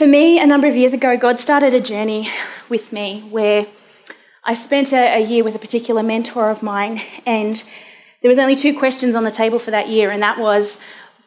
For 0.00 0.06
me, 0.06 0.40
a 0.40 0.46
number 0.46 0.66
of 0.66 0.76
years 0.76 0.94
ago, 0.94 1.18
God 1.18 1.38
started 1.38 1.74
a 1.74 1.80
journey 1.82 2.30
with 2.70 2.90
me 2.90 3.20
where 3.28 3.66
I 4.42 4.54
spent 4.54 4.94
a, 4.94 5.16
a, 5.16 5.20
year 5.20 5.44
with 5.44 5.54
a 5.54 5.58
particular 5.58 6.02
mentor 6.02 6.48
of 6.48 6.62
mine, 6.62 7.02
and 7.26 7.62
there 8.22 8.30
was 8.30 8.38
only 8.38 8.56
two 8.56 8.74
questions 8.78 9.14
on 9.14 9.24
the 9.24 9.30
table 9.30 9.58
for 9.58 9.70
that 9.72 9.90
year, 9.90 10.10
and 10.10 10.22
that 10.22 10.38
was, 10.38 10.78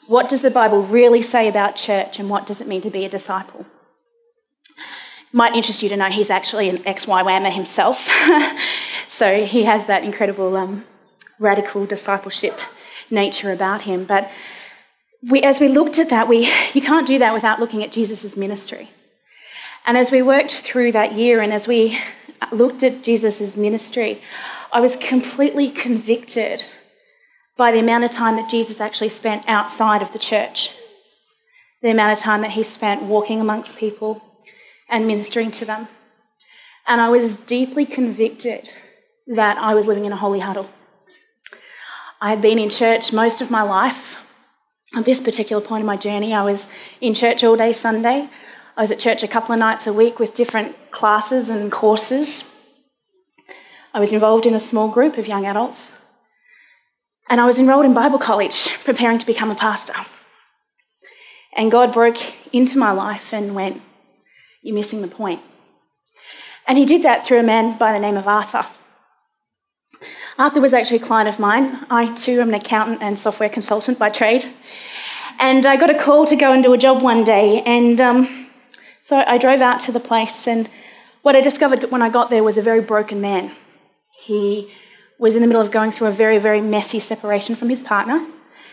what 0.07 0.27
does 0.27 0.41
the 0.41 0.49
Bible 0.49 0.81
really 0.81 1.21
say 1.21 1.47
about 1.47 1.75
church, 1.75 2.17
and 2.17 2.31
what 2.31 2.47
does 2.47 2.61
it 2.61 2.67
mean 2.67 2.81
to 2.81 2.89
be 2.89 3.05
a 3.05 3.09
disciple? 3.09 3.67
Might 5.31 5.53
interest 5.53 5.83
you 5.83 5.89
to 5.89 5.95
know 5.95 6.09
he's 6.09 6.31
actually 6.31 6.67
an 6.67 6.81
ex-YWAMer 6.83 7.53
himself, 7.53 8.09
so 9.07 9.45
he 9.45 9.65
has 9.65 9.85
that 9.85 10.03
incredible 10.03 10.57
um, 10.57 10.83
radical 11.37 11.85
discipleship 11.85 12.59
nature 13.11 13.51
about 13.51 13.83
him. 13.83 14.05
But 14.05 14.31
we, 15.29 15.41
as 15.41 15.59
we 15.59 15.67
looked 15.67 15.99
at 15.99 16.09
that, 16.09 16.27
we, 16.27 16.51
you 16.73 16.81
can't 16.81 17.07
do 17.07 17.19
that 17.19 17.33
without 17.33 17.59
looking 17.59 17.83
at 17.83 17.91
Jesus' 17.91 18.35
ministry. 18.35 18.89
And 19.85 19.97
as 19.97 20.11
we 20.11 20.21
worked 20.21 20.61
through 20.61 20.91
that 20.93 21.13
year 21.13 21.41
and 21.41 21.53
as 21.53 21.67
we 21.67 21.99
looked 22.51 22.83
at 22.83 23.03
Jesus' 23.03 23.55
ministry, 23.55 24.21
I 24.71 24.79
was 24.79 24.95
completely 24.95 25.69
convicted 25.69 26.63
by 27.57 27.71
the 27.71 27.79
amount 27.79 28.03
of 28.03 28.11
time 28.11 28.35
that 28.37 28.49
Jesus 28.49 28.81
actually 28.81 29.09
spent 29.09 29.47
outside 29.47 30.01
of 30.01 30.11
the 30.11 30.19
church, 30.19 30.71
the 31.81 31.91
amount 31.91 32.13
of 32.13 32.19
time 32.19 32.41
that 32.41 32.51
he 32.51 32.63
spent 32.63 33.03
walking 33.03 33.39
amongst 33.39 33.77
people 33.77 34.21
and 34.89 35.05
ministering 35.07 35.51
to 35.51 35.65
them. 35.65 35.87
And 36.87 36.99
I 36.99 37.09
was 37.09 37.37
deeply 37.37 37.85
convicted 37.85 38.69
that 39.27 39.57
I 39.57 39.73
was 39.73 39.87
living 39.87 40.05
in 40.05 40.11
a 40.11 40.17
holy 40.17 40.39
huddle. 40.39 40.69
I 42.19 42.29
had 42.29 42.41
been 42.41 42.59
in 42.59 42.69
church 42.69 43.13
most 43.13 43.41
of 43.41 43.51
my 43.51 43.61
life. 43.61 44.22
At 44.95 45.05
this 45.05 45.19
particular 45.19 45.61
point 45.61 45.81
in 45.81 45.87
my 45.87 45.97
journey, 45.97 46.35
I 46.35 46.43
was 46.43 46.67
in 47.01 47.15
church 47.15 47.43
all 47.43 47.55
day 47.55 47.73
Sunday. 47.73 48.29
I 48.77 48.81
was 48.81 48.91
at 48.91 48.99
church 48.99 49.23
a 49.23 49.27
couple 49.27 49.53
of 49.53 49.59
nights 49.59 49.87
a 49.87 49.93
week 49.93 50.19
with 50.19 50.35
different 50.35 50.91
classes 50.91 51.49
and 51.49 51.71
courses. 51.71 52.53
I 53.91 53.99
was 53.99 54.13
involved 54.13 54.45
in 54.45 54.53
a 54.53 54.59
small 54.59 54.89
group 54.89 55.17
of 55.17 55.27
young 55.27 55.45
adults. 55.47 55.97
And 57.27 57.41
I 57.41 57.45
was 57.45 57.59
enrolled 57.59 57.85
in 57.85 57.93
Bible 57.95 58.19
college, 58.19 58.69
preparing 58.83 59.17
to 59.17 59.25
become 59.25 59.49
a 59.49 59.55
pastor. 59.55 59.95
And 61.55 61.71
God 61.71 61.91
broke 61.91 62.17
into 62.53 62.77
my 62.77 62.91
life 62.91 63.33
and 63.33 63.55
went, 63.55 63.81
You're 64.61 64.75
missing 64.75 65.01
the 65.01 65.07
point. 65.07 65.41
And 66.67 66.77
He 66.77 66.85
did 66.85 67.01
that 67.01 67.25
through 67.25 67.39
a 67.39 67.43
man 67.43 67.79
by 67.79 67.93
the 67.93 67.99
name 67.99 68.17
of 68.17 68.27
Arthur. 68.27 68.65
Arthur 70.37 70.61
was 70.61 70.73
actually 70.73 70.97
a 70.97 71.03
client 71.03 71.29
of 71.29 71.37
mine. 71.37 71.85
I 71.91 72.13
too 72.15 72.41
am 72.41 72.49
an 72.49 72.55
accountant 72.55 73.03
and 73.03 73.19
software 73.19 73.49
consultant 73.49 73.99
by 73.99 74.09
trade. 74.09 74.47
And 75.39 75.65
I 75.65 75.75
got 75.75 75.91
a 75.91 75.97
call 75.97 76.25
to 76.25 76.35
go 76.35 76.51
and 76.51 76.63
do 76.63 76.73
a 76.73 76.77
job 76.77 77.03
one 77.03 77.23
day. 77.23 77.61
And 77.61 78.01
um, 78.01 78.47
so 79.01 79.17
I 79.17 79.37
drove 79.37 79.61
out 79.61 79.79
to 79.81 79.91
the 79.91 79.99
place. 79.99 80.47
And 80.47 80.69
what 81.21 81.35
I 81.35 81.41
discovered 81.41 81.91
when 81.91 82.01
I 82.01 82.09
got 82.09 82.31
there 82.31 82.43
was 82.43 82.57
a 82.57 82.63
very 82.63 82.81
broken 82.81 83.21
man. 83.21 83.51
He 84.11 84.71
was 85.19 85.35
in 85.35 85.41
the 85.41 85.47
middle 85.47 85.61
of 85.61 85.69
going 85.69 85.91
through 85.91 86.07
a 86.07 86.11
very, 86.11 86.39
very 86.39 86.61
messy 86.61 86.99
separation 86.99 87.55
from 87.55 87.69
his 87.69 87.83
partner. 87.83 88.25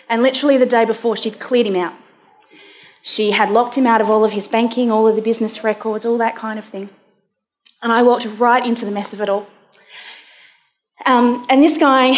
And 0.09 0.23
literally 0.23 0.57
the 0.57 0.67
day 0.67 0.87
before, 0.87 1.17
she'd 1.17 1.39
cleared 1.39 1.67
him 1.67 1.77
out. 1.77 1.93
She 3.03 3.33
had 3.33 3.51
locked 3.51 3.77
him 3.77 3.87
out 3.87 4.01
of 4.01 4.09
all 4.09 4.25
of 4.25 4.33
his 4.33 4.49
banking, 4.49 4.91
all 4.91 5.07
of 5.07 5.15
the 5.15 5.23
business 5.23 5.63
records, 5.63 6.07
all 6.07 6.19
that 6.19 6.37
kind 6.37 6.59
of 6.59 6.65
thing. 6.65 6.89
And 7.83 7.93
I 7.93 8.03
walked 8.03 8.27
right 8.39 8.65
into 8.65 8.85
the 8.85 8.91
mess 8.91 9.13
of 9.13 9.21
it 9.21 9.29
all. 9.29 9.47
Um, 11.07 11.43
and 11.49 11.63
this 11.63 11.79
guy, 11.79 12.13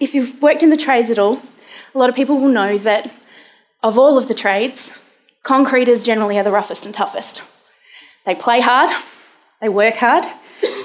if 0.00 0.14
you've 0.14 0.40
worked 0.42 0.62
in 0.62 0.70
the 0.70 0.76
trades 0.76 1.10
at 1.10 1.18
all, 1.18 1.42
a 1.94 1.98
lot 1.98 2.10
of 2.10 2.16
people 2.16 2.38
will 2.40 2.48
know 2.48 2.78
that 2.78 3.10
of 3.82 3.98
all 3.98 4.16
of 4.18 4.28
the 4.28 4.34
trades, 4.34 4.92
concreters 5.42 6.04
generally 6.04 6.38
are 6.38 6.44
the 6.44 6.50
roughest 6.50 6.84
and 6.84 6.94
toughest. 6.94 7.42
They 8.24 8.34
play 8.34 8.60
hard, 8.60 8.90
they 9.60 9.68
work 9.68 9.96
hard, 9.96 10.24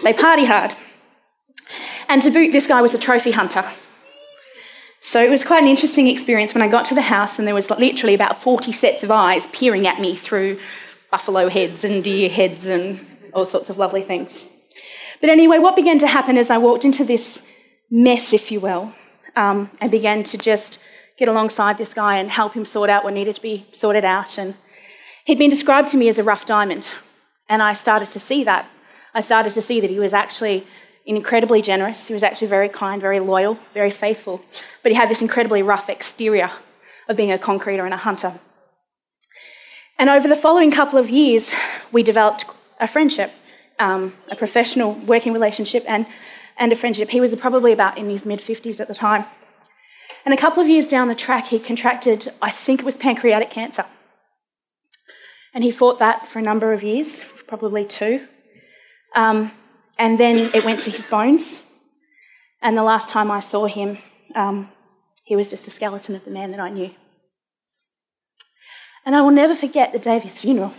they 0.03 0.13
party 0.13 0.45
hard. 0.45 0.75
And 2.09 2.21
to 2.23 2.31
boot, 2.31 2.51
this 2.51 2.67
guy 2.67 2.81
was 2.81 2.93
a 2.93 2.97
trophy 2.97 3.31
hunter. 3.31 3.63
So 4.99 5.23
it 5.23 5.29
was 5.29 5.43
quite 5.43 5.61
an 5.61 5.69
interesting 5.69 6.07
experience 6.07 6.53
when 6.53 6.63
I 6.63 6.67
got 6.67 6.85
to 6.85 6.95
the 6.95 7.01
house 7.01 7.37
and 7.37 7.47
there 7.47 7.55
was 7.55 7.69
literally 7.69 8.13
about 8.13 8.41
40 8.41 8.71
sets 8.71 9.03
of 9.03 9.11
eyes 9.11 9.47
peering 9.47 9.85
at 9.85 10.01
me 10.01 10.15
through 10.15 10.59
buffalo 11.11 11.49
heads 11.49 11.85
and 11.85 12.03
deer 12.03 12.29
heads 12.29 12.65
and 12.65 13.05
all 13.33 13.45
sorts 13.45 13.69
of 13.69 13.77
lovely 13.77 14.01
things. 14.01 14.49
But 15.19 15.29
anyway, 15.29 15.59
what 15.59 15.75
began 15.75 15.99
to 15.99 16.07
happen 16.07 16.37
as 16.37 16.49
I 16.49 16.57
walked 16.57 16.85
into 16.85 17.03
this 17.03 17.41
mess, 17.89 18.33
if 18.33 18.51
you 18.51 18.59
will, 18.59 18.93
um, 19.35 19.71
I 19.81 19.87
began 19.87 20.23
to 20.25 20.37
just 20.37 20.79
get 21.17 21.27
alongside 21.27 21.77
this 21.77 21.93
guy 21.93 22.17
and 22.17 22.29
help 22.29 22.53
him 22.53 22.65
sort 22.65 22.89
out 22.89 23.03
what 23.03 23.13
needed 23.13 23.35
to 23.35 23.41
be 23.41 23.65
sorted 23.71 24.05
out. 24.05 24.37
And 24.37 24.55
he'd 25.25 25.37
been 25.37 25.49
described 25.49 25.89
to 25.89 25.97
me 25.97 26.07
as 26.09 26.19
a 26.19 26.23
rough 26.23 26.45
diamond. 26.45 26.91
And 27.49 27.63
I 27.63 27.73
started 27.73 28.11
to 28.11 28.19
see 28.19 28.43
that. 28.43 28.67
I 29.13 29.21
started 29.21 29.53
to 29.53 29.61
see 29.61 29.79
that 29.81 29.89
he 29.89 29.99
was 29.99 30.13
actually 30.13 30.67
incredibly 31.05 31.61
generous. 31.61 32.07
He 32.07 32.13
was 32.13 32.23
actually 32.23 32.47
very 32.47 32.69
kind, 32.69 33.01
very 33.01 33.19
loyal, 33.19 33.57
very 33.73 33.89
faithful. 33.89 34.41
But 34.83 34.91
he 34.91 34.97
had 34.97 35.09
this 35.09 35.21
incredibly 35.21 35.63
rough 35.63 35.89
exterior 35.89 36.51
of 37.07 37.17
being 37.17 37.31
a 37.31 37.39
concreter 37.39 37.85
and 37.85 37.93
a 37.93 37.97
hunter. 37.97 38.33
And 39.97 40.09
over 40.09 40.27
the 40.27 40.35
following 40.35 40.69
couple 40.69 40.99
of 40.99 41.09
years, 41.09 41.55
we 41.91 42.03
developed 42.03 42.45
a 42.79 42.85
friendship 42.85 43.31
um, 43.79 44.13
a 44.29 44.35
professional 44.35 44.93
working 44.93 45.33
relationship 45.33 45.83
and, 45.87 46.05
and 46.57 46.71
a 46.71 46.75
friendship. 46.75 47.09
He 47.09 47.21
was 47.21 47.35
probably 47.35 47.71
about 47.71 47.97
in 47.97 48.09
his 48.09 48.25
mid 48.25 48.39
50s 48.39 48.79
at 48.79 48.87
the 48.87 48.93
time. 48.93 49.25
And 50.25 50.33
a 50.33 50.37
couple 50.37 50.61
of 50.61 50.67
years 50.67 50.87
down 50.87 51.07
the 51.07 51.15
track, 51.15 51.47
he 51.47 51.59
contracted, 51.59 52.33
I 52.41 52.49
think 52.49 52.81
it 52.81 52.85
was 52.85 52.95
pancreatic 52.95 53.49
cancer. 53.49 53.85
And 55.53 55.63
he 55.63 55.71
fought 55.71 55.99
that 55.99 56.29
for 56.29 56.39
a 56.39 56.41
number 56.41 56.73
of 56.73 56.83
years, 56.83 57.23
probably 57.47 57.85
two. 57.85 58.27
Um, 59.15 59.51
and 59.97 60.19
then 60.19 60.51
it 60.53 60.65
went 60.65 60.81
to 60.81 60.91
his 60.91 61.05
bones. 61.05 61.59
And 62.61 62.77
the 62.77 62.83
last 62.83 63.09
time 63.09 63.31
I 63.31 63.39
saw 63.39 63.65
him, 63.67 63.97
um, 64.35 64.69
he 65.23 65.35
was 65.35 65.49
just 65.49 65.67
a 65.67 65.71
skeleton 65.71 66.15
of 66.15 66.25
the 66.25 66.31
man 66.31 66.51
that 66.51 66.59
I 66.59 66.69
knew. 66.69 66.91
And 69.05 69.15
I 69.15 69.21
will 69.21 69.31
never 69.31 69.55
forget 69.55 69.93
the 69.93 69.99
day 69.99 70.17
of 70.17 70.23
his 70.23 70.39
funeral. 70.41 70.73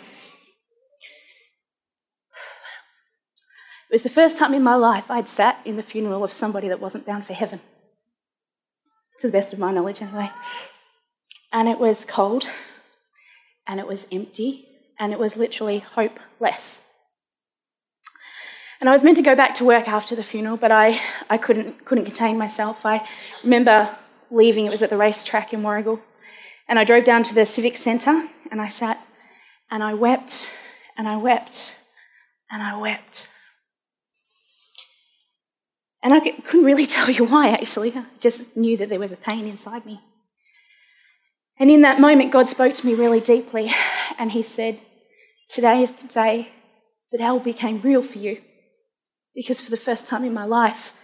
It 3.90 3.94
was 3.94 4.02
the 4.02 4.08
first 4.08 4.36
time 4.36 4.52
in 4.52 4.62
my 4.62 4.74
life 4.74 5.10
I'd 5.10 5.28
sat 5.28 5.60
in 5.64 5.76
the 5.76 5.82
funeral 5.82 6.22
of 6.22 6.32
somebody 6.32 6.68
that 6.68 6.80
wasn't 6.80 7.06
bound 7.06 7.26
for 7.26 7.32
heaven. 7.32 7.60
To 9.20 9.28
the 9.28 9.32
best 9.32 9.52
of 9.52 9.58
my 9.58 9.72
knowledge, 9.72 10.02
anyway. 10.02 10.30
And 11.52 11.68
it 11.68 11.78
was 11.78 12.04
cold, 12.04 12.48
and 13.66 13.80
it 13.80 13.86
was 13.86 14.06
empty, 14.12 14.66
and 14.98 15.12
it 15.12 15.18
was 15.18 15.36
literally 15.36 15.78
hopeless. 15.78 16.82
And 18.80 18.88
I 18.88 18.92
was 18.92 19.02
meant 19.02 19.16
to 19.16 19.22
go 19.22 19.34
back 19.34 19.54
to 19.56 19.64
work 19.64 19.88
after 19.88 20.14
the 20.14 20.22
funeral, 20.22 20.56
but 20.56 20.70
I, 20.70 21.00
I 21.30 21.38
couldn't, 21.38 21.84
couldn't 21.84 22.04
contain 22.04 22.38
myself. 22.38 22.84
I 22.84 23.06
remember 23.42 23.96
leaving, 24.30 24.66
it 24.66 24.70
was 24.70 24.82
at 24.82 24.90
the 24.90 24.96
racetrack 24.98 25.52
in 25.52 25.62
Warragul, 25.62 26.00
and 26.68 26.78
I 26.78 26.84
drove 26.84 27.04
down 27.04 27.22
to 27.24 27.34
the 27.34 27.46
Civic 27.46 27.78
Centre 27.78 28.28
and 28.50 28.60
I 28.60 28.68
sat 28.68 29.02
and 29.70 29.82
I 29.82 29.94
wept 29.94 30.48
and 30.98 31.08
I 31.08 31.16
wept 31.16 31.74
and 32.50 32.62
I 32.62 32.76
wept. 32.76 33.28
And 36.08 36.14
I 36.14 36.20
couldn't 36.20 36.64
really 36.64 36.86
tell 36.96 37.10
you 37.10 37.26
why, 37.26 37.50
actually. 37.50 37.92
I 37.94 38.02
just 38.18 38.56
knew 38.56 38.78
that 38.78 38.88
there 38.88 38.98
was 38.98 39.12
a 39.12 39.16
pain 39.16 39.46
inside 39.46 39.84
me. 39.84 40.00
And 41.58 41.70
in 41.70 41.82
that 41.82 42.00
moment, 42.00 42.32
God 42.32 42.48
spoke 42.48 42.72
to 42.76 42.86
me 42.86 42.94
really 42.94 43.20
deeply, 43.20 43.70
and 44.18 44.32
He 44.32 44.42
said, 44.42 44.80
Today 45.50 45.82
is 45.82 45.90
the 45.90 46.08
day 46.08 46.48
that 47.12 47.20
hell 47.20 47.38
became 47.38 47.82
real 47.82 48.00
for 48.02 48.18
you. 48.18 48.40
Because 49.34 49.60
for 49.60 49.70
the 49.70 49.76
first 49.76 50.06
time 50.06 50.24
in 50.24 50.32
my 50.32 50.46
life, 50.46 50.94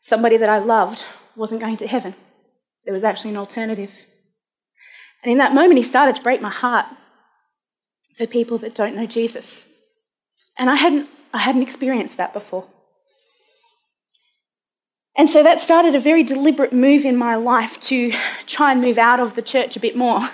somebody 0.00 0.38
that 0.38 0.48
I 0.48 0.56
loved 0.56 1.04
wasn't 1.36 1.60
going 1.60 1.76
to 1.76 1.86
heaven. 1.86 2.14
There 2.86 2.94
was 2.94 3.04
actually 3.04 3.32
an 3.32 3.36
alternative. 3.36 4.06
And 5.22 5.30
in 5.30 5.36
that 5.36 5.52
moment, 5.52 5.76
He 5.76 5.82
started 5.82 6.16
to 6.16 6.22
break 6.22 6.40
my 6.40 6.48
heart 6.48 6.86
for 8.16 8.26
people 8.26 8.56
that 8.58 8.74
don't 8.74 8.96
know 8.96 9.04
Jesus. 9.04 9.66
And 10.56 10.70
I 10.70 10.76
hadn't, 10.76 11.10
I 11.34 11.40
hadn't 11.40 11.60
experienced 11.60 12.16
that 12.16 12.32
before. 12.32 12.66
And 15.16 15.30
so 15.30 15.42
that 15.42 15.60
started 15.60 15.94
a 15.94 16.00
very 16.00 16.22
deliberate 16.24 16.72
move 16.72 17.04
in 17.04 17.16
my 17.16 17.36
life 17.36 17.78
to 17.80 18.12
try 18.46 18.72
and 18.72 18.80
move 18.80 18.98
out 18.98 19.20
of 19.20 19.34
the 19.34 19.42
church 19.42 19.76
a 19.76 19.80
bit 19.80 19.96
more. 19.96 20.28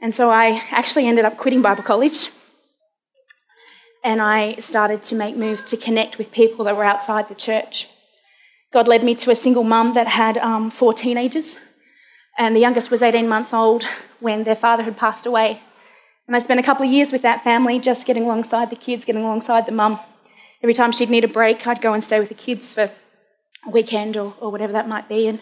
And 0.00 0.12
so 0.12 0.30
I 0.30 0.62
actually 0.70 1.06
ended 1.06 1.24
up 1.24 1.36
quitting 1.36 1.62
Bible 1.62 1.82
college 1.82 2.30
and 4.02 4.20
I 4.20 4.54
started 4.54 5.02
to 5.04 5.14
make 5.14 5.36
moves 5.36 5.64
to 5.64 5.76
connect 5.76 6.18
with 6.18 6.32
people 6.32 6.64
that 6.64 6.76
were 6.76 6.84
outside 6.84 7.28
the 7.28 7.34
church. 7.34 7.88
God 8.72 8.88
led 8.88 9.02
me 9.02 9.14
to 9.16 9.30
a 9.30 9.34
single 9.34 9.64
mum 9.64 9.94
that 9.94 10.06
had 10.06 10.38
um, 10.38 10.70
four 10.70 10.92
teenagers, 10.92 11.58
and 12.38 12.54
the 12.54 12.60
youngest 12.60 12.90
was 12.90 13.02
18 13.02 13.28
months 13.28 13.52
old 13.52 13.84
when 14.20 14.44
their 14.44 14.54
father 14.54 14.84
had 14.84 14.96
passed 14.96 15.26
away. 15.26 15.60
And 16.26 16.36
I 16.36 16.38
spent 16.38 16.60
a 16.60 16.62
couple 16.62 16.86
of 16.86 16.92
years 16.92 17.10
with 17.12 17.22
that 17.22 17.42
family, 17.42 17.78
just 17.80 18.06
getting 18.06 18.22
alongside 18.22 18.70
the 18.70 18.76
kids, 18.76 19.04
getting 19.04 19.24
alongside 19.24 19.66
the 19.66 19.72
mum. 19.72 19.98
Every 20.62 20.74
time 20.74 20.92
she'd 20.92 21.10
need 21.10 21.24
a 21.24 21.28
break, 21.28 21.66
I'd 21.66 21.82
go 21.82 21.92
and 21.92 22.04
stay 22.04 22.20
with 22.20 22.28
the 22.28 22.34
kids 22.34 22.72
for 22.72 22.90
weekend 23.70 24.16
or, 24.16 24.34
or 24.40 24.50
whatever 24.50 24.72
that 24.72 24.88
might 24.88 25.08
be. 25.08 25.26
And 25.26 25.40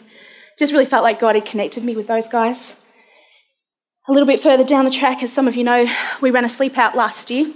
just 0.58 0.72
really 0.72 0.84
felt 0.84 1.04
like 1.04 1.20
God 1.20 1.36
had 1.36 1.44
connected 1.44 1.84
me 1.84 1.94
with 1.94 2.08
those 2.08 2.28
guys. 2.28 2.74
A 4.08 4.12
little 4.12 4.26
bit 4.26 4.40
further 4.40 4.64
down 4.64 4.84
the 4.84 4.90
track, 4.90 5.22
as 5.22 5.32
some 5.32 5.46
of 5.46 5.54
you 5.54 5.64
know, 5.64 5.86
we 6.20 6.30
ran 6.30 6.44
a 6.44 6.48
sleep 6.48 6.78
out 6.78 6.96
last 6.96 7.30
year. 7.30 7.52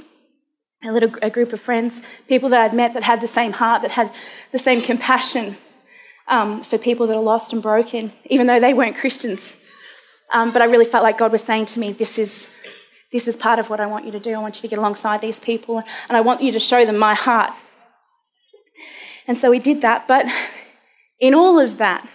A 0.85 0.93
little 0.93 1.13
a 1.23 1.31
group 1.31 1.53
of 1.53 1.61
friends, 1.61 2.03
people 2.29 2.49
that 2.49 2.61
I'd 2.61 2.75
met 2.75 2.95
that 2.95 3.05
had 3.05 3.21
the 3.21 3.29
same 3.29 3.53
heart, 3.53 3.83
that 3.83 3.93
had 3.93 4.11
the 4.51 4.59
same 4.59 4.83
compassion 4.83 5.57
um, 6.27 6.63
for 6.63 6.77
people 6.77 7.07
that 7.07 7.17
are 7.17 7.23
lost 7.23 7.53
and 7.53 7.63
broken, 7.63 8.13
even 8.27 8.49
though 8.49 8.59
they 8.59 8.75
weren't 8.75 8.97
Christians. 8.97 9.55
Um, 10.33 10.53
but 10.53 10.61
I 10.61 10.65
really 10.65 10.85
felt 10.85 11.05
like 11.05 11.19
God 11.19 11.31
was 11.31 11.43
saying 11.43 11.67
to 11.67 11.81
me, 11.81 11.93
"This 11.93 12.19
is 12.19 12.51
this 13.13 13.29
is 13.29 13.37
part 13.37 13.61
of 13.61 13.71
what 13.71 13.79
I 13.79 13.87
want 13.87 14.07
you 14.07 14.13
to 14.13 14.19
do. 14.19 14.35
I 14.35 14.39
want 14.39 14.57
you 14.57 14.63
to 14.63 14.69
get 14.69 14.79
alongside 14.79 15.21
these 15.21 15.39
people, 15.39 15.79
and 16.09 16.17
I 16.17 16.21
want 16.21 16.43
you 16.43 16.51
to 16.51 16.59
show 16.59 16.85
them 16.85 16.99
my 16.99 17.15
heart." 17.15 17.53
And 19.27 19.39
so 19.39 19.51
we 19.51 19.59
did 19.59 19.81
that. 19.83 20.07
But 20.09 20.27
in 21.21 21.35
all 21.35 21.59
of 21.59 21.79
that, 21.79 22.09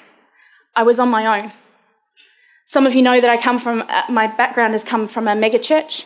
I 0.76 0.84
was 0.84 1.00
on 1.00 1.10
my 1.10 1.40
own. 1.40 1.52
Some 2.66 2.86
of 2.86 2.94
you 2.94 3.02
know 3.02 3.22
that 3.22 3.30
I 3.30 3.42
come 3.42 3.60
from, 3.60 3.84
uh, 3.88 4.04
my 4.10 4.28
background 4.28 4.74
has 4.74 4.84
come 4.84 5.08
from 5.08 5.28
a 5.28 5.36
mega 5.36 5.58
church. 5.58 6.06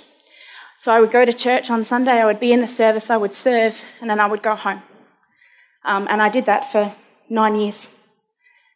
So 0.80 0.92
I 0.92 1.00
would 1.00 1.12
go 1.12 1.26
to 1.26 1.34
church 1.34 1.70
on 1.70 1.84
Sunday, 1.86 2.14
I 2.14 2.26
would 2.26 2.40
be 2.40 2.52
in 2.52 2.62
the 2.62 2.68
service, 2.68 3.10
I 3.10 3.18
would 3.18 3.34
serve, 3.34 3.84
and 4.00 4.10
then 4.10 4.20
I 4.20 4.26
would 4.28 4.42
go 4.42 4.56
home. 4.56 4.82
Um, 5.84 6.08
and 6.10 6.22
I 6.22 6.30
did 6.30 6.46
that 6.46 6.72
for 6.72 6.96
nine 7.30 7.56
years. 7.56 7.88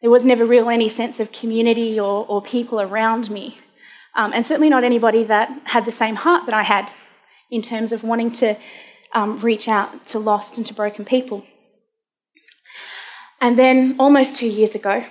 There 0.02 0.10
was 0.10 0.26
never 0.26 0.44
real 0.44 0.68
any 0.68 0.88
sense 0.88 1.20
of 1.20 1.32
community 1.32 1.98
or, 1.98 2.26
or 2.26 2.42
people 2.42 2.80
around 2.80 3.30
me. 3.30 3.58
Um, 4.14 4.32
and 4.32 4.46
certainly 4.46 4.68
not 4.68 4.84
anybody 4.84 5.24
that 5.24 5.50
had 5.64 5.84
the 5.84 5.92
same 5.92 6.16
heart 6.16 6.46
that 6.46 6.54
I 6.54 6.62
had 6.62 6.90
in 7.50 7.62
terms 7.62 7.92
of 7.92 8.02
wanting 8.02 8.32
to 8.32 8.56
um, 9.12 9.40
reach 9.40 9.68
out 9.68 10.06
to 10.06 10.18
lost 10.18 10.56
and 10.56 10.66
to 10.66 10.74
broken 10.74 11.04
people. 11.04 11.44
And 13.46 13.56
then 13.56 13.94
almost 14.00 14.34
two 14.34 14.48
years 14.48 14.74
ago, 14.74 15.04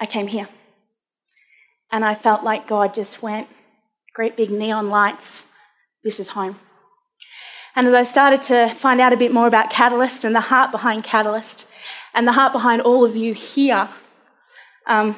I 0.00 0.04
came 0.04 0.26
here. 0.26 0.48
And 1.92 2.04
I 2.04 2.16
felt 2.16 2.42
like 2.42 2.66
God 2.66 2.92
just 2.92 3.22
went, 3.22 3.46
great 4.12 4.36
big 4.36 4.50
neon 4.50 4.88
lights, 4.88 5.46
this 6.02 6.18
is 6.18 6.30
home. 6.30 6.58
And 7.76 7.86
as 7.86 7.94
I 7.94 8.02
started 8.02 8.42
to 8.42 8.70
find 8.70 9.00
out 9.00 9.12
a 9.12 9.16
bit 9.16 9.32
more 9.32 9.46
about 9.46 9.70
Catalyst 9.70 10.24
and 10.24 10.34
the 10.34 10.40
heart 10.40 10.72
behind 10.72 11.04
Catalyst 11.04 11.64
and 12.12 12.26
the 12.26 12.32
heart 12.32 12.52
behind 12.52 12.82
all 12.82 13.04
of 13.04 13.14
you 13.14 13.34
here, 13.34 13.88
um, 14.88 15.14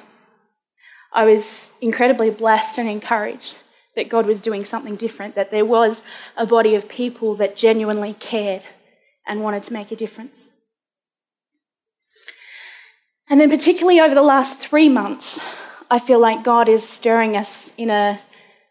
I 1.10 1.24
was 1.24 1.70
incredibly 1.80 2.28
blessed 2.28 2.78
and 2.78 2.86
encouraged 2.86 3.60
that 3.96 4.10
God 4.10 4.26
was 4.26 4.40
doing 4.40 4.66
something 4.66 4.96
different, 4.96 5.36
that 5.36 5.50
there 5.50 5.64
was 5.64 6.02
a 6.36 6.44
body 6.44 6.74
of 6.74 6.86
people 6.86 7.34
that 7.36 7.56
genuinely 7.56 8.12
cared 8.12 8.62
and 9.26 9.42
wanted 9.42 9.62
to 9.62 9.72
make 9.72 9.90
a 9.90 9.96
difference. 9.96 10.51
And 13.32 13.40
then, 13.40 13.48
particularly 13.48 13.98
over 13.98 14.14
the 14.14 14.20
last 14.20 14.58
three 14.58 14.90
months, 14.90 15.40
I 15.90 15.98
feel 15.98 16.20
like 16.20 16.44
God 16.44 16.68
is 16.68 16.86
stirring 16.86 17.34
us 17.34 17.72
in 17.78 17.88
a 17.88 18.20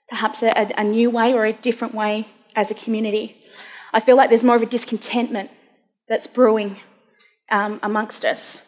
perhaps 0.08 0.44
a, 0.44 0.72
a, 0.78 0.84
new 0.84 1.10
way 1.10 1.34
or 1.34 1.46
a 1.48 1.54
different 1.54 1.96
way 1.96 2.28
as 2.56 2.70
a 2.70 2.76
community. 2.76 3.38
I 3.92 4.00
feel 4.02 4.16
like 4.16 4.30
there's 4.30 4.44
more 4.44 4.56
of 4.56 4.62
a 4.62 4.68
discontentment 4.68 5.50
that's 6.08 6.28
brewing 6.28 6.80
um, 7.50 7.80
amongst 7.82 8.24
us. 8.24 8.62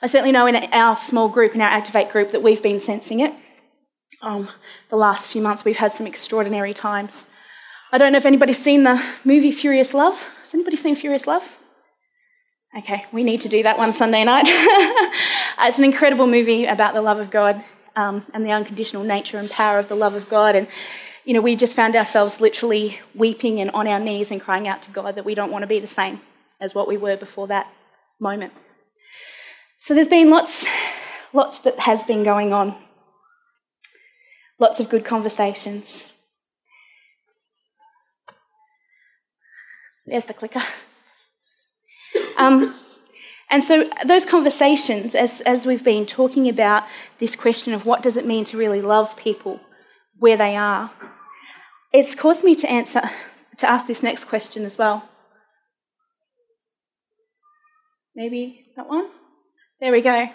I 0.00 0.06
certainly 0.06 0.30
know 0.30 0.46
in 0.46 0.54
our 0.54 0.96
small 0.96 1.28
group, 1.28 1.56
in 1.56 1.60
our 1.60 1.66
Activate 1.66 2.12
group, 2.12 2.30
that 2.30 2.42
we've 2.44 2.62
been 2.62 2.80
sensing 2.80 3.18
it. 3.18 3.34
Um, 4.20 4.48
the 4.90 4.96
last 4.96 5.26
few 5.26 5.42
months, 5.42 5.64
we've 5.64 5.74
had 5.74 5.92
some 5.92 6.06
extraordinary 6.06 6.72
times. 6.72 7.28
I 7.90 7.98
don't 7.98 8.12
know 8.12 8.18
if 8.18 8.26
anybody's 8.26 8.62
seen 8.62 8.84
the 8.84 9.02
movie 9.24 9.50
Furious 9.50 9.92
Love. 9.92 10.24
Has 10.44 10.54
anybody 10.54 10.76
seen 10.76 10.94
Furious 10.94 11.26
Love? 11.26 11.58
Okay, 12.74 13.04
we 13.12 13.22
need 13.22 13.42
to 13.42 13.50
do 13.50 13.62
that 13.64 13.76
one 13.76 13.92
Sunday 13.92 14.24
night. 14.24 14.46
it's 14.48 15.78
an 15.78 15.84
incredible 15.84 16.26
movie 16.26 16.64
about 16.64 16.94
the 16.94 17.02
love 17.02 17.18
of 17.18 17.30
God 17.30 17.62
um, 17.96 18.24
and 18.32 18.46
the 18.46 18.50
unconditional 18.50 19.04
nature 19.04 19.36
and 19.36 19.50
power 19.50 19.78
of 19.78 19.88
the 19.88 19.94
love 19.94 20.14
of 20.14 20.26
God. 20.30 20.56
And, 20.56 20.66
you 21.26 21.34
know, 21.34 21.42
we 21.42 21.54
just 21.54 21.76
found 21.76 21.94
ourselves 21.94 22.40
literally 22.40 22.98
weeping 23.14 23.60
and 23.60 23.70
on 23.72 23.86
our 23.86 24.00
knees 24.00 24.30
and 24.30 24.40
crying 24.40 24.66
out 24.66 24.82
to 24.84 24.90
God 24.90 25.16
that 25.16 25.24
we 25.26 25.34
don't 25.34 25.52
want 25.52 25.64
to 25.64 25.66
be 25.66 25.80
the 25.80 25.86
same 25.86 26.22
as 26.62 26.74
what 26.74 26.88
we 26.88 26.96
were 26.96 27.14
before 27.14 27.46
that 27.48 27.70
moment. 28.18 28.54
So 29.78 29.92
there's 29.92 30.08
been 30.08 30.30
lots, 30.30 30.64
lots 31.34 31.58
that 31.60 31.80
has 31.80 32.04
been 32.04 32.22
going 32.22 32.54
on, 32.54 32.74
lots 34.58 34.80
of 34.80 34.88
good 34.88 35.04
conversations. 35.04 36.06
There's 40.06 40.24
the 40.24 40.32
clicker. 40.32 40.62
Um, 42.42 42.74
and 43.50 43.62
so 43.62 43.88
those 44.04 44.24
conversations, 44.24 45.14
as, 45.14 45.40
as 45.42 45.64
we've 45.64 45.84
been 45.84 46.06
talking 46.06 46.48
about 46.48 46.84
this 47.18 47.36
question 47.36 47.72
of 47.72 47.86
what 47.86 48.02
does 48.02 48.16
it 48.16 48.26
mean 48.26 48.44
to 48.46 48.56
really 48.56 48.80
love 48.80 49.16
people 49.16 49.60
where 50.18 50.36
they 50.36 50.56
are, 50.56 50.90
it's 51.92 52.14
caused 52.14 52.42
me 52.42 52.54
to 52.56 52.70
answer 52.70 53.02
to 53.58 53.70
ask 53.70 53.86
this 53.86 54.02
next 54.02 54.24
question 54.24 54.64
as 54.64 54.76
well. 54.78 55.08
Maybe 58.16 58.66
that 58.76 58.88
one? 58.88 59.08
There 59.80 59.92
we 59.92 60.00
go. 60.00 60.28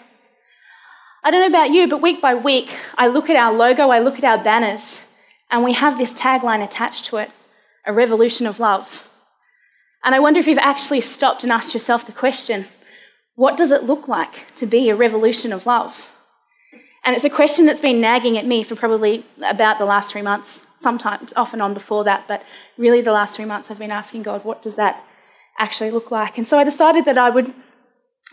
I 1.24 1.30
don't 1.30 1.40
know 1.40 1.58
about 1.58 1.72
you, 1.72 1.88
but 1.88 2.00
week 2.00 2.22
by 2.22 2.34
week, 2.34 2.74
I 2.96 3.08
look 3.08 3.28
at 3.28 3.36
our 3.36 3.52
logo, 3.52 3.90
I 3.90 3.98
look 3.98 4.16
at 4.16 4.24
our 4.24 4.42
banners, 4.42 5.02
and 5.50 5.64
we 5.64 5.72
have 5.74 5.98
this 5.98 6.12
tagline 6.12 6.64
attached 6.64 7.04
to 7.06 7.18
it 7.18 7.30
a 7.84 7.92
revolution 7.92 8.46
of 8.46 8.60
love. 8.60 9.07
And 10.04 10.14
I 10.14 10.20
wonder 10.20 10.40
if 10.40 10.46
you've 10.46 10.58
actually 10.58 11.00
stopped 11.00 11.42
and 11.42 11.52
asked 11.52 11.74
yourself 11.74 12.06
the 12.06 12.12
question 12.12 12.66
what 13.34 13.56
does 13.56 13.70
it 13.70 13.84
look 13.84 14.08
like 14.08 14.52
to 14.56 14.66
be 14.66 14.88
a 14.88 14.96
revolution 14.96 15.52
of 15.52 15.64
love? 15.64 16.12
And 17.04 17.14
it's 17.14 17.24
a 17.24 17.30
question 17.30 17.66
that's 17.66 17.80
been 17.80 18.00
nagging 18.00 18.36
at 18.36 18.44
me 18.44 18.64
for 18.64 18.74
probably 18.74 19.24
about 19.40 19.78
the 19.78 19.84
last 19.84 20.10
three 20.10 20.22
months, 20.22 20.60
sometimes 20.78 21.32
off 21.36 21.52
and 21.52 21.62
on 21.62 21.72
before 21.72 22.02
that, 22.02 22.26
but 22.26 22.42
really 22.76 23.00
the 23.00 23.12
last 23.12 23.36
three 23.36 23.44
months 23.44 23.70
I've 23.70 23.78
been 23.78 23.92
asking 23.92 24.24
God, 24.24 24.44
what 24.44 24.60
does 24.60 24.74
that 24.74 25.04
actually 25.56 25.92
look 25.92 26.10
like? 26.10 26.36
And 26.36 26.48
so 26.48 26.58
I 26.58 26.64
decided 26.64 27.04
that 27.04 27.16
I 27.16 27.30
would 27.30 27.54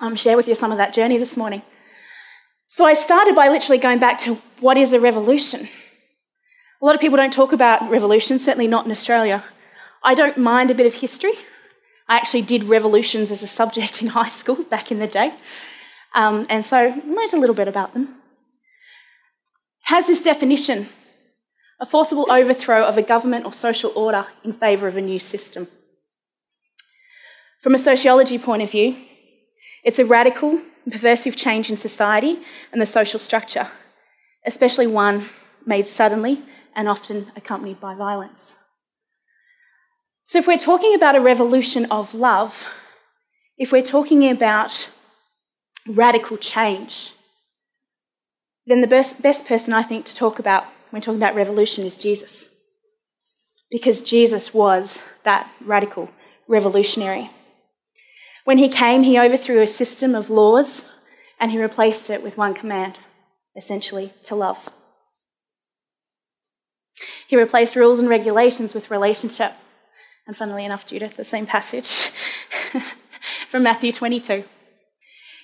um, 0.01 0.15
share 0.15 0.35
with 0.35 0.47
you 0.47 0.55
some 0.55 0.71
of 0.71 0.77
that 0.79 0.91
journey 0.91 1.19
this 1.19 1.37
morning. 1.37 1.61
So 2.67 2.83
I 2.83 2.93
started 2.93 3.35
by 3.35 3.47
literally 3.47 3.77
going 3.77 3.99
back 3.99 4.17
to 4.21 4.35
what 4.59 4.75
is 4.75 4.91
a 4.91 4.99
revolution? 4.99 5.69
A 6.81 6.85
lot 6.85 6.95
of 6.95 7.01
people 7.01 7.17
don't 7.17 7.31
talk 7.31 7.53
about 7.53 7.89
revolutions, 7.89 8.43
certainly 8.43 8.67
not 8.67 8.85
in 8.85 8.91
Australia. 8.91 9.43
I 10.03 10.15
don't 10.15 10.37
mind 10.37 10.71
a 10.71 10.75
bit 10.75 10.85
of 10.85 10.95
history. 10.95 11.33
I 12.07 12.17
actually 12.17 12.43
did 12.43 12.65
revolutions 12.65 13.31
as 13.31 13.41
a 13.41 13.47
subject 13.47 14.01
in 14.01 14.09
high 14.09 14.29
school 14.29 14.63
back 14.63 14.91
in 14.91 14.99
the 14.99 15.07
day, 15.07 15.33
um, 16.13 16.45
and 16.49 16.63
so 16.63 17.01
learnt 17.05 17.33
a 17.33 17.37
little 17.37 17.55
bit 17.55 17.67
about 17.67 17.93
them. 17.93 18.15
Has 19.83 20.07
this 20.07 20.21
definition 20.21 20.87
a 21.79 21.85
forcible 21.85 22.31
overthrow 22.31 22.83
of 22.83 22.97
a 22.97 23.01
government 23.01 23.45
or 23.45 23.53
social 23.53 23.91
order 23.95 24.27
in 24.43 24.53
favour 24.53 24.87
of 24.87 24.95
a 24.95 25.01
new 25.01 25.19
system. 25.19 25.67
From 27.61 27.75
a 27.75 27.79
sociology 27.79 28.37
point 28.37 28.61
of 28.61 28.71
view, 28.71 28.95
it's 29.83 29.99
a 29.99 30.05
radical 30.05 30.61
perversive 30.89 31.35
change 31.35 31.69
in 31.69 31.77
society 31.77 32.39
and 32.71 32.81
the 32.81 32.85
social 32.85 33.19
structure, 33.19 33.67
especially 34.45 34.87
one 34.87 35.29
made 35.65 35.87
suddenly 35.87 36.43
and 36.75 36.87
often 36.87 37.31
accompanied 37.35 37.79
by 37.79 37.95
violence. 37.95 38.54
So, 40.27 40.39
if 40.39 40.47
we're 40.47 40.57
talking 40.57 40.95
about 40.95 41.15
a 41.15 41.21
revolution 41.21 41.85
of 41.91 42.15
love, 42.15 42.73
if 43.59 43.71
we're 43.71 43.83
talking 43.83 44.27
about 44.27 44.89
radical 45.87 46.35
change, 46.37 47.11
then 48.65 48.81
the 48.81 48.87
best, 48.87 49.21
best 49.21 49.45
person 49.45 49.71
I 49.71 49.83
think 49.83 50.03
to 50.07 50.15
talk 50.15 50.39
about 50.39 50.65
when 50.89 51.03
talking 51.03 51.21
about 51.21 51.35
revolution 51.35 51.85
is 51.85 51.95
Jesus. 51.95 52.49
Because 53.69 54.01
Jesus 54.01 54.51
was 54.51 55.03
that 55.25 55.47
radical 55.63 56.09
revolutionary. 56.47 57.29
When 58.45 58.57
he 58.57 58.67
came, 58.67 59.03
he 59.03 59.19
overthrew 59.19 59.61
a 59.61 59.67
system 59.67 60.15
of 60.15 60.31
laws 60.31 60.85
and 61.39 61.51
he 61.51 61.61
replaced 61.61 62.09
it 62.09 62.23
with 62.23 62.35
one 62.35 62.55
command, 62.55 62.97
essentially, 63.55 64.11
to 64.23 64.33
love. 64.33 64.69
He 67.27 67.37
replaced 67.37 67.75
rules 67.75 67.99
and 67.99 68.09
regulations 68.09 68.73
with 68.73 68.89
relationship. 68.89 69.53
And 70.27 70.35
funnily 70.35 70.65
enough, 70.65 70.87
Judith, 70.87 71.17
the 71.17 71.23
same 71.23 71.45
passage 71.45 72.11
from 73.49 73.63
Matthew 73.63 73.91
22. 73.91 74.43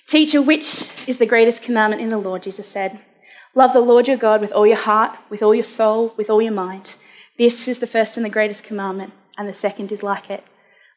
Teacher, 0.06 0.42
which 0.42 0.84
is 1.06 1.18
the 1.18 1.26
greatest 1.26 1.62
commandment 1.62 2.02
in 2.02 2.08
the 2.08 2.18
Lord? 2.18 2.42
Jesus 2.42 2.66
said. 2.66 3.00
Love 3.54 3.72
the 3.72 3.80
Lord 3.80 4.08
your 4.08 4.16
God 4.16 4.40
with 4.40 4.52
all 4.52 4.66
your 4.66 4.76
heart, 4.76 5.16
with 5.30 5.42
all 5.42 5.54
your 5.54 5.64
soul, 5.64 6.14
with 6.16 6.30
all 6.30 6.42
your 6.42 6.52
mind. 6.52 6.94
This 7.38 7.68
is 7.68 7.78
the 7.78 7.86
first 7.86 8.16
and 8.16 8.24
the 8.26 8.30
greatest 8.30 8.64
commandment, 8.64 9.12
and 9.36 9.48
the 9.48 9.54
second 9.54 9.92
is 9.92 10.02
like 10.02 10.30
it. 10.30 10.42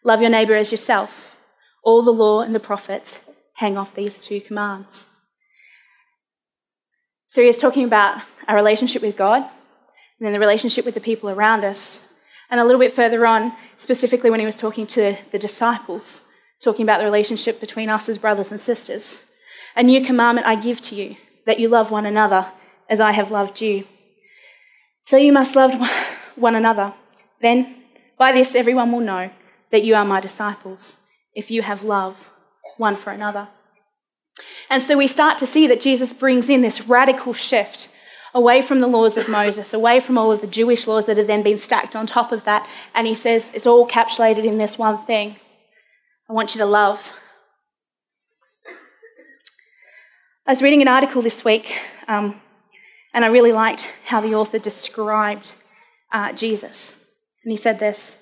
Love 0.04 0.22
your 0.22 0.30
neighbour 0.30 0.54
as 0.54 0.72
yourself. 0.72 1.36
All 1.84 2.02
the 2.02 2.12
law 2.12 2.42
and 2.42 2.56
the 2.56 2.60
prophets 2.60 3.20
hang 3.56 3.78
off 3.78 3.94
these 3.94 4.20
two 4.20 4.42
commands. 4.42 5.08
So 7.28 7.42
he 7.42 7.48
is 7.48 7.58
talking 7.58 7.84
about 7.84 8.22
our 8.48 8.56
relationship 8.56 9.02
with 9.02 9.18
God 9.18 9.42
and 9.42 10.26
then 10.26 10.34
the 10.34 10.40
relationship 10.40 10.86
with 10.86 10.94
the 10.94 11.02
people 11.02 11.30
around 11.30 11.66
us 11.66 12.14
and 12.50 12.60
a 12.60 12.64
little 12.64 12.80
bit 12.80 12.94
further 12.94 13.26
on, 13.26 13.54
specifically 13.78 14.30
when 14.30 14.40
he 14.40 14.46
was 14.46 14.56
talking 14.56 14.88
to 14.88 15.18
the 15.32 15.40
disciples, 15.40 16.22
talking 16.62 16.84
about 16.84 17.00
the 17.00 17.06
relationship 17.06 17.60
between 17.60 17.90
us 17.90 18.08
as 18.10 18.18
brothers 18.18 18.52
and 18.52 18.60
sisters. 18.60 19.26
A 19.76 19.84
new 19.84 20.04
commandment 20.04 20.48
I 20.48 20.56
give 20.56 20.82
to 20.82 20.96
you, 20.96 21.18
that 21.46 21.60
you 21.60 21.68
love 21.68 21.92
one 21.92 22.06
another 22.06 22.52
as 22.90 23.00
I 23.00 23.12
have 23.12 23.32
loved 23.32 23.62
you. 23.62 23.86
So 25.04 25.18
you 25.18 25.34
must 25.34 25.56
love 25.56 25.74
one 26.36 26.56
another. 26.56 26.94
Then, 27.42 27.84
by 28.18 28.32
this, 28.32 28.56
everyone 28.56 28.92
will 28.92 29.02
know 29.02 29.30
that 29.72 29.84
you 29.84 29.96
are 29.96 30.06
my 30.06 30.22
disciples, 30.22 30.98
if 31.34 31.52
you 31.52 31.62
have 31.62 31.84
love 31.84 32.30
one 32.78 32.96
for 32.96 33.12
another. 33.12 33.50
And 34.70 34.82
so 34.82 34.98
we 34.98 35.08
start 35.08 35.38
to 35.40 35.46
see 35.46 35.68
that 35.68 35.82
Jesus 35.82 36.14
brings 36.14 36.50
in 36.50 36.62
this 36.62 36.88
radical 36.88 37.34
shift 37.34 37.90
away 38.36 38.62
from 38.62 38.82
the 38.82 38.88
laws 38.88 39.16
of 39.16 39.30
Moses, 39.30 39.74
away 39.74 40.02
from 40.02 40.18
all 40.18 40.32
of 40.32 40.42
the 40.42 40.48
Jewish 40.48 40.86
laws 40.86 41.06
that 41.06 41.16
have 41.18 41.26
then 41.26 41.42
been 41.42 41.58
stacked 41.58 41.96
on 41.96 42.06
top 42.06 42.34
of 42.34 42.44
that. 42.44 42.68
And 42.94 43.08
he 43.08 43.16
says 43.16 43.50
it's 43.54 43.66
all 43.66 43.88
capsulated 43.88 44.44
in 44.44 44.60
this 44.60 44.78
one 44.78 44.98
thing 44.98 45.38
I 46.30 46.34
want 46.34 46.54
you 46.54 46.60
to 46.60 46.66
love. 46.66 47.14
I 50.46 50.52
was 50.52 50.62
reading 50.62 50.82
an 50.82 50.88
article 50.88 51.22
this 51.22 51.44
week, 51.44 51.80
um, 52.08 52.40
and 53.14 53.24
I 53.26 53.30
really 53.30 53.52
liked 53.52 53.90
how 54.06 54.22
the 54.22 54.36
author 54.36 54.60
described 54.60 55.54
uh, 56.12 56.34
Jesus. 56.34 56.96
And 57.44 57.52
he 57.52 57.58
said 57.58 57.80
this 57.80 58.18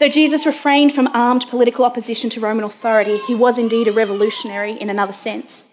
Though 0.00 0.08
Jesus 0.08 0.46
refrained 0.46 0.94
from 0.94 1.08
armed 1.08 1.46
political 1.48 1.84
opposition 1.84 2.28
to 2.30 2.40
Roman 2.40 2.64
authority, 2.64 3.18
he 3.18 3.34
was 3.34 3.56
indeed 3.56 3.88
a 3.88 3.92
revolutionary 3.92 4.72
in 4.72 4.90
another 4.90 5.12
sense. 5.12 5.64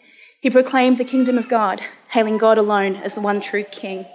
He 0.46 0.52
proclaimed 0.52 1.00
the 1.00 1.04
kingdom 1.04 1.40
of 1.40 1.50
God, 1.50 1.82
hailing 2.10 2.38
God 2.38 2.60
alone 2.60 2.98
as 2.98 3.16
the 3.16 3.20
one 3.20 3.42
true 3.42 3.64
king. 3.64 4.06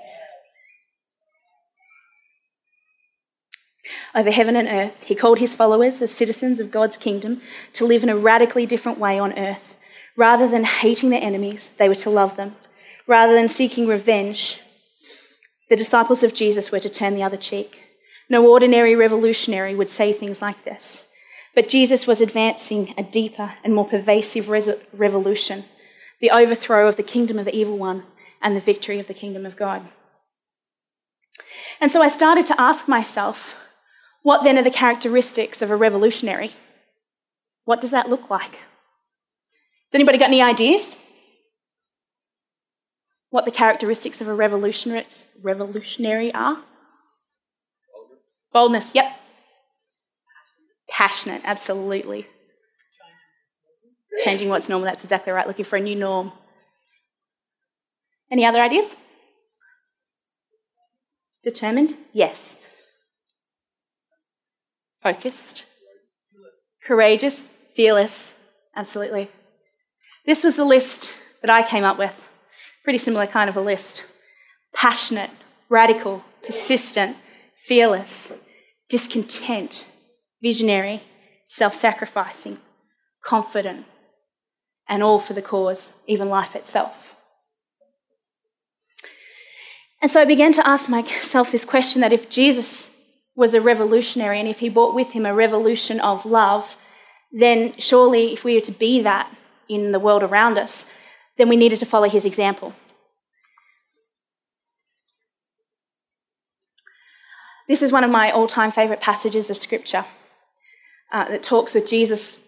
Over 4.14 4.30
heaven 4.30 4.54
and 4.54 4.68
earth, 4.68 5.02
he 5.02 5.16
called 5.16 5.40
his 5.40 5.54
followers 5.54 6.00
as 6.00 6.12
citizens 6.12 6.60
of 6.60 6.70
God's 6.70 6.96
kingdom 6.96 7.40
to 7.72 7.84
live 7.84 8.04
in 8.04 8.08
a 8.08 8.16
radically 8.16 8.64
different 8.64 9.00
way 9.00 9.18
on 9.18 9.36
earth. 9.36 9.74
Rather 10.16 10.46
than 10.46 10.62
hating 10.62 11.10
their 11.10 11.20
enemies, 11.20 11.72
they 11.78 11.88
were 11.88 11.96
to 11.96 12.10
love 12.10 12.36
them. 12.36 12.54
Rather 13.08 13.34
than 13.34 13.48
seeking 13.48 13.88
revenge, 13.88 14.60
the 15.68 15.74
disciples 15.74 16.22
of 16.22 16.32
Jesus 16.32 16.70
were 16.70 16.78
to 16.78 16.88
turn 16.88 17.16
the 17.16 17.24
other 17.24 17.36
cheek. 17.36 17.82
No 18.28 18.46
ordinary 18.46 18.94
revolutionary 18.94 19.74
would 19.74 19.90
say 19.90 20.12
things 20.12 20.40
like 20.40 20.62
this. 20.62 21.08
But 21.56 21.68
Jesus 21.68 22.06
was 22.06 22.20
advancing 22.20 22.94
a 22.96 23.02
deeper 23.02 23.54
and 23.64 23.74
more 23.74 23.88
pervasive 23.88 24.48
revolution 24.48 25.64
the 26.20 26.30
overthrow 26.30 26.88
of 26.88 26.96
the 26.96 27.02
kingdom 27.02 27.38
of 27.38 27.44
the 27.44 27.56
evil 27.56 27.78
one 27.78 28.04
and 28.42 28.56
the 28.56 28.60
victory 28.60 28.98
of 28.98 29.06
the 29.06 29.14
kingdom 29.14 29.46
of 29.46 29.56
God. 29.56 29.88
And 31.80 31.90
so 31.90 32.02
I 32.02 32.08
started 32.08 32.46
to 32.46 32.60
ask 32.60 32.88
myself, 32.88 33.56
what 34.22 34.44
then 34.44 34.58
are 34.58 34.62
the 34.62 34.70
characteristics 34.70 35.62
of 35.62 35.70
a 35.70 35.76
revolutionary? 35.76 36.52
What 37.64 37.80
does 37.80 37.90
that 37.90 38.10
look 38.10 38.28
like? 38.28 38.52
Has 38.52 39.94
anybody 39.94 40.18
got 40.18 40.28
any 40.28 40.42
ideas? 40.42 40.94
What 43.30 43.44
the 43.44 43.50
characteristics 43.50 44.20
of 44.20 44.28
a 44.28 44.34
revolutionary, 44.34 45.04
are? 46.34 46.58
Boldness, 48.52 48.94
yep. 48.94 49.12
Passionate, 50.90 51.40
absolutely. 51.44 52.26
Changing 54.24 54.48
what's 54.48 54.68
normal, 54.68 54.86
that's 54.86 55.04
exactly 55.04 55.32
right. 55.32 55.46
Looking 55.46 55.64
for 55.64 55.76
a 55.76 55.80
new 55.80 55.96
norm. 55.96 56.32
Any 58.30 58.44
other 58.44 58.60
ideas? 58.60 58.94
Determined? 61.42 61.94
Yes. 62.12 62.56
Focused? 65.02 65.64
Courageous? 66.84 67.42
Fearless? 67.74 68.34
Absolutely. 68.76 69.30
This 70.26 70.44
was 70.44 70.56
the 70.56 70.64
list 70.64 71.14
that 71.40 71.50
I 71.50 71.66
came 71.66 71.84
up 71.84 71.98
with. 71.98 72.24
Pretty 72.84 72.98
similar 72.98 73.26
kind 73.26 73.48
of 73.48 73.56
a 73.56 73.60
list. 73.60 74.04
Passionate, 74.74 75.30
radical, 75.68 76.24
persistent, 76.44 77.16
fearless, 77.56 78.32
discontent, 78.88 79.90
visionary, 80.42 81.02
self 81.46 81.74
sacrificing, 81.74 82.58
confident, 83.24 83.86
and 84.90 85.04
all 85.04 85.20
for 85.20 85.32
the 85.32 85.40
cause, 85.40 85.92
even 86.08 86.28
life 86.28 86.56
itself. 86.56 87.16
And 90.02 90.10
so 90.10 90.20
I 90.20 90.24
began 90.24 90.52
to 90.54 90.66
ask 90.66 90.88
myself 90.88 91.52
this 91.52 91.64
question 91.64 92.00
that 92.00 92.12
if 92.12 92.28
Jesus 92.28 92.90
was 93.36 93.54
a 93.54 93.60
revolutionary 93.60 94.40
and 94.40 94.48
if 94.48 94.58
he 94.58 94.68
brought 94.68 94.94
with 94.94 95.12
him 95.12 95.24
a 95.24 95.34
revolution 95.34 96.00
of 96.00 96.26
love, 96.26 96.76
then 97.30 97.74
surely 97.78 98.32
if 98.32 98.42
we 98.42 98.56
were 98.56 98.60
to 98.62 98.72
be 98.72 99.00
that 99.02 99.32
in 99.68 99.92
the 99.92 100.00
world 100.00 100.24
around 100.24 100.58
us, 100.58 100.84
then 101.38 101.48
we 101.48 101.56
needed 101.56 101.78
to 101.78 101.86
follow 101.86 102.08
his 102.08 102.24
example. 102.24 102.74
This 107.68 107.82
is 107.82 107.92
one 107.92 108.02
of 108.02 108.10
my 108.10 108.32
all 108.32 108.48
time 108.48 108.72
favourite 108.72 109.00
passages 109.00 109.48
of 109.48 109.56
Scripture 109.56 110.04
uh, 111.12 111.28
that 111.28 111.44
talks 111.44 111.74
with 111.74 111.88
Jesus 111.88 112.38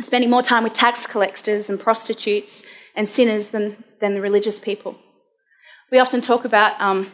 spending 0.00 0.30
more 0.30 0.42
time 0.42 0.64
with 0.64 0.74
tax 0.74 1.06
collectors 1.06 1.70
and 1.70 1.78
prostitutes 1.78 2.64
and 2.94 3.08
sinners 3.08 3.50
than, 3.50 3.76
than 4.00 4.14
the 4.14 4.20
religious 4.20 4.58
people. 4.58 4.98
We 5.90 5.98
often 5.98 6.20
talk 6.20 6.44
about 6.44 6.80
um, 6.80 7.12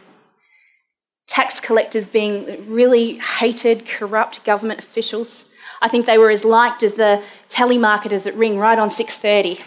tax 1.27 1.59
collectors 1.59 2.07
being 2.07 2.69
really 2.69 3.19
hated, 3.19 3.85
corrupt 3.85 4.43
government 4.43 4.79
officials. 4.79 5.49
I 5.81 5.87
think 5.87 6.05
they 6.05 6.17
were 6.17 6.31
as 6.31 6.43
liked 6.43 6.83
as 6.83 6.93
the 6.93 7.23
telemarketers 7.49 8.23
that 8.23 8.35
ring 8.35 8.57
right 8.57 8.77
on 8.77 8.89
6:30. 8.89 9.61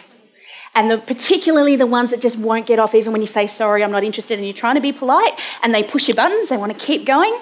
And 0.76 0.90
the, 0.90 0.99
particularly 0.99 1.76
the 1.76 1.87
ones 1.87 2.11
that 2.11 2.21
just 2.21 2.37
won't 2.37 2.66
get 2.66 2.80
off 2.80 2.97
even 2.97 3.12
when 3.12 3.21
you 3.21 3.28
say 3.28 3.47
sorry, 3.47 3.85
I'm 3.85 3.92
not 3.92 4.02
interested, 4.02 4.38
and 4.38 4.47
you're 4.47 4.54
trying 4.54 4.75
to 4.75 4.80
be 4.80 4.92
polite, 4.92 5.38
and 5.62 5.73
they 5.73 5.83
push 5.83 6.09
your 6.09 6.16
buttons, 6.16 6.49
they 6.49 6.56
want 6.56 6.73
to 6.73 6.87
keep 6.87 7.06
going. 7.06 7.37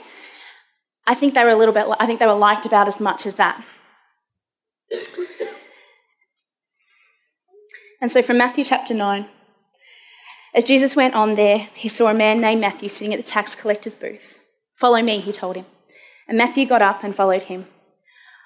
I 1.07 1.14
think 1.14 1.35
they 1.35 1.43
were 1.43 1.50
a 1.50 1.57
little 1.57 1.75
bit. 1.75 1.87
I 1.99 2.07
think 2.07 2.21
they 2.21 2.26
were 2.26 2.35
liked 2.35 2.67
about 2.67 2.88
as 2.88 3.00
much 3.00 3.26
as 3.26 3.35
that. 3.35 3.62
And 8.02 8.11
so 8.11 8.21
from 8.21 8.37
Matthew 8.37 8.64
chapter 8.64 8.94
9, 8.94 9.28
as 10.56 10.64
Jesus 10.64 10.97
went 10.97 11.14
on 11.14 11.37
there, 11.37 11.68
he 11.73 11.88
saw 11.88 12.09
a 12.09 12.14
man 12.14 12.40
named 12.40 12.61
Matthew 12.61 12.88
sitting 12.88 13.14
at 13.14 13.16
the 13.16 13.23
tax 13.23 13.54
collector's 13.54 13.94
booth. 13.94 14.40
Follow 14.75 15.00
me, 15.00 15.21
he 15.21 15.30
told 15.30 15.54
him. 15.54 15.66
And 16.26 16.37
Matthew 16.37 16.66
got 16.66 16.82
up 16.82 17.04
and 17.04 17.14
followed 17.14 17.42
him. 17.42 17.68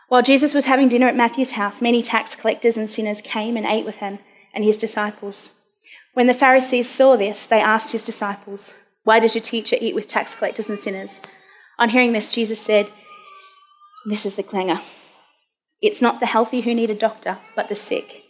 While 0.08 0.20
Jesus 0.20 0.52
was 0.52 0.66
having 0.66 0.90
dinner 0.90 1.08
at 1.08 1.16
Matthew's 1.16 1.52
house, 1.52 1.80
many 1.80 2.02
tax 2.02 2.34
collectors 2.34 2.76
and 2.76 2.88
sinners 2.88 3.22
came 3.22 3.56
and 3.56 3.64
ate 3.64 3.86
with 3.86 3.96
him 3.96 4.18
and 4.52 4.62
his 4.62 4.76
disciples. 4.76 5.52
When 6.12 6.26
the 6.26 6.34
Pharisees 6.34 6.90
saw 6.90 7.16
this, 7.16 7.46
they 7.46 7.60
asked 7.60 7.92
his 7.92 8.04
disciples, 8.04 8.75
Why 9.04 9.20
does 9.20 9.34
your 9.34 9.42
teacher 9.42 9.76
eat 9.80 9.94
with 9.94 10.06
tax 10.06 10.34
collectors 10.34 10.68
and 10.68 10.78
sinners? 10.78 11.22
On 11.78 11.88
hearing 11.88 12.12
this, 12.12 12.30
Jesus 12.30 12.60
said, 12.60 12.90
This 14.04 14.26
is 14.26 14.34
the 14.34 14.42
clangor. 14.42 14.82
It's 15.80 16.02
not 16.02 16.20
the 16.20 16.26
healthy 16.26 16.60
who 16.60 16.75
need 16.75 16.90
a 16.90 16.94
doctor, 16.94 17.38
but 17.54 17.70
the 17.70 17.75
sick. 17.75 18.25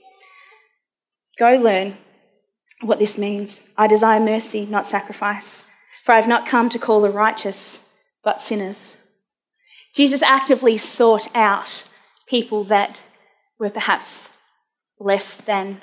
Go 1.39 1.55
learn 1.57 1.99
what 2.81 2.99
this 2.99 3.19
means. 3.19 3.63
I 3.77 3.87
desire 3.87 4.21
mercy, 4.21 4.67
not 4.67 4.87
sacrifice, 4.87 5.65
for 6.05 6.13
I 6.13 6.17
have 6.17 6.29
not 6.29 6.47
come 6.47 6.69
to 6.71 6.79
call 6.79 7.01
the 7.01 7.11
righteous, 7.11 7.81
but 8.23 8.41
sinners. 8.41 8.97
Jesus 9.95 10.23
actively 10.23 10.79
sought 10.79 11.35
out 11.35 11.85
people 12.27 12.65
that 12.65 12.97
were 13.59 13.71
perhaps 13.71 14.31
less 14.99 15.37
than 15.37 15.81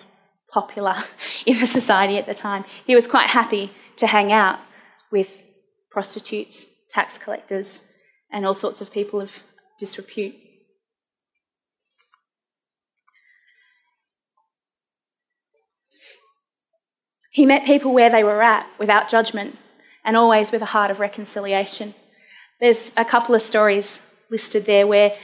popular 0.52 0.96
in 1.46 1.60
the 1.60 1.68
society 1.68 2.18
at 2.18 2.26
the 2.26 2.34
time. 2.34 2.66
He 2.86 2.96
was 2.96 3.08
quite 3.08 3.30
happy 3.30 3.72
to 3.98 4.08
hang 4.08 4.32
out 4.32 4.60
with 5.12 5.46
prostitutes, 5.92 6.66
tax 6.90 7.18
collectors, 7.18 7.82
and 8.32 8.46
all 8.46 8.56
sorts 8.56 8.82
of 8.82 8.92
people 8.92 9.22
of 9.22 9.44
disrepute. 9.80 10.36
He 17.34 17.48
met 17.48 17.66
people 17.66 17.92
where 17.92 18.12
they 18.12 18.24
were 18.24 18.44
at 18.44 18.68
without 18.78 19.10
judgment 19.10 19.58
and 20.06 20.16
always 20.16 20.52
with 20.52 20.62
a 20.62 20.66
heart 20.66 20.92
of 20.92 21.00
reconciliation. 21.00 21.96
There's 22.62 22.92
a 22.96 23.04
couple 23.04 23.34
of 23.34 23.42
stories 23.42 24.02
listed 24.30 24.66
there 24.66 24.86
where 24.86 25.18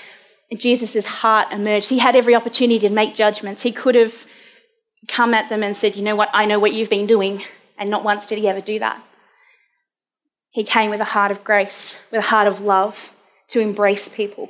Jesus' 0.57 1.05
heart 1.05 1.53
emerged. 1.53 1.89
He 1.89 1.99
had 1.99 2.15
every 2.15 2.33
opportunity 2.33 2.79
to 2.79 2.89
make 2.89 3.13
judgments. 3.13 3.61
He 3.61 3.71
could 3.71 3.93
have 3.93 4.25
come 5.07 5.35
at 5.35 5.49
them 5.49 5.61
and 5.61 5.77
said, 5.77 5.95
You 5.95 6.01
know 6.01 6.15
what, 6.15 6.29
I 6.33 6.45
know 6.45 6.57
what 6.57 6.73
you've 6.73 6.89
been 6.89 7.05
doing. 7.05 7.43
And 7.77 7.91
not 7.91 8.03
once 8.03 8.27
did 8.27 8.39
he 8.39 8.47
ever 8.47 8.59
do 8.59 8.79
that. 8.79 9.03
He 10.49 10.63
came 10.63 10.89
with 10.89 10.99
a 10.99 11.05
heart 11.15 11.29
of 11.29 11.43
grace, 11.43 11.99
with 12.11 12.21
a 12.21 12.29
heart 12.29 12.47
of 12.47 12.59
love 12.59 13.13
to 13.49 13.59
embrace 13.59 14.09
people, 14.09 14.49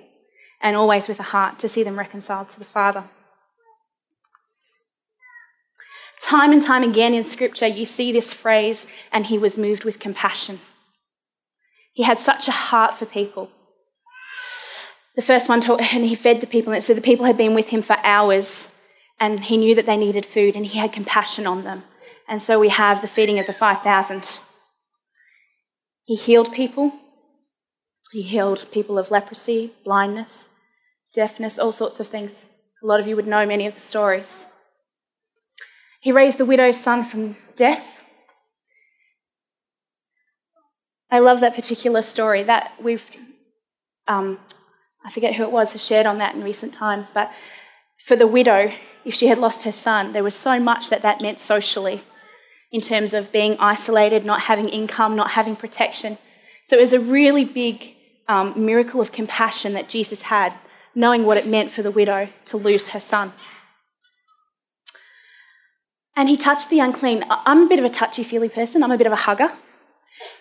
and 0.61 0.77
always 0.77 1.09
with 1.09 1.19
a 1.19 1.23
heart 1.23 1.59
to 1.59 1.67
see 1.67 1.83
them 1.83 1.99
reconciled 1.99 2.47
to 2.49 2.59
the 2.59 2.65
Father. 2.65 3.03
Time 6.21 6.51
and 6.51 6.61
time 6.61 6.83
again 6.83 7.13
in 7.13 7.23
Scripture, 7.23 7.67
you 7.67 7.85
see 7.85 8.11
this 8.11 8.33
phrase, 8.33 8.87
and 9.11 9.25
he 9.25 9.37
was 9.37 9.57
moved 9.57 9.85
with 9.85 9.99
compassion. 9.99 10.59
He 11.93 12.03
had 12.03 12.19
such 12.19 12.47
a 12.47 12.51
heart 12.51 12.95
for 12.95 13.05
people. 13.05 13.49
The 15.15 15.21
first 15.21 15.49
one, 15.49 15.61
told, 15.61 15.81
and 15.81 16.05
he 16.05 16.15
fed 16.15 16.41
the 16.41 16.47
people, 16.47 16.73
and 16.73 16.83
so 16.83 16.93
the 16.93 17.01
people 17.01 17.25
had 17.25 17.37
been 17.37 17.53
with 17.53 17.69
him 17.69 17.81
for 17.81 17.97
hours, 18.03 18.71
and 19.19 19.41
he 19.41 19.57
knew 19.57 19.75
that 19.75 19.85
they 19.85 19.97
needed 19.97 20.25
food, 20.25 20.55
and 20.55 20.65
he 20.65 20.77
had 20.77 20.93
compassion 20.93 21.47
on 21.47 21.63
them. 21.63 21.83
And 22.27 22.41
so 22.41 22.59
we 22.59 22.69
have 22.69 23.01
the 23.01 23.07
feeding 23.07 23.39
of 23.39 23.47
the 23.47 23.53
5,000. 23.53 24.39
He 26.05 26.15
healed 26.15 26.53
people. 26.53 26.93
He 28.11 28.21
healed 28.21 28.65
people 28.71 28.97
of 28.97 29.11
leprosy, 29.11 29.73
blindness, 29.83 30.47
deafness, 31.13 31.57
all 31.57 31.71
sorts 31.71 31.99
of 31.99 32.07
things. 32.07 32.49
A 32.83 32.85
lot 32.85 32.99
of 32.99 33.07
you 33.07 33.15
would 33.15 33.27
know 33.27 33.45
many 33.45 33.67
of 33.67 33.75
the 33.75 33.81
stories. 33.81 34.45
He 35.99 36.11
raised 36.11 36.37
the 36.37 36.45
widow's 36.45 36.79
son 36.79 37.03
from 37.03 37.35
death. 37.55 37.99
I 41.11 41.19
love 41.19 41.39
that 41.41 41.55
particular 41.55 42.01
story 42.01 42.43
that 42.43 42.71
we've, 42.81 43.09
um, 44.07 44.39
I 45.03 45.11
forget 45.11 45.35
who 45.35 45.43
it 45.43 45.51
was, 45.51 45.73
has 45.73 45.83
shared 45.83 46.05
on 46.05 46.19
that 46.19 46.35
in 46.35 46.43
recent 46.43 46.73
times, 46.73 47.11
but 47.11 47.31
for 48.05 48.15
the 48.15 48.27
widow, 48.27 48.71
if 49.03 49.13
she 49.13 49.27
had 49.27 49.37
lost 49.37 49.63
her 49.63 49.71
son, 49.71 50.13
there 50.13 50.23
was 50.23 50.35
so 50.35 50.59
much 50.59 50.89
that 50.89 51.01
that 51.01 51.21
meant 51.21 51.39
socially 51.39 52.01
in 52.71 52.79
terms 52.79 53.13
of 53.13 53.31
being 53.31 53.57
isolated, 53.59 54.23
not 54.23 54.41
having 54.41 54.69
income, 54.69 55.15
not 55.15 55.31
having 55.31 55.55
protection. 55.55 56.17
So 56.65 56.77
it 56.77 56.81
was 56.81 56.93
a 56.93 56.99
really 56.99 57.43
big 57.43 57.95
um, 58.27 58.53
miracle 58.65 59.01
of 59.01 59.11
compassion 59.11 59.73
that 59.73 59.89
Jesus 59.89 60.21
had, 60.23 60.53
knowing 60.93 61.25
what 61.25 61.37
it 61.37 61.47
meant 61.47 61.71
for 61.71 61.81
the 61.81 61.91
widow 61.91 62.29
to 62.45 62.57
lose 62.57 62.89
her 62.89 62.99
son. 62.99 63.33
And 66.19 66.27
he 66.27 66.35
touched 66.35 66.69
the 66.69 66.81
unclean. 66.81 67.23
I'm 67.29 67.61
a 67.61 67.69
bit 67.69 67.79
of 67.79 67.85
a 67.85 67.89
touchy 67.89 68.25
feely 68.25 68.49
person, 68.49 68.83
I'm 68.83 68.91
a 68.91 68.97
bit 68.97 69.07
of 69.07 69.13
a 69.13 69.23
hugger, 69.27 69.49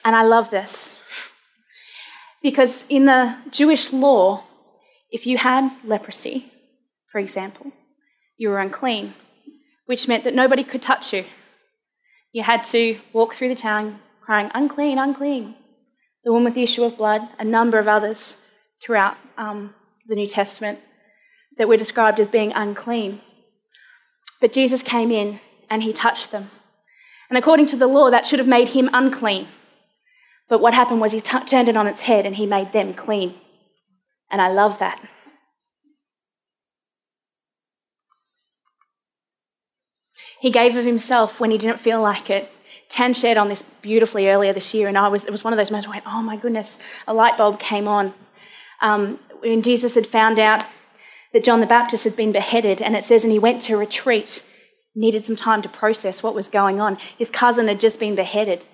and 0.05 0.17
I 0.17 0.25
love 0.25 0.51
this. 0.51 0.99
Because 2.43 2.85
in 2.89 3.05
the 3.05 3.37
Jewish 3.53 3.93
law, 3.93 4.43
if 5.13 5.25
you 5.25 5.39
had 5.39 5.71
leprosy, 5.85 6.47
for 7.13 7.21
example, 7.21 7.71
you 8.37 8.49
were 8.49 8.59
unclean, 8.59 9.15
which 9.87 10.09
meant 10.09 10.25
that 10.25 10.35
nobody 10.35 10.65
could 10.65 10.83
touch 10.83 11.13
you. 11.13 11.25
You 12.33 12.43
had 12.43 12.65
to 12.65 12.99
walk 13.13 13.35
through 13.35 13.51
the 13.51 13.55
town 13.55 14.01
crying, 14.21 14.51
unclean, 14.55 14.99
unclean. 14.99 15.55
The 16.25 16.33
woman 16.33 16.47
with 16.47 16.55
the 16.55 16.65
issue 16.65 16.83
of 16.83 16.97
blood, 16.97 17.29
a 17.39 17.45
number 17.45 17.79
of 17.79 17.87
others 17.87 18.41
throughout 18.83 19.17
um, 19.37 19.75
the 20.09 20.17
New 20.17 20.27
Testament 20.27 20.81
that 21.57 21.69
were 21.69 21.77
described 21.77 22.19
as 22.19 22.29
being 22.29 22.53
unclean. 22.53 23.21
But 24.41 24.53
Jesus 24.53 24.83
came 24.83 25.13
in 25.13 25.39
and 25.71 25.83
he 25.83 25.93
touched 25.93 26.31
them. 26.31 26.51
And 27.29 27.37
according 27.37 27.67
to 27.67 27.77
the 27.77 27.87
law, 27.87 28.11
that 28.11 28.27
should 28.27 28.39
have 28.39 28.49
made 28.49 28.69
him 28.69 28.89
unclean. 28.93 29.49
But 30.49 30.61
what 30.61 30.75
happened 30.75 31.01
was 31.01 31.13
he 31.13 31.21
t- 31.21 31.45
turned 31.47 31.69
it 31.69 31.77
on 31.77 31.87
its 31.87 32.03
head 32.03 32.25
and 32.25 32.37
he 32.37 32.47
made 32.47 32.73
them 32.73 32.95
clean. 32.95 33.35
And 34.31 34.41
I 34.41 34.49
love 34.49 34.79
that. 34.79 35.01
He 40.41 40.51
gave 40.51 40.77
of 40.77 40.85
himself 40.85 41.41
when 41.41 41.51
he 41.51 41.59
didn't 41.59 41.81
feel 41.81 42.01
like 42.01 42.31
it. 42.31 42.51
Tan 42.89 43.13
shared 43.13 43.37
on 43.37 43.49
this 43.49 43.63
beautifully 43.83 44.29
earlier 44.29 44.53
this 44.53 44.73
year, 44.73 44.89
and 44.89 44.97
I 44.97 45.09
was, 45.09 45.25
it 45.25 45.31
was 45.31 45.45
one 45.45 45.53
of 45.53 45.59
those 45.59 45.71
moments 45.71 45.89
where 45.89 45.97
I 45.97 45.99
went, 45.99 46.07
oh 46.07 46.23
my 46.23 46.37
goodness, 46.37 46.79
a 47.07 47.13
light 47.13 47.37
bulb 47.37 47.59
came 47.59 47.87
on. 47.87 48.15
Um, 48.81 49.19
when 49.41 49.61
Jesus 49.63 49.95
had 49.95 50.07
found 50.07 50.39
out 50.39 50.65
that 51.33 51.45
John 51.45 51.61
the 51.61 51.67
Baptist 51.67 52.05
had 52.05 52.17
been 52.17 52.33
beheaded, 52.33 52.81
and 52.81 52.97
it 52.97 53.05
says, 53.05 53.25
and 53.25 53.33
he 53.33 53.39
went 53.39 53.61
to 53.63 53.77
retreat, 53.77 54.45
needed 54.99 55.25
some 55.25 55.37
time 55.37 55.63
to 55.63 55.69
process 55.69 56.23
what 56.23 56.35
was 56.35 56.49
going 56.49 56.81
on. 56.81 56.99
His 57.17 57.31
cousin 57.31 57.69
had 57.69 57.79
just 57.79 58.01
been 58.01 58.17
beheaded. 58.17 58.65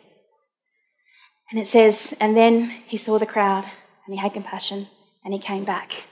And 1.50 1.60
it 1.60 1.66
says, 1.66 2.14
and 2.18 2.34
then 2.34 2.70
he 2.86 2.96
saw 2.96 3.18
the 3.18 3.26
crowd, 3.26 3.64
and 4.06 4.14
he 4.14 4.16
had 4.16 4.32
compassion, 4.32 4.88
and 5.22 5.34
he 5.34 5.38
came 5.38 5.64
back. 5.64 6.06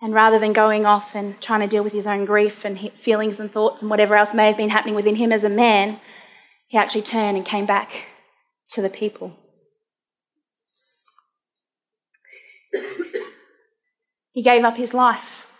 And 0.00 0.14
rather 0.14 0.38
than 0.38 0.54
going 0.54 0.86
off 0.86 1.14
and 1.14 1.38
trying 1.40 1.60
to 1.60 1.66
deal 1.66 1.84
with 1.84 1.92
his 1.92 2.06
own 2.06 2.24
grief 2.24 2.64
and 2.64 2.90
feelings 2.92 3.38
and 3.38 3.50
thoughts 3.50 3.82
and 3.82 3.90
whatever 3.90 4.16
else 4.16 4.32
may 4.32 4.46
have 4.46 4.56
been 4.56 4.70
happening 4.70 4.94
within 4.94 5.16
him 5.16 5.30
as 5.32 5.44
a 5.44 5.50
man, 5.50 6.00
he 6.68 6.78
actually 6.78 7.02
turned 7.02 7.36
and 7.36 7.44
came 7.44 7.66
back 7.66 8.06
to 8.70 8.80
the 8.80 8.88
people. 8.88 9.36
he 14.32 14.42
gave 14.42 14.64
up 14.64 14.76
his 14.76 14.94
life. 14.94 15.50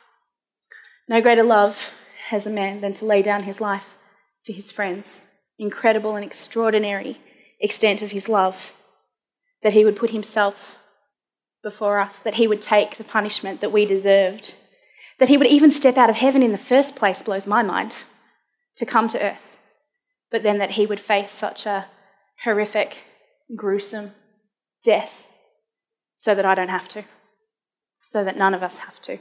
No 1.08 1.20
greater 1.20 1.42
love 1.42 1.92
has 2.28 2.46
a 2.46 2.50
man 2.50 2.80
than 2.80 2.92
to 2.94 3.04
lay 3.04 3.22
down 3.22 3.44
his 3.44 3.60
life 3.60 3.96
for 4.44 4.52
his 4.52 4.70
friends. 4.70 5.24
Incredible 5.58 6.14
and 6.14 6.24
extraordinary 6.24 7.18
extent 7.60 8.02
of 8.02 8.10
his 8.10 8.28
love 8.28 8.72
that 9.62 9.72
he 9.72 9.84
would 9.84 9.96
put 9.96 10.10
himself 10.10 10.78
before 11.62 11.98
us, 11.98 12.18
that 12.20 12.34
he 12.34 12.46
would 12.46 12.62
take 12.62 12.96
the 12.96 13.04
punishment 13.04 13.60
that 13.60 13.72
we 13.72 13.84
deserved, 13.84 14.54
that 15.18 15.28
he 15.28 15.36
would 15.36 15.48
even 15.48 15.72
step 15.72 15.96
out 15.96 16.10
of 16.10 16.16
heaven 16.16 16.42
in 16.42 16.52
the 16.52 16.58
first 16.58 16.94
place 16.94 17.22
blows 17.22 17.46
my 17.46 17.62
mind 17.62 18.04
to 18.76 18.86
come 18.86 19.08
to 19.08 19.22
earth, 19.22 19.56
but 20.30 20.42
then 20.42 20.58
that 20.58 20.72
he 20.72 20.86
would 20.86 21.00
face 21.00 21.32
such 21.32 21.66
a 21.66 21.86
horrific, 22.44 22.98
gruesome 23.56 24.12
death 24.84 25.26
so 26.16 26.34
that 26.34 26.46
I 26.46 26.54
don't 26.54 26.68
have 26.68 26.88
to, 26.90 27.04
so 28.10 28.22
that 28.22 28.36
none 28.36 28.54
of 28.54 28.62
us 28.62 28.78
have 28.78 29.00
to. 29.02 29.18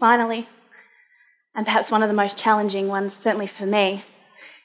Finally, 0.00 0.48
and 1.54 1.66
perhaps 1.66 1.90
one 1.90 2.02
of 2.02 2.08
the 2.08 2.14
most 2.14 2.38
challenging 2.38 2.88
ones, 2.88 3.14
certainly 3.14 3.46
for 3.46 3.66
me, 3.66 4.02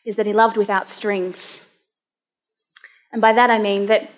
is 0.05 0.15
that 0.15 0.25
he 0.25 0.33
loved 0.33 0.55
without 0.55 0.87
strings. 0.87 1.65
And 3.11 3.21
by 3.21 3.33
that 3.33 3.49
I 3.49 3.59
mean 3.59 3.87
that 3.87 4.09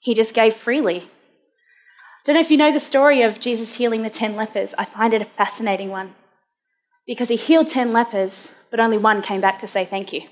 he 0.00 0.14
just 0.14 0.32
gave 0.32 0.54
freely. 0.54 0.98
I 0.98 2.22
don't 2.24 2.34
know 2.34 2.40
if 2.40 2.52
you 2.52 2.56
know 2.56 2.72
the 2.72 2.80
story 2.80 3.20
of 3.22 3.40
Jesus 3.40 3.74
healing 3.74 4.02
the 4.02 4.10
10 4.10 4.36
lepers. 4.36 4.74
I 4.78 4.84
find 4.84 5.12
it 5.12 5.22
a 5.22 5.26
fascinating 5.26 5.90
one 5.90 6.14
because 7.06 7.28
he 7.28 7.36
healed 7.36 7.68
10 7.68 7.90
lepers, 7.90 8.52
but 8.70 8.80
only 8.80 8.96
one 8.96 9.22
came 9.22 9.40
back 9.40 9.58
to 9.58 9.66
say 9.66 9.84
thank 9.84 10.12
you. 10.12 10.22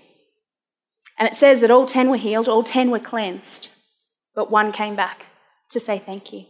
And 1.18 1.28
it 1.28 1.36
says 1.36 1.60
that 1.60 1.70
all 1.70 1.86
10 1.86 2.10
were 2.10 2.16
healed, 2.16 2.48
all 2.48 2.62
10 2.62 2.90
were 2.90 2.98
cleansed, 2.98 3.68
but 4.34 4.50
one 4.50 4.72
came 4.72 4.94
back 4.94 5.26
to 5.70 5.80
say 5.80 5.98
thank 5.98 6.32
you. 6.32 6.46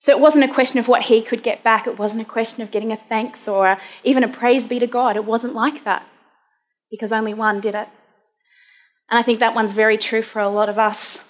So 0.00 0.12
it 0.12 0.20
wasn't 0.20 0.44
a 0.44 0.54
question 0.54 0.78
of 0.78 0.88
what 0.88 1.02
he 1.02 1.22
could 1.22 1.42
get 1.42 1.64
back. 1.64 1.86
It 1.86 1.98
wasn't 1.98 2.22
a 2.22 2.30
question 2.30 2.62
of 2.62 2.70
getting 2.70 2.92
a 2.92 2.96
thanks 2.96 3.48
or 3.48 3.78
even 4.04 4.22
a 4.22 4.28
praise 4.28 4.68
be 4.68 4.78
to 4.78 4.86
God. 4.86 5.16
It 5.16 5.24
wasn't 5.24 5.54
like 5.54 5.84
that 5.84 6.06
because 6.90 7.12
only 7.12 7.34
one 7.34 7.60
did 7.60 7.74
it. 7.74 7.88
And 9.10 9.18
I 9.18 9.22
think 9.22 9.40
that 9.40 9.54
one's 9.54 9.72
very 9.72 9.98
true 9.98 10.22
for 10.22 10.40
a 10.40 10.48
lot 10.48 10.68
of 10.68 10.78
us. 10.78 11.24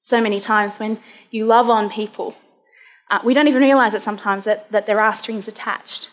So 0.00 0.20
many 0.20 0.40
times 0.40 0.78
when 0.78 0.98
you 1.30 1.46
love 1.46 1.70
on 1.70 1.90
people, 1.90 2.34
uh, 3.10 3.20
we 3.24 3.34
don't 3.34 3.48
even 3.48 3.62
realize 3.62 3.94
it 3.94 4.02
sometimes 4.02 4.44
that, 4.44 4.70
that 4.72 4.86
there 4.86 5.00
are 5.00 5.14
strings 5.14 5.46
attached. 5.46 6.10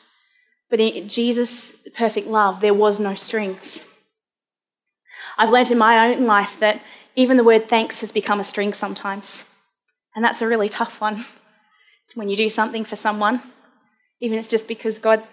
But 0.70 0.80
in 0.80 1.10
Jesus' 1.10 1.76
perfect 1.96 2.28
love, 2.28 2.62
there 2.62 2.74
was 2.74 3.00
no 3.00 3.16
strings. 3.16 3.84
I've 5.38 5.50
learned 5.50 5.72
in 5.72 5.78
my 5.78 6.14
own 6.14 6.26
life 6.26 6.60
that 6.60 6.82
even 7.16 7.38
the 7.38 7.44
word 7.44 7.68
thanks 7.68 8.00
has 8.02 8.12
become 8.12 8.40
a 8.40 8.46
string 8.46 8.72
sometimes. 8.74 9.44
And 10.16 10.24
that's 10.24 10.42
a 10.42 10.48
really 10.48 10.70
tough 10.70 11.00
one 11.00 11.26
when 12.16 12.28
you 12.30 12.36
do 12.36 12.50
something 12.50 12.84
for 12.84 12.96
someone, 12.96 13.42
even 14.20 14.38
if 14.38 14.44
it's 14.44 14.52
just 14.52 14.68
because 14.68 15.00
God 15.00 15.24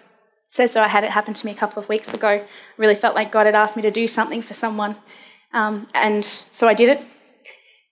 says 0.47 0.73
so. 0.73 0.81
I 0.81 0.89
had 0.89 1.05
it 1.05 1.11
happen 1.11 1.35
to 1.35 1.47
me 1.47 1.53
a 1.53 1.57
couple 1.57 1.83
of 1.83 1.89
weeks 1.89 2.13
ago. 2.15 2.29
I 2.29 2.45
really 2.77 2.95
felt 2.95 3.15
like 3.15 3.33
God 3.33 3.47
had 3.47 3.55
asked 3.55 3.77
me 3.77 3.83
to 3.83 3.91
do 3.91 4.07
something 4.07 4.43
for 4.43 4.55
someone. 4.55 4.97
Um, 5.53 5.89
and 5.95 6.25
so 6.25 6.69
I 6.69 6.75
did 6.75 6.89
it. 6.89 7.05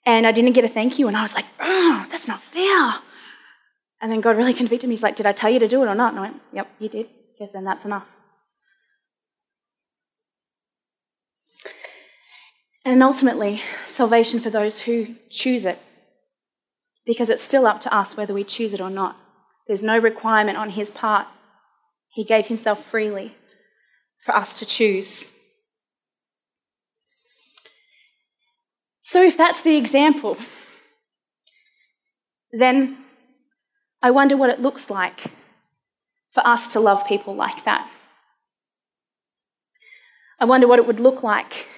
And 0.05 0.27
I 0.27 0.33
didn't 0.33 0.53
get 0.53 0.65
a 0.65 0.69
thank 0.69 0.99
you. 0.99 1.09
And 1.09 1.17
I 1.17 1.23
was 1.23 1.35
like, 1.35 1.47
oh, 1.59 2.07
that's 2.11 2.29
not 2.29 2.41
fair. 2.41 3.03
And 4.01 4.13
then 4.13 4.21
God 4.21 4.37
really 4.37 4.55
convicted 4.55 4.89
me. 4.89 4.95
He's 4.95 5.03
like, 5.03 5.17
Did 5.17 5.27
I 5.27 5.33
tell 5.33 5.51
you 5.51 5.59
to 5.59 5.69
do 5.69 5.83
it 5.83 5.87
or 5.87 5.95
not? 5.95 6.13
And 6.13 6.21
I 6.21 6.23
went, 6.23 6.41
Yep, 6.53 6.69
you 6.79 6.89
did. 6.89 7.09
Yes, 7.41 7.53
then 7.53 7.65
that's 7.65 7.85
enough. 7.85 8.07
And 12.85 13.03
ultimately, 13.03 13.63
salvation 13.85 14.39
for 14.39 14.51
those 14.51 14.81
who 14.81 15.17
choose 15.29 15.65
it. 15.65 15.81
Because 17.07 17.31
it's 17.31 17.43
still 17.43 17.67
up 17.67 17.81
to 17.83 17.95
us 17.95 18.17
whether 18.17 18.35
we 18.35 18.45
choose 18.45 18.75
it 18.75 18.81
or 18.81 18.91
not. 18.91 19.17
There's 19.67 19.83
no 19.83 19.99
requirement 19.99 20.59
on 20.59 20.71
His 20.71 20.91
part 20.91 21.29
he 22.17 22.25
gave 22.25 22.47
himself 22.47 22.83
freely 22.83 23.35
for 24.25 24.35
us 24.35 24.59
to 24.59 24.65
choose. 24.65 25.29
So, 29.03 29.23
if 29.23 29.37
that's 29.37 29.61
the 29.61 29.77
example, 29.77 30.39
then 32.53 32.97
I 34.03 34.11
wonder 34.11 34.35
what 34.35 34.49
it 34.49 34.63
looks 34.63 34.89
like 34.89 35.25
for 36.31 36.45
us 36.47 36.73
to 36.73 36.81
love 36.81 37.07
people 37.07 37.37
like 37.37 37.65
that. 37.65 37.87
I 40.41 40.47
wonder 40.47 40.67
what 40.67 40.79
it 40.79 40.87
would 40.87 41.01
look 41.01 41.23
like 41.23 41.69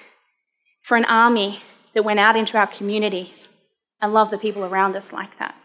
for 0.81 0.95
an 0.95 1.05
army 1.05 1.61
that 1.93 2.03
went 2.03 2.21
out 2.21 2.37
into 2.37 2.57
our 2.57 2.67
community 2.67 3.33
and 4.01 4.13
love 4.13 4.31
the 4.31 4.37
people 4.37 4.63
around 4.63 4.95
us 4.95 5.11
like 5.11 5.37
that. 5.39 5.55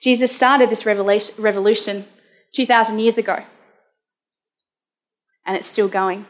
Jesus 0.00 0.34
started 0.34 0.70
this 0.70 0.86
revolution 0.86 2.04
2,000 2.52 2.98
years 2.98 3.18
ago. 3.18 3.44
And 5.44 5.56
it's 5.56 5.68
still 5.68 5.88
going. 5.88 6.26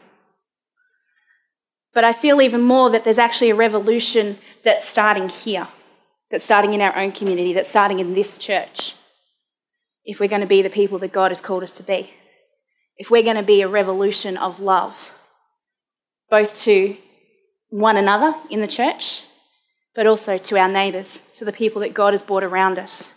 But 1.93 2.03
I 2.03 2.13
feel 2.13 2.41
even 2.41 2.61
more 2.61 2.89
that 2.91 3.03
there's 3.03 3.17
actually 3.17 3.49
a 3.49 3.55
revolution 3.55 4.37
that's 4.63 4.87
starting 4.87 5.29
here, 5.29 5.67
that's 6.29 6.45
starting 6.45 6.73
in 6.73 6.81
our 6.81 6.95
own 6.95 7.11
community, 7.11 7.53
that's 7.53 7.69
starting 7.69 7.99
in 7.99 8.13
this 8.13 8.37
church. 8.37 8.93
If 10.05 10.19
we're 10.19 10.29
going 10.29 10.41
to 10.41 10.47
be 10.47 10.61
the 10.61 10.69
people 10.69 10.99
that 10.99 11.11
God 11.11 11.31
has 11.31 11.41
called 11.41 11.63
us 11.63 11.71
to 11.73 11.83
be, 11.83 12.13
if 12.97 13.09
we're 13.11 13.23
going 13.23 13.37
to 13.37 13.43
be 13.43 13.61
a 13.61 13.67
revolution 13.67 14.37
of 14.37 14.59
love, 14.59 15.11
both 16.29 16.59
to 16.61 16.95
one 17.69 17.97
another 17.97 18.35
in 18.49 18.61
the 18.61 18.67
church, 18.67 19.23
but 19.97 20.05
also 20.05 20.37
to 20.37 20.59
our 20.59 20.69
neighbours, 20.69 21.21
to 21.33 21.43
the 21.43 21.51
people 21.51 21.81
that 21.81 21.91
God 21.91 22.13
has 22.13 22.21
brought 22.21 22.43
around 22.43 22.77
us. 22.77 23.11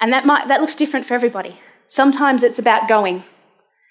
And 0.00 0.10
that, 0.10 0.24
might, 0.24 0.48
that 0.48 0.62
looks 0.62 0.74
different 0.74 1.04
for 1.04 1.12
everybody. 1.12 1.60
Sometimes 1.86 2.42
it's 2.42 2.58
about 2.58 2.88
going, 2.88 3.24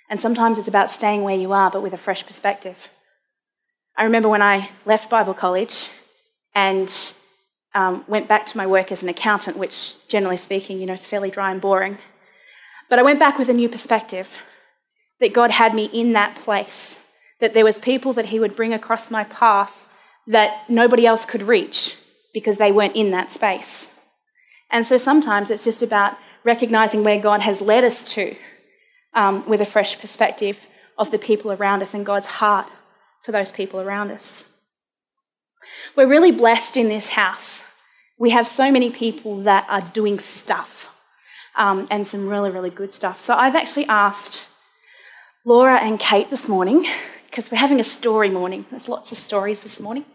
and 0.10 0.20
sometimes 0.20 0.58
it's 0.58 0.68
about 0.68 0.90
staying 0.90 1.22
where 1.22 1.38
you 1.38 1.54
are, 1.54 1.70
but 1.70 1.84
with 1.84 1.94
a 1.94 1.98
fresh 1.98 2.26
perspective. 2.26 2.90
I 3.96 4.04
remember 4.04 4.28
when 4.28 4.42
I 4.42 4.72
left 4.84 5.12
Bible 5.12 5.36
college 5.36 5.90
and 6.56 6.92
um, 7.76 8.04
went 8.08 8.28
back 8.28 8.48
to 8.48 8.58
my 8.58 8.66
work 8.66 8.92
as 8.92 9.04
an 9.04 9.10
accountant, 9.10 9.56
which, 9.56 9.94
generally 10.08 10.38
speaking, 10.38 10.80
you 10.80 10.88
know, 10.88 10.94
is 10.94 11.06
fairly 11.06 11.30
dry 11.30 11.52
and 11.52 11.62
boring. 11.62 12.00
But 12.90 12.98
I 12.98 13.04
went 13.04 13.20
back 13.20 13.38
with 13.38 13.48
a 13.48 13.54
new 13.54 13.70
perspective 13.70 14.42
that 15.20 15.34
God 15.34 15.52
had 15.52 15.76
me 15.76 15.86
in 15.94 16.14
that 16.14 16.36
place, 16.36 17.00
that 17.40 17.54
there 17.54 17.66
was 17.66 17.78
people 17.78 18.12
that 18.14 18.28
He 18.28 18.40
would 18.40 18.56
bring 18.56 18.74
across 18.74 19.12
my 19.12 19.24
path 19.24 19.86
that 20.30 20.70
nobody 20.70 21.06
else 21.06 21.26
could 21.26 21.42
reach 21.42 21.98
because 22.34 22.58
they 22.58 22.72
weren't 22.72 22.96
in 22.96 23.12
that 23.12 23.32
space. 23.32 23.90
And 24.70 24.86
so 24.86 24.98
sometimes 24.98 25.50
it's 25.50 25.64
just 25.64 25.82
about 25.82 26.18
recognizing 26.44 27.04
where 27.04 27.20
God 27.20 27.42
has 27.42 27.60
led 27.60 27.84
us 27.84 28.14
to 28.14 28.36
um, 29.14 29.48
with 29.50 29.60
a 29.60 29.66
fresh 29.66 30.00
perspective 30.00 30.68
of 30.98 31.10
the 31.12 31.18
people 31.18 31.52
around 31.52 31.82
us 31.82 31.94
and 31.94 32.06
God's 32.06 32.28
heart 32.28 32.68
for 33.24 33.32
those 33.32 33.52
people 33.52 33.82
around 33.82 34.12
us. 34.12 34.46
We're 35.96 36.08
really 36.08 36.32
blessed 36.32 36.78
in 36.78 36.88
this 36.88 37.10
house. 37.10 37.64
We 38.18 38.30
have 38.30 38.48
so 38.48 38.72
many 38.72 38.92
people 38.92 39.42
that 39.42 39.66
are 39.68 39.82
doing 39.82 40.20
stuff 40.20 40.94
um, 41.56 41.88
and 41.90 42.06
some 42.06 42.30
really, 42.30 42.52
really 42.52 42.70
good 42.70 42.94
stuff. 42.94 43.20
So 43.20 43.34
I've 43.34 43.56
actually 43.56 43.88
asked 43.88 44.44
Laura 45.44 45.78
and 45.78 46.00
Kate 46.00 46.30
this 46.30 46.48
morning, 46.48 46.86
because 47.26 47.50
we're 47.50 47.58
having 47.58 47.80
a 47.80 47.84
story 47.84 48.30
morning, 48.30 48.66
there's 48.72 48.88
lots 48.88 49.12
of 49.12 49.18
stories 49.18 49.62
this 49.62 49.80
morning, 49.80 50.06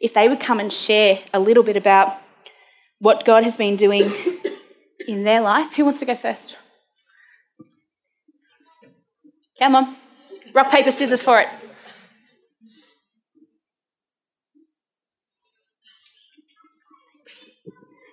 if 0.00 0.14
they 0.14 0.28
would 0.28 0.40
come 0.40 0.60
and 0.60 0.72
share 0.72 1.20
a 1.32 1.40
little 1.40 1.62
bit 1.62 1.76
about 1.76 2.16
what 3.00 3.24
God 3.24 3.44
has 3.44 3.56
been 3.56 3.76
doing 3.76 4.12
in 5.06 5.24
their 5.24 5.40
life. 5.40 5.72
Who 5.74 5.84
wants 5.84 6.00
to 6.00 6.06
go 6.06 6.14
first? 6.14 6.56
Come 9.58 9.74
on. 9.74 9.96
Rock, 10.54 10.70
paper, 10.70 10.90
scissors 10.90 11.22
for 11.22 11.40
it. 11.40 11.48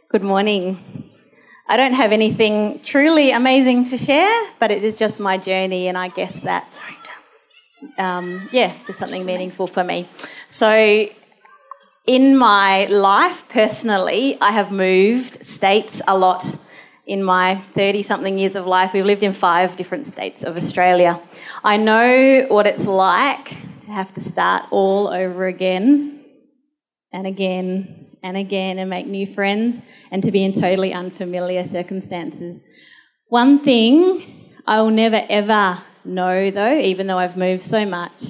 Good 0.09 0.23
morning. 0.23 1.11
I 1.67 1.77
don't 1.77 1.93
have 1.93 2.11
anything 2.11 2.79
truly 2.83 3.31
amazing 3.31 3.85
to 3.85 3.97
share, 3.97 4.49
but 4.59 4.71
it 4.71 4.83
is 4.83 4.97
just 4.97 5.19
my 5.19 5.37
journey, 5.37 5.87
and 5.87 5.97
I 5.97 6.09
guess 6.09 6.39
that's, 6.39 6.79
um, 7.97 8.47
yeah, 8.51 8.71
just 8.85 8.99
something 8.99 9.25
meaningful 9.25 9.67
for 9.67 9.83
me. 9.83 10.07
So, 10.47 11.07
in 12.05 12.37
my 12.37 12.85
life 12.85 13.47
personally, 13.49 14.37
I 14.39 14.51
have 14.51 14.71
moved 14.71 15.45
states 15.45 16.01
a 16.07 16.17
lot. 16.17 16.57
In 17.07 17.23
my 17.23 17.61
30 17.75 18.03
something 18.03 18.37
years 18.37 18.55
of 18.55 18.65
life, 18.65 18.93
we've 18.93 19.05
lived 19.05 19.23
in 19.23 19.33
five 19.33 19.77
different 19.77 20.07
states 20.07 20.43
of 20.43 20.57
Australia. 20.57 21.21
I 21.63 21.77
know 21.77 22.45
what 22.47 22.67
it's 22.67 22.87
like 22.87 23.49
to 23.81 23.91
have 23.91 24.13
to 24.15 24.21
start 24.21 24.65
all 24.71 25.07
over 25.07 25.45
again 25.45 26.23
and 27.11 27.27
again 27.27 28.07
and 28.23 28.37
again 28.37 28.79
and 28.79 28.89
make 28.89 29.05
new 29.05 29.27
friends 29.27 29.81
and 30.11 30.23
to 30.23 30.31
be 30.31 30.43
in 30.43 30.51
totally 30.51 30.93
unfamiliar 30.93 31.63
circumstances. 31.65 32.59
One 33.27 33.59
thing 33.59 34.61
I 34.65 34.81
will 34.81 34.91
never 34.91 35.23
ever 35.29 35.77
know, 36.03 36.49
though, 36.49 36.77
even 36.77 37.05
though 37.07 37.19
I've 37.19 37.37
moved 37.37 37.63
so 37.63 37.85
much, 37.85 38.21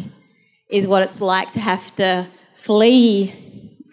is 0.70 0.86
what 0.86 1.02
it's 1.04 1.22
like 1.22 1.54
to 1.54 1.60
have 1.62 1.96
to 1.96 2.28
flee 2.56 3.45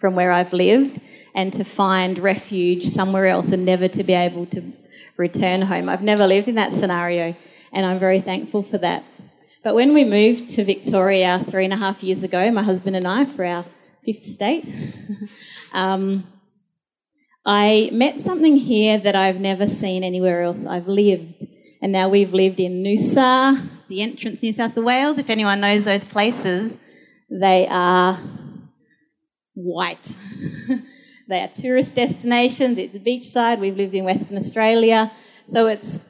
from 0.03 0.15
where 0.15 0.33
I've 0.33 0.51
lived 0.51 0.99
and 1.33 1.53
to 1.53 1.63
find 1.63 2.19
refuge 2.19 2.83
somewhere 2.87 3.27
else 3.27 3.53
and 3.53 3.63
never 3.63 3.87
to 3.87 4.03
be 4.03 4.11
able 4.11 4.45
to 4.47 4.61
return 5.15 5.61
home. 5.61 5.87
I've 5.87 6.03
never 6.03 6.27
lived 6.27 6.49
in 6.49 6.55
that 6.55 6.73
scenario, 6.73 7.37
and 7.71 7.85
I'm 7.85 7.99
very 7.99 8.19
thankful 8.19 8.63
for 8.63 8.77
that. 8.79 9.05
But 9.63 9.75
when 9.75 9.93
we 9.93 10.03
moved 10.03 10.49
to 10.55 10.65
Victoria 10.65 11.39
three 11.39 11.63
and 11.63 11.73
a 11.73 11.77
half 11.77 12.03
years 12.03 12.21
ago, 12.21 12.51
my 12.51 12.63
husband 12.63 12.97
and 12.97 13.07
I, 13.07 13.23
for 13.23 13.45
our 13.45 13.63
fifth 14.03 14.23
state, 14.23 14.65
Um, 15.73 16.27
I 17.45 17.89
met 17.91 18.21
something 18.21 18.57
here 18.57 18.97
that 18.99 19.15
I've 19.15 19.39
never 19.39 19.67
seen 19.67 20.03
anywhere 20.03 20.41
else 20.41 20.65
I've 20.65 20.87
lived. 20.87 21.45
And 21.81 21.91
now 21.91 22.07
we've 22.07 22.33
lived 22.33 22.59
in 22.59 22.83
Noosa, 22.83 23.67
the 23.87 24.01
entrance, 24.01 24.43
New 24.43 24.51
South 24.51 24.75
Wales. 24.75 25.17
If 25.17 25.29
anyone 25.29 25.61
knows 25.61 25.83
those 25.83 26.05
places, 26.05 26.77
they 27.29 27.67
are 27.69 28.19
white. 29.53 30.17
they 31.27 31.41
are 31.41 31.47
tourist 31.47 31.95
destinations. 31.95 32.77
It's 32.77 32.95
a 32.95 32.99
beachside. 32.99 33.59
We've 33.59 33.75
lived 33.75 33.93
in 33.93 34.03
Western 34.05 34.37
Australia. 34.37 35.11
So 35.47 35.67
it's, 35.67 36.07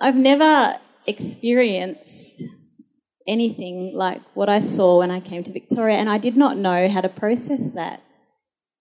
I've 0.00 0.16
never 0.16 0.78
experienced 1.06 2.42
anything 3.26 3.92
like 3.94 4.20
what 4.34 4.48
I 4.48 4.60
saw 4.60 4.98
when 4.98 5.10
I 5.10 5.20
came 5.20 5.44
to 5.44 5.52
Victoria, 5.52 5.96
and 5.96 6.08
I 6.08 6.18
did 6.18 6.36
not 6.36 6.56
know 6.56 6.88
how 6.88 7.00
to 7.00 7.08
process 7.08 7.72
that 7.72 8.02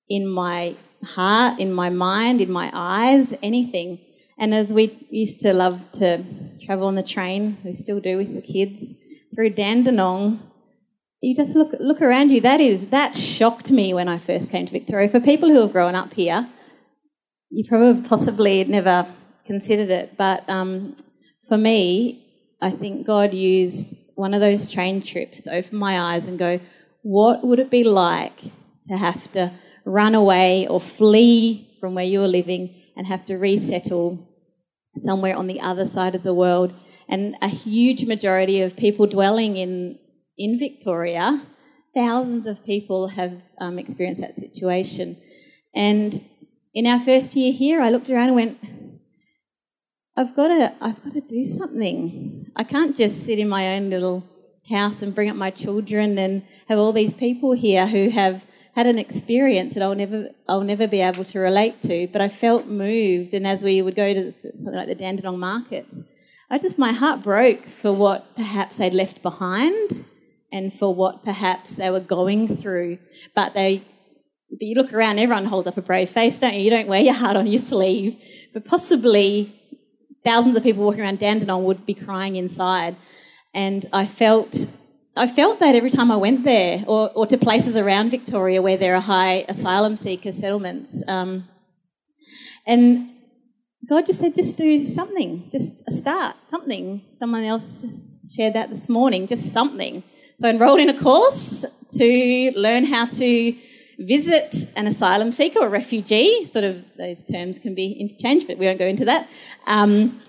in 0.10 0.28
my 0.28 0.76
heart, 1.04 1.60
in 1.60 1.72
my 1.72 1.90
mind, 1.90 2.42
in 2.42 2.52
my 2.52 2.70
eyes, 2.74 3.34
anything. 3.42 4.00
And 4.38 4.54
as 4.54 4.74
we 4.74 5.08
used 5.10 5.42
to 5.42 5.54
love 5.54 5.92
to 5.94 6.24
travel 6.64 6.88
on 6.88 6.96
the 6.96 7.04
train, 7.04 7.58
we 7.64 7.74
still 7.74 8.00
do 8.00 8.18
with 8.18 8.34
the 8.34 8.42
kids, 8.42 8.94
through 9.34 9.52
Dandenong, 9.52 10.51
you 11.22 11.36
just 11.36 11.56
look 11.56 11.74
look 11.80 12.02
around 12.02 12.32
you. 12.32 12.42
That 12.42 12.60
is 12.60 12.90
that 12.90 13.16
shocked 13.16 13.72
me 13.72 13.94
when 13.94 14.08
I 14.08 14.18
first 14.18 14.50
came 14.50 14.66
to 14.66 14.72
Victoria. 14.72 15.08
For 15.08 15.20
people 15.20 15.50
who 15.50 15.62
have 15.62 15.72
grown 15.72 15.96
up 15.96 16.14
here, 16.14 16.50
you 17.50 17.64
probably 17.68 18.08
possibly 18.08 18.64
never 18.66 19.08
considered 19.46 19.90
it, 19.90 20.18
but 20.18 20.50
um, 20.50 20.96
for 21.48 21.58
me, 21.58 22.24
I 22.62 22.72
think 22.72 23.06
God 23.06 23.34
used 23.34 23.98
one 24.16 24.34
of 24.34 24.42
those 24.42 24.72
train 24.72 25.02
trips 25.02 25.42
to 25.42 25.54
open 25.54 25.78
my 25.78 26.00
eyes 26.00 26.28
and 26.28 26.38
go, 26.38 26.60
what 27.02 27.44
would 27.44 27.60
it 27.60 27.72
be 27.72 27.84
like 27.84 28.40
to 28.88 28.98
have 28.98 29.32
to 29.32 29.52
run 29.86 30.16
away 30.16 30.68
or 30.68 30.80
flee 30.80 31.68
from 31.80 31.96
where 31.96 32.06
you're 32.06 32.28
living 32.28 32.74
and 32.96 33.08
have 33.08 33.26
to 33.26 33.38
resettle 33.38 34.28
somewhere 34.98 35.36
on 35.36 35.48
the 35.48 35.60
other 35.60 35.88
side 35.88 36.16
of 36.16 36.24
the 36.24 36.34
world. 36.34 36.74
And 37.08 37.36
a 37.42 37.48
huge 37.48 38.06
majority 38.06 38.62
of 38.62 38.78
people 38.78 39.08
dwelling 39.08 39.58
in, 39.58 39.98
in 40.42 40.58
Victoria, 40.58 41.46
thousands 41.94 42.48
of 42.48 42.66
people 42.66 43.10
have 43.10 43.44
um, 43.60 43.78
experienced 43.78 44.22
that 44.22 44.40
situation. 44.40 45.18
And 45.76 46.20
in 46.74 46.88
our 46.88 47.00
first 47.00 47.36
year 47.36 47.54
here, 47.54 47.80
I 47.80 47.90
looked 47.90 48.10
around 48.10 48.30
and 48.30 48.36
went, 48.36 48.58
I've 50.18 50.36
got 50.36 50.48
to, 50.48 50.74
I've 50.82 51.04
got 51.04 51.14
to 51.14 51.22
do 51.22 51.46
something. 51.46 52.52
I 52.56 52.64
can't 52.64 52.98
just 52.98 53.24
sit 53.24 53.38
in 53.38 53.48
my 53.48 53.76
own 53.76 53.92
little 53.92 54.24
house 54.68 55.04
and 55.04 55.14
bring 55.14 55.30
up 55.30 55.36
my 55.36 55.52
children 55.52 56.18
and 56.18 56.44
have 56.68 56.80
all 56.80 56.92
these 56.92 57.14
people 57.14 57.52
here 57.54 57.86
who 57.88 58.10
have 58.10 58.46
had 58.76 58.88
an 58.88 58.98
experience 58.98 59.76
that 59.76 59.84
I'll 59.84 59.96
never 59.96 60.30
I'll 60.48 60.64
never 60.64 60.88
be 60.88 61.02
able 61.02 61.26
to 61.26 61.40
relate 61.40 61.82
to, 61.84 62.08
but 62.08 62.22
I 62.22 62.30
felt 62.30 62.66
moved. 62.66 63.34
And 63.34 63.46
as 63.46 63.64
we 63.64 63.82
would 63.82 63.96
go 63.96 64.14
to 64.14 64.32
something 64.32 64.74
like 64.74 64.88
the 64.88 64.96
Dandenong 64.96 65.40
markets, 65.40 66.00
I 66.50 66.58
just 66.58 66.80
my 66.80 66.94
heart 66.94 67.22
broke 67.22 67.68
for 67.68 67.92
what 67.92 68.36
perhaps 68.36 68.78
they'd 68.78 68.94
left 68.94 69.22
behind 69.22 70.06
and 70.52 70.74
for 70.74 70.94
what 70.94 71.24
perhaps 71.24 71.76
they 71.76 71.90
were 71.90 72.00
going 72.00 72.48
through. 72.48 73.00
But 73.36 73.54
they 73.54 73.84
but 74.50 74.62
you 74.68 74.76
look 74.76 74.94
around, 74.94 75.18
everyone 75.18 75.46
holds 75.46 75.68
up 75.68 75.78
a 75.78 75.82
brave 75.82 76.10
face, 76.10 76.40
don't 76.40 76.54
you? 76.54 76.62
You 76.62 76.70
don't 76.70 76.88
wear 76.88 77.00
your 77.00 77.14
heart 77.14 77.38
on 77.38 77.48
your 77.48 77.62
sleeve. 77.62 78.18
But 78.54 78.66
possibly 78.66 79.56
thousands 80.26 80.58
of 80.58 80.64
people 80.64 80.84
walking 80.84 81.02
around 81.02 81.20
Dandenong 81.20 81.64
would 81.64 81.86
be 81.86 81.94
crying 81.94 82.36
inside. 82.36 82.98
And 83.54 83.86
I 83.94 84.06
felt 84.06 84.68
I 85.16 85.28
felt 85.28 85.60
that 85.60 85.76
every 85.76 85.90
time 85.90 86.10
I 86.10 86.16
went 86.16 86.46
there, 86.46 86.86
or, 86.88 87.12
or 87.12 87.28
to 87.28 87.38
places 87.38 87.76
around 87.76 88.12
Victoria 88.12 88.62
where 88.62 88.78
there 88.78 88.96
are 88.96 89.02
high 89.02 89.46
asylum 89.50 89.98
seeker 89.98 90.32
settlements. 90.32 91.04
Um, 91.08 91.50
and 92.66 93.10
God 93.90 94.06
just 94.06 94.20
said, 94.20 94.36
just 94.36 94.58
do 94.58 94.86
something, 94.86 95.50
just 95.52 95.84
a 95.88 95.92
start, 95.92 96.38
something. 96.50 97.02
Someone 97.20 97.44
else 97.44 98.16
shared 98.34 98.54
that 98.54 98.70
this 98.70 98.88
morning, 98.88 99.28
just 99.28 99.52
something. 99.52 100.04
So 100.42 100.48
I 100.48 100.50
enrolled 100.50 100.80
in 100.80 100.90
a 100.90 101.00
course 101.00 101.64
to 102.00 102.52
learn 102.56 102.86
how 102.86 103.06
to 103.06 103.56
visit 104.00 104.56
an 104.76 104.88
asylum 104.88 105.32
seeker 105.32 105.60
or 105.60 105.70
refugee. 105.70 106.46
Sort 106.46 106.66
of 106.66 106.84
those 106.98 107.22
terms 107.22 107.60
can 107.60 107.76
be 107.76 107.92
interchanged, 107.92 108.48
but 108.48 108.58
we 108.58 108.66
won't 108.66 108.80
go 108.80 108.88
into 108.88 109.06
that. 109.06 109.30
Um, 109.68 110.20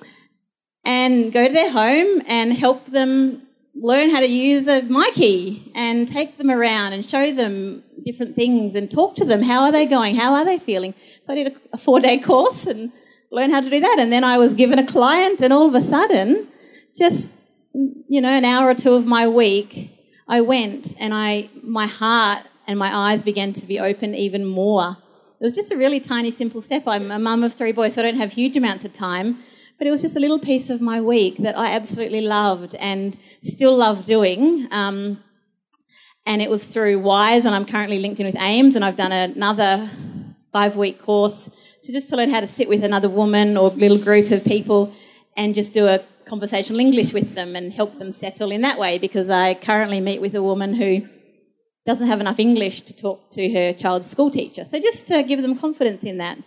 and 0.85 1.33
go 1.33 1.49
to 1.49 1.55
their 1.55 1.71
home 1.71 2.21
and 2.27 2.53
help 2.53 2.85
them 2.91 3.41
learn 3.75 4.11
how 4.11 4.21
to 4.21 4.27
use 4.27 4.69
a 4.69 4.83
myki 4.83 5.71
and 5.75 6.07
take 6.07 6.37
them 6.37 6.51
around 6.51 6.93
and 6.93 7.07
show 7.07 7.33
them 7.33 7.83
different 8.05 8.37
things 8.37 8.75
and 8.75 8.91
talk 8.91 9.17
to 9.17 9.25
them. 9.25 9.41
How 9.41 9.63
are 9.63 9.73
they 9.73 9.87
going? 9.87 10.17
How 10.17 10.35
are 10.35 10.45
they 10.45 10.59
feeling? 10.59 10.93
So 11.27 11.33
I 11.33 11.37
did 11.37 11.47
a, 11.47 11.57
a 11.73 11.79
four 11.79 12.01
day 12.01 12.19
course 12.19 12.67
and 12.67 12.93
learned 13.31 13.55
how 13.55 13.63
to 13.63 13.71
do 13.71 13.81
that. 13.81 13.97
And 13.99 14.13
then 14.13 14.25
I 14.25 14.37
was 14.37 14.53
given 14.53 14.79
a 14.79 14.87
client, 14.87 15.41
and 15.41 15.55
all 15.55 15.69
of 15.69 15.75
a 15.75 15.81
sudden, 15.81 16.49
just 16.95 17.31
you 17.75 18.21
know, 18.21 18.29
an 18.29 18.45
hour 18.45 18.69
or 18.69 18.75
two 18.75 18.93
of 18.93 19.07
my 19.07 19.27
week, 19.27 19.92
I 20.29 20.41
went 20.41 20.95
and 20.99 21.13
I, 21.13 21.51
my 21.63 21.87
heart 21.87 22.45
and 22.67 22.79
my 22.79 22.95
eyes 22.95 23.23
began 23.23 23.53
to 23.55 23.67
be 23.67 23.79
open 23.79 24.15
even 24.15 24.45
more. 24.45 24.97
It 25.41 25.45
was 25.45 25.53
just 25.53 25.73
a 25.73 25.77
really 25.77 25.99
tiny, 25.99 26.31
simple 26.31 26.63
step. 26.63 26.85
I'm 26.87 27.11
a 27.11 27.19
mum 27.19 27.43
of 27.43 27.55
three 27.55 27.73
boys, 27.73 27.95
so 27.95 28.03
I 28.03 28.05
don't 28.05 28.17
have 28.17 28.33
huge 28.33 28.57
amounts 28.57 28.85
of 28.85 28.93
time, 28.93 29.39
but 29.77 29.87
it 29.87 29.91
was 29.91 30.01
just 30.01 30.17
a 30.17 30.21
little 30.21 30.39
piece 30.39 30.71
of 30.71 30.81
my 30.81 31.01
week 31.01 31.39
that 31.39 31.59
I 31.59 31.75
absolutely 31.75 32.21
loved 32.21 32.77
and 32.77 33.17
still 33.41 33.77
love 33.77 34.05
doing. 34.05 34.69
Um, 34.71 35.23
and 36.25 36.41
it 36.41 36.49
was 36.49 36.65
through 36.67 37.01
WISE, 37.01 37.45
and 37.45 37.55
I'm 37.55 37.65
currently 37.65 37.99
linked 37.99 38.21
in 38.21 38.27
with 38.27 38.37
AMES, 38.37 38.77
and 38.77 38.85
I've 38.85 38.97
done 38.97 39.11
another 39.11 39.91
five 40.53 40.77
week 40.77 41.03
course 41.03 41.51
to 41.83 41.93
just 41.93 42.09
to 42.11 42.17
learn 42.17 42.31
how 42.31 42.39
to 42.39 42.47
sit 42.47 42.69
with 42.69 42.85
another 42.85 43.09
woman 43.09 43.57
or 43.57 43.71
little 43.71 43.99
group 43.99 44.31
of 44.31 44.45
people 44.45 44.93
and 45.37 45.55
just 45.55 45.75
do 45.75 45.87
a 45.89 45.99
conversational 46.33 46.81
English 46.81 47.13
with 47.13 47.35
them 47.35 47.55
and 47.55 47.75
help 47.75 47.99
them 47.99 48.11
settle 48.11 48.51
in 48.51 48.63
that 48.63 48.79
way 48.79 48.93
because 48.97 49.29
I 49.29 49.53
currently 49.53 50.01
meet 50.01 50.19
with 50.23 50.35
a 50.35 50.43
woman 50.43 50.77
who 50.77 51.07
doesn't 51.85 52.07
have 52.07 52.23
enough 52.23 52.39
English 52.39 52.81
to 52.89 52.97
talk 52.97 53.19
to 53.33 53.53
her 53.53 53.75
child's 53.75 54.09
school 54.11 54.31
teacher. 54.31 54.65
So 54.65 54.81
just 54.81 55.07
to 55.09 55.23
give 55.23 55.43
them 55.43 55.55
confidence 55.59 56.05
in 56.05 56.17
that. 56.25 56.39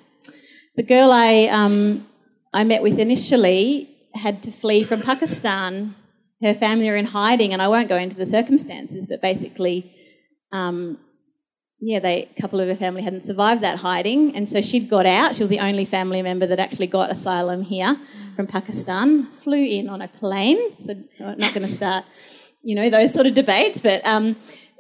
The 0.76 0.82
girl 0.82 1.12
I, 1.12 1.34
um, 1.52 2.08
I 2.52 2.63
met 2.63 2.82
with 2.82 2.98
initially 2.98 3.95
had 4.15 4.41
to 4.45 4.52
flee 4.52 4.84
from 4.84 5.04
Pakistan. 5.04 5.93
Her 6.41 6.56
family 6.56 6.89
are 6.89 6.95
in 6.95 7.06
hiding, 7.06 7.54
and 7.54 7.62
I 7.62 7.67
won't 7.67 7.88
go 7.88 7.98
into 7.98 8.15
the 8.15 8.26
circumstances, 8.26 9.06
but 9.08 9.21
basically, 9.21 9.78
um, 10.52 10.98
yeah, 11.79 11.99
they, 11.99 12.29
a 12.35 12.41
couple 12.41 12.59
of 12.59 12.67
her 12.67 12.75
family 12.75 13.01
hadn't 13.01 13.23
survived 13.23 13.61
that 13.61 13.79
hiding, 13.79 14.35
and 14.35 14.47
so 14.47 14.61
she'd 14.61 14.89
got 14.89 15.05
out. 15.05 15.35
She 15.35 15.43
was 15.43 15.49
the 15.49 15.59
only 15.59 15.83
family 15.83 16.21
member 16.21 16.47
that 16.47 16.59
actually 16.59 16.88
got 16.88 17.11
asylum 17.11 17.63
here 17.63 17.97
from 18.35 18.47
Pakistan. 18.47 19.25
Flew 19.25 19.63
in 19.63 19.89
on 19.89 20.01
a 20.01 20.07
plane, 20.07 20.57
so 20.79 20.95
I'm 21.19 21.38
not 21.38 21.53
going 21.53 21.67
to 21.67 21.73
start, 21.73 22.05
you 22.63 22.75
know, 22.75 22.89
those 22.89 23.13
sort 23.13 23.27
of 23.27 23.33
debates. 23.33 23.81
But 23.81 24.05
um, 24.05 24.38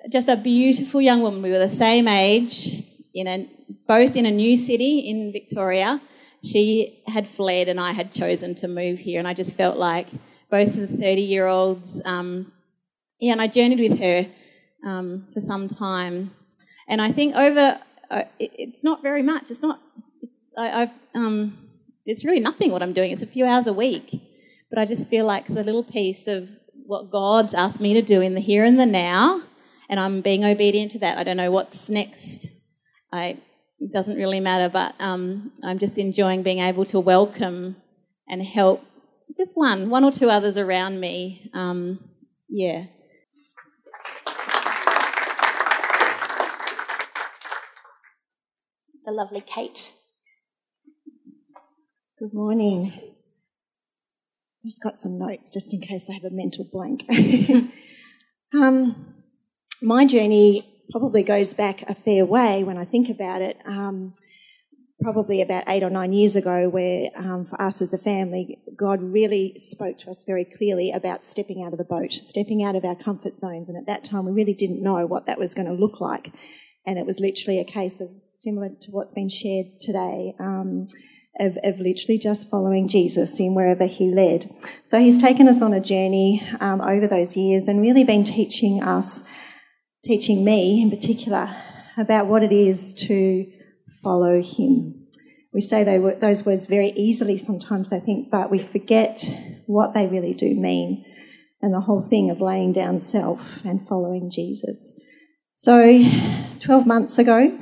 just 0.09 0.29
a 0.29 0.37
beautiful 0.37 1.01
young 1.01 1.21
woman. 1.21 1.41
We 1.41 1.51
were 1.51 1.59
the 1.59 1.69
same 1.69 2.07
age, 2.07 2.83
in 3.13 3.27
a, 3.27 3.49
both 3.87 4.15
in 4.15 4.25
a 4.25 4.31
new 4.31 4.55
city 4.55 4.99
in 4.99 5.33
Victoria. 5.33 6.01
She 6.45 7.03
had 7.07 7.27
fled, 7.27 7.67
and 7.67 7.79
I 7.79 7.91
had 7.91 8.13
chosen 8.13 8.55
to 8.55 8.69
move 8.69 8.99
here, 8.99 9.19
and 9.19 9.27
I 9.27 9.33
just 9.33 9.57
felt 9.57 9.77
like 9.77 10.07
both 10.49 10.77
as 10.77 10.91
30 10.91 11.21
year 11.21 11.47
olds. 11.47 12.01
Um, 12.05 12.53
yeah, 13.19 13.33
and 13.33 13.41
I 13.41 13.47
journeyed 13.47 13.79
with 13.79 13.99
her 13.99 14.27
um, 14.85 15.27
for 15.33 15.41
some 15.41 15.67
time 15.67 16.31
and 16.87 17.01
I 17.01 17.11
think 17.11 17.35
over, 17.35 17.79
uh, 18.09 18.23
it, 18.39 18.51
it's 18.57 18.83
not 18.83 19.01
very 19.01 19.21
much. 19.21 19.49
It's 19.49 19.61
not, 19.61 19.81
it's, 20.21 20.51
I, 20.57 20.83
I've, 20.83 20.91
um, 21.13 21.57
it's 22.05 22.23
really 22.23 22.39
nothing 22.39 22.71
what 22.71 22.83
I'm 22.83 22.93
doing. 22.93 23.11
It's 23.11 23.23
a 23.23 23.27
few 23.27 23.45
hours 23.45 23.67
a 23.67 23.73
week. 23.73 24.21
But 24.69 24.79
I 24.79 24.85
just 24.85 25.09
feel 25.09 25.25
like 25.25 25.47
the 25.47 25.63
little 25.63 25.83
piece 25.83 26.27
of 26.27 26.49
what 26.85 27.11
God's 27.11 27.53
asked 27.53 27.79
me 27.79 27.93
to 27.93 28.01
do 28.01 28.21
in 28.21 28.35
the 28.35 28.41
here 28.41 28.63
and 28.63 28.79
the 28.79 28.85
now, 28.85 29.41
and 29.89 29.99
I'm 29.99 30.21
being 30.21 30.43
obedient 30.43 30.91
to 30.91 30.99
that. 30.99 31.17
I 31.17 31.23
don't 31.23 31.37
know 31.37 31.51
what's 31.51 31.89
next. 31.89 32.49
I, 33.11 33.37
it 33.79 33.93
doesn't 33.93 34.17
really 34.17 34.39
matter, 34.39 34.69
but 34.69 34.95
um, 34.99 35.51
I'm 35.63 35.79
just 35.79 35.97
enjoying 35.97 36.43
being 36.43 36.59
able 36.59 36.85
to 36.85 36.99
welcome 36.99 37.77
and 38.27 38.43
help 38.43 38.83
just 39.37 39.51
one, 39.53 39.89
one 39.89 40.03
or 40.03 40.11
two 40.11 40.29
others 40.29 40.57
around 40.57 40.99
me. 40.99 41.49
Um, 41.53 41.99
yeah, 42.49 42.85
the 49.05 49.11
lovely 49.11 49.41
Kate. 49.41 49.91
Good 52.17 52.33
morning. 52.33 52.91
Just 54.63 54.81
got 54.81 54.97
some 54.97 55.19
notes 55.19 55.51
just 55.53 55.71
in 55.71 55.81
case 55.81 56.07
I 56.09 56.13
have 56.13 56.23
a 56.23 56.31
mental 56.31 56.67
blank. 56.71 57.03
um, 58.55 59.13
my 59.79 60.07
journey 60.07 60.87
probably 60.89 61.21
goes 61.21 61.53
back 61.53 61.83
a 61.87 61.93
fair 61.93 62.25
way 62.25 62.63
when 62.63 62.79
I 62.79 62.85
think 62.85 63.09
about 63.09 63.43
it. 63.43 63.57
Um, 63.65 64.13
probably 65.01 65.39
about 65.41 65.65
eight 65.67 65.83
or 65.83 65.91
nine 65.91 66.11
years 66.11 66.35
ago, 66.35 66.67
where 66.67 67.09
um, 67.15 67.45
for 67.45 67.61
us 67.61 67.83
as 67.83 67.93
a 67.93 67.99
family, 67.99 68.57
God 68.75 69.03
really 69.03 69.53
spoke 69.57 69.99
to 69.99 70.09
us 70.09 70.23
very 70.25 70.45
clearly 70.45 70.91
about 70.91 71.23
stepping 71.23 71.61
out 71.61 71.73
of 71.73 71.77
the 71.77 71.83
boat, 71.83 72.11
stepping 72.11 72.63
out 72.63 72.75
of 72.75 72.83
our 72.83 72.95
comfort 72.95 73.37
zones. 73.37 73.69
And 73.69 73.77
at 73.77 73.85
that 73.85 74.03
time, 74.03 74.25
we 74.25 74.31
really 74.31 74.55
didn't 74.55 74.81
know 74.81 75.05
what 75.05 75.27
that 75.27 75.37
was 75.37 75.53
going 75.53 75.67
to 75.67 75.73
look 75.73 76.01
like. 76.01 76.31
And 76.87 76.97
it 76.97 77.05
was 77.05 77.19
literally 77.19 77.59
a 77.59 77.65
case 77.65 78.01
of 78.01 78.09
similar 78.37 78.69
to 78.81 78.91
what's 78.91 79.13
been 79.13 79.29
shared 79.29 79.79
today. 79.79 80.35
Um, 80.39 80.87
of, 81.37 81.57
of, 81.63 81.79
literally 81.81 82.17
just 82.17 82.49
following 82.49 82.87
Jesus 82.87 83.37
in 83.41 83.55
wherever 83.55 83.87
he 83.87 84.09
led. 84.09 84.49
So 84.85 84.99
he's 84.99 85.17
taken 85.17 85.49
us 85.49 85.61
on 85.61 85.73
a 85.73 85.81
journey 85.81 86.41
um, 86.61 86.79
over 86.79 87.07
those 87.07 87.35
years 87.35 87.67
and 87.67 87.81
really 87.81 88.05
been 88.05 88.23
teaching 88.23 88.81
us, 88.81 89.21
teaching 90.05 90.45
me 90.45 90.81
in 90.81 90.89
particular, 90.89 91.53
about 91.97 92.27
what 92.27 92.41
it 92.41 92.53
is 92.53 92.93
to 92.93 93.51
follow 94.01 94.41
him. 94.41 95.07
We 95.53 95.61
say 95.61 95.83
those 95.83 96.45
words 96.45 96.65
very 96.65 96.91
easily 96.91 97.37
sometimes, 97.37 97.91
I 97.91 97.99
think, 97.99 98.29
but 98.29 98.51
we 98.51 98.59
forget 98.59 99.23
what 99.65 99.93
they 99.93 100.07
really 100.07 100.33
do 100.33 100.53
mean 100.53 101.05
and 101.61 101.73
the 101.73 101.81
whole 101.81 102.01
thing 102.01 102.29
of 102.29 102.41
laying 102.41 102.73
down 102.73 102.99
self 102.99 103.63
and 103.63 103.87
following 103.87 104.29
Jesus. 104.29 104.91
So, 105.55 106.03
12 106.59 106.85
months 106.85 107.17
ago, 107.17 107.57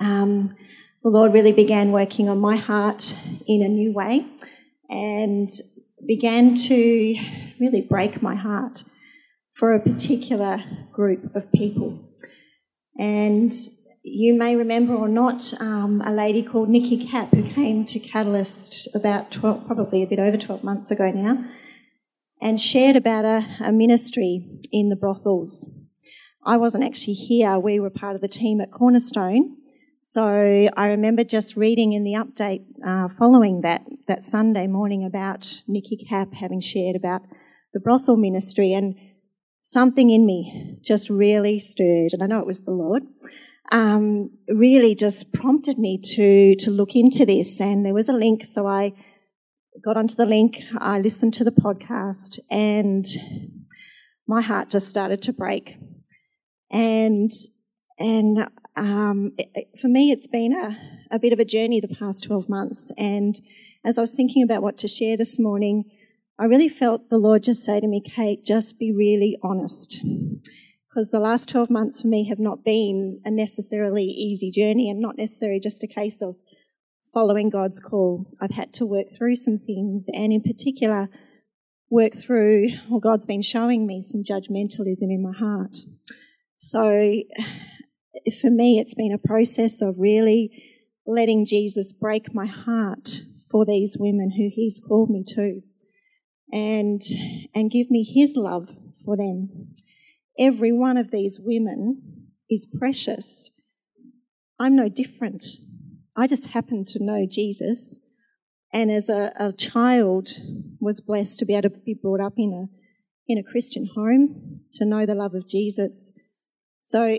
um, 0.00 0.56
the 1.02 1.10
Lord 1.10 1.32
really 1.32 1.52
began 1.52 1.92
working 1.92 2.28
on 2.28 2.38
my 2.38 2.56
heart 2.56 3.14
in 3.46 3.62
a 3.62 3.68
new 3.68 3.92
way 3.92 4.26
and 4.88 5.50
began 6.06 6.54
to 6.56 7.16
really 7.60 7.82
break 7.82 8.22
my 8.22 8.34
heart 8.34 8.84
for 9.52 9.74
a 9.74 9.80
particular 9.80 10.62
group 10.92 11.34
of 11.34 11.52
people. 11.52 11.98
And 12.98 13.52
you 14.02 14.34
may 14.34 14.56
remember 14.56 14.94
or 14.94 15.08
not 15.08 15.52
um, 15.60 16.02
a 16.04 16.12
lady 16.12 16.42
called 16.42 16.68
Nikki 16.68 17.06
Cap 17.06 17.30
who 17.34 17.42
came 17.42 17.84
to 17.86 17.98
Catalyst 17.98 18.88
about 18.94 19.30
12, 19.30 19.66
probably 19.66 20.02
a 20.02 20.06
bit 20.06 20.18
over 20.18 20.36
12 20.36 20.64
months 20.64 20.90
ago 20.90 21.10
now, 21.10 21.44
and 22.40 22.60
shared 22.60 22.96
about 22.96 23.24
a, 23.24 23.46
a 23.60 23.72
ministry 23.72 24.60
in 24.72 24.88
the 24.88 24.96
brothels. 24.96 25.68
I 26.44 26.56
wasn't 26.56 26.84
actually 26.84 27.14
here, 27.14 27.58
we 27.58 27.78
were 27.78 27.90
part 27.90 28.16
of 28.16 28.22
the 28.22 28.28
team 28.28 28.60
at 28.62 28.70
Cornerstone, 28.70 29.56
so 30.02 30.68
I 30.76 30.88
remember 30.88 31.24
just 31.24 31.56
reading 31.56 31.92
in 31.92 32.04
the 32.04 32.14
update 32.14 32.64
uh, 32.84 33.08
following 33.08 33.60
that 33.60 33.82
that 34.08 34.22
Sunday 34.22 34.66
morning 34.66 35.04
about 35.04 35.62
Nikki 35.68 36.04
Cap 36.08 36.32
having 36.32 36.60
shared 36.60 36.96
about 36.96 37.22
the 37.72 37.80
brothel 37.80 38.16
ministry, 38.16 38.72
and 38.72 38.94
something 39.62 40.10
in 40.10 40.26
me 40.26 40.78
just 40.82 41.10
really 41.10 41.58
stirred, 41.58 42.12
and 42.12 42.22
I 42.22 42.26
know 42.26 42.40
it 42.40 42.46
was 42.46 42.62
the 42.62 42.72
Lord. 42.72 43.02
Um, 43.72 44.30
really 44.48 44.96
just 44.96 45.32
prompted 45.32 45.78
me 45.78 46.00
to 46.16 46.56
to 46.56 46.70
look 46.70 46.96
into 46.96 47.24
this, 47.26 47.60
and 47.60 47.84
there 47.84 47.94
was 47.94 48.08
a 48.08 48.14
link, 48.14 48.44
so 48.44 48.66
I 48.66 48.92
got 49.84 49.96
onto 49.96 50.16
the 50.16 50.26
link. 50.26 50.60
I 50.78 50.98
listened 50.98 51.34
to 51.34 51.44
the 51.44 51.52
podcast, 51.52 52.38
and 52.50 53.06
my 54.26 54.40
heart 54.40 54.70
just 54.70 54.88
started 54.88 55.22
to 55.22 55.32
break, 55.32 55.76
and 56.70 57.30
and 57.98 58.48
um, 58.80 59.32
it, 59.36 59.78
for 59.78 59.88
me, 59.88 60.10
it's 60.10 60.26
been 60.26 60.54
a, 60.54 60.76
a 61.14 61.18
bit 61.18 61.34
of 61.34 61.38
a 61.38 61.44
journey 61.44 61.80
the 61.80 61.94
past 61.94 62.24
12 62.24 62.48
months. 62.48 62.90
And 62.96 63.38
as 63.84 63.98
I 63.98 64.00
was 64.00 64.10
thinking 64.10 64.42
about 64.42 64.62
what 64.62 64.78
to 64.78 64.88
share 64.88 65.18
this 65.18 65.38
morning, 65.38 65.84
I 66.38 66.46
really 66.46 66.70
felt 66.70 67.10
the 67.10 67.18
Lord 67.18 67.42
just 67.42 67.62
say 67.62 67.78
to 67.78 67.86
me, 67.86 68.00
Kate, 68.00 68.42
just 68.42 68.78
be 68.78 68.90
really 68.90 69.38
honest. 69.42 70.00
Because 70.88 71.10
the 71.10 71.20
last 71.20 71.50
12 71.50 71.68
months 71.68 72.00
for 72.00 72.08
me 72.08 72.26
have 72.30 72.38
not 72.38 72.64
been 72.64 73.20
a 73.22 73.30
necessarily 73.30 74.04
easy 74.04 74.50
journey 74.50 74.88
and 74.88 74.98
not 74.98 75.18
necessarily 75.18 75.60
just 75.60 75.82
a 75.82 75.86
case 75.86 76.22
of 76.22 76.36
following 77.12 77.50
God's 77.50 77.80
call. 77.80 78.26
I've 78.40 78.52
had 78.52 78.72
to 78.74 78.86
work 78.86 79.08
through 79.14 79.34
some 79.34 79.58
things 79.58 80.06
and, 80.08 80.32
in 80.32 80.40
particular, 80.40 81.10
work 81.90 82.14
through, 82.14 82.70
well, 82.88 83.00
God's 83.00 83.26
been 83.26 83.42
showing 83.42 83.86
me 83.86 84.02
some 84.02 84.24
judgmentalism 84.24 85.02
in 85.02 85.22
my 85.22 85.36
heart. 85.36 85.80
So 86.56 87.22
for 88.40 88.50
me, 88.50 88.78
it's 88.78 88.94
been 88.94 89.12
a 89.12 89.28
process 89.28 89.80
of 89.80 89.98
really 89.98 90.50
letting 91.06 91.46
Jesus 91.46 91.92
break 91.92 92.34
my 92.34 92.46
heart 92.46 93.22
for 93.50 93.64
these 93.64 93.96
women 93.98 94.32
who 94.36 94.50
He's 94.52 94.80
called 94.80 95.10
me 95.10 95.24
to, 95.28 95.60
and 96.52 97.02
and 97.54 97.70
give 97.70 97.90
me 97.90 98.04
His 98.04 98.36
love 98.36 98.68
for 99.04 99.16
them. 99.16 99.74
Every 100.38 100.72
one 100.72 100.96
of 100.96 101.10
these 101.10 101.38
women 101.40 102.28
is 102.48 102.66
precious. 102.78 103.50
I'm 104.58 104.76
no 104.76 104.88
different. 104.88 105.44
I 106.16 106.26
just 106.26 106.48
happen 106.48 106.84
to 106.88 107.02
know 107.02 107.26
Jesus, 107.28 107.98
and 108.72 108.90
as 108.90 109.08
a, 109.08 109.32
a 109.36 109.52
child, 109.52 110.30
was 110.80 111.00
blessed 111.00 111.38
to 111.38 111.46
be 111.46 111.54
able 111.54 111.70
to 111.70 111.76
be 111.84 111.94
brought 111.94 112.20
up 112.20 112.34
in 112.36 112.52
a 112.52 113.32
in 113.32 113.38
a 113.38 113.42
Christian 113.42 113.88
home 113.94 114.52
to 114.74 114.84
know 114.84 115.06
the 115.06 115.14
love 115.14 115.34
of 115.34 115.48
Jesus. 115.48 116.10
So 116.82 117.18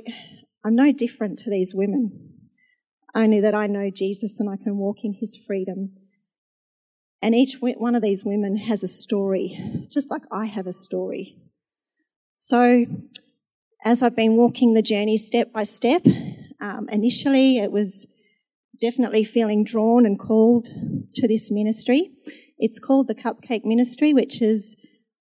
I'm 0.63 0.76
no 0.76 0.91
different 0.91 1.39
to 1.39 1.50
these 1.50 1.74
women, 1.74 2.34
only 3.15 3.39
that 3.39 3.56
I 3.56 3.67
know 3.67 3.89
Jesus 3.89 4.39
and 4.39 4.50
I 4.50 4.58
can 4.58 4.78
walk 4.78 4.97
in 5.04 5.13
his 5.13 5.36
freedom. 5.36 5.93
And 7.21 7.36
each 7.36 7.58
one 7.62 7.95
of 7.95 8.02
these 8.02 8.24
women 8.24 8.58
has 8.58 8.84
a 8.84 8.88
story, 8.88 9.88
just 9.91 10.10
like 10.10 10.24
I 10.32 10.45
have 10.45 10.67
a 10.67 10.74
story. 10.74 11.38
So, 12.38 12.86
as 13.84 14.02
I've 14.02 14.15
been 14.15 14.38
walking 14.38 14.74
the 14.74 14.82
journey 14.82 15.17
step 15.17 15.52
by 15.52 15.63
step, 15.63 16.04
um, 16.60 16.88
initially 16.89 17.58
it 17.58 17.71
was 17.71 18.08
definitely 18.80 19.24
feeling 19.24 19.63
drawn 19.63 20.06
and 20.06 20.17
called 20.17 20.65
to 21.13 21.28
this 21.28 21.52
ministry. 21.52 22.12
It's 22.58 22.80
called 22.80 23.08
the 23.08 23.15
Cupcake 23.15 23.65
Ministry, 23.65 24.13
which 24.13 24.41
is 24.41 24.76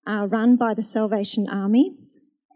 uh, 0.07 0.27
run 0.29 0.55
by 0.55 0.73
the 0.73 0.83
Salvation 0.83 1.47
Army. 1.49 1.95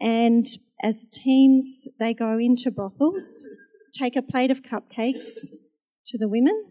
And 0.00 0.46
as 0.82 1.06
teams, 1.12 1.88
they 1.98 2.12
go 2.14 2.38
into 2.38 2.70
brothels, 2.70 3.46
take 3.94 4.16
a 4.16 4.22
plate 4.22 4.50
of 4.50 4.62
cupcakes 4.62 5.48
to 6.06 6.18
the 6.18 6.28
women 6.28 6.64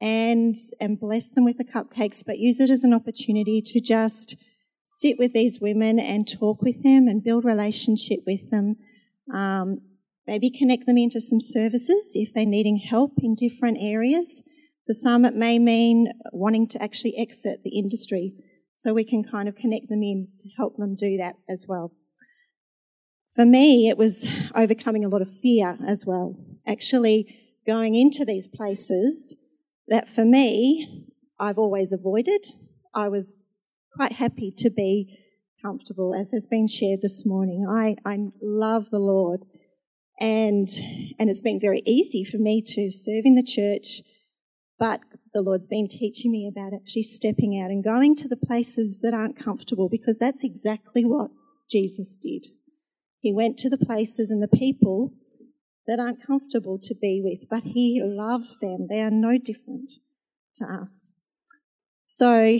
and, 0.00 0.54
and 0.80 0.98
bless 0.98 1.28
them 1.28 1.44
with 1.44 1.58
the 1.58 1.64
cupcakes, 1.64 2.22
but 2.26 2.38
use 2.38 2.58
it 2.60 2.70
as 2.70 2.84
an 2.84 2.94
opportunity 2.94 3.60
to 3.60 3.80
just 3.80 4.36
sit 4.88 5.18
with 5.18 5.32
these 5.32 5.60
women 5.60 5.98
and 5.98 6.28
talk 6.28 6.62
with 6.62 6.82
them 6.82 7.06
and 7.06 7.22
build 7.22 7.44
relationship 7.44 8.20
with 8.26 8.50
them. 8.50 8.76
Um, 9.32 9.80
maybe 10.26 10.50
connect 10.50 10.86
them 10.86 10.98
into 10.98 11.20
some 11.20 11.40
services 11.40 12.10
if 12.14 12.32
they're 12.32 12.46
needing 12.46 12.78
help 12.78 13.12
in 13.18 13.34
different 13.34 13.78
areas. 13.80 14.42
For 14.86 14.94
some, 14.94 15.24
it 15.24 15.34
may 15.34 15.58
mean 15.58 16.12
wanting 16.32 16.66
to 16.68 16.82
actually 16.82 17.16
exit 17.16 17.60
the 17.62 17.78
industry. 17.78 18.34
So 18.76 18.94
we 18.94 19.04
can 19.04 19.22
kind 19.22 19.48
of 19.48 19.54
connect 19.54 19.88
them 19.88 20.02
in 20.02 20.28
to 20.40 20.48
help 20.56 20.76
them 20.78 20.96
do 20.96 21.18
that 21.18 21.34
as 21.48 21.66
well. 21.68 21.92
For 23.34 23.44
me, 23.44 23.88
it 23.88 23.96
was 23.96 24.26
overcoming 24.54 25.04
a 25.04 25.08
lot 25.08 25.22
of 25.22 25.30
fear 25.40 25.78
as 25.86 26.04
well. 26.04 26.36
Actually, 26.66 27.36
going 27.66 27.94
into 27.94 28.24
these 28.24 28.48
places 28.48 29.36
that 29.86 30.08
for 30.08 30.24
me, 30.24 31.06
I've 31.38 31.58
always 31.58 31.92
avoided. 31.92 32.44
I 32.94 33.08
was 33.08 33.44
quite 33.94 34.12
happy 34.12 34.52
to 34.58 34.70
be 34.70 35.18
comfortable, 35.62 36.14
as 36.14 36.30
has 36.32 36.46
been 36.46 36.66
shared 36.66 37.02
this 37.02 37.24
morning. 37.24 37.66
I, 37.68 37.96
I 38.04 38.18
love 38.42 38.90
the 38.90 38.98
Lord, 38.98 39.44
and, 40.18 40.68
and 41.18 41.30
it's 41.30 41.40
been 41.40 41.60
very 41.60 41.82
easy 41.86 42.24
for 42.24 42.38
me 42.38 42.62
to 42.62 42.90
serve 42.90 43.24
in 43.24 43.36
the 43.36 43.42
church, 43.42 44.02
but 44.78 45.00
the 45.32 45.42
Lord's 45.42 45.66
been 45.66 45.88
teaching 45.88 46.32
me 46.32 46.48
about 46.48 46.74
actually 46.74 47.02
stepping 47.02 47.60
out 47.60 47.70
and 47.70 47.84
going 47.84 48.16
to 48.16 48.28
the 48.28 48.36
places 48.36 49.00
that 49.00 49.14
aren't 49.14 49.38
comfortable 49.38 49.88
because 49.88 50.18
that's 50.18 50.42
exactly 50.42 51.04
what 51.04 51.30
Jesus 51.70 52.16
did. 52.16 52.48
He 53.20 53.32
went 53.32 53.58
to 53.58 53.68
the 53.68 53.78
places 53.78 54.30
and 54.30 54.42
the 54.42 54.48
people 54.48 55.12
that 55.86 55.98
aren't 55.98 56.26
comfortable 56.26 56.78
to 56.82 56.94
be 56.94 57.20
with, 57.22 57.48
but 57.48 57.62
He 57.64 58.00
loves 58.02 58.56
them. 58.60 58.86
They 58.88 59.00
are 59.00 59.10
no 59.10 59.38
different 59.38 59.92
to 60.56 60.64
us. 60.64 61.12
So, 62.06 62.58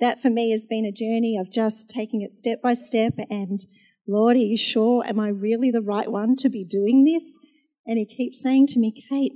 that 0.00 0.20
for 0.20 0.30
me 0.30 0.50
has 0.50 0.66
been 0.66 0.84
a 0.84 0.92
journey 0.92 1.38
of 1.40 1.52
just 1.52 1.88
taking 1.88 2.22
it 2.22 2.36
step 2.36 2.60
by 2.60 2.74
step 2.74 3.14
and, 3.30 3.64
Lord, 4.06 4.36
are 4.36 4.40
you 4.40 4.56
sure? 4.56 5.04
Am 5.06 5.20
I 5.20 5.28
really 5.28 5.70
the 5.70 5.80
right 5.80 6.10
one 6.10 6.34
to 6.36 6.48
be 6.48 6.64
doing 6.64 7.04
this? 7.04 7.38
And 7.86 7.98
He 7.98 8.04
keeps 8.04 8.42
saying 8.42 8.66
to 8.68 8.80
me, 8.80 8.92
Kate, 9.08 9.32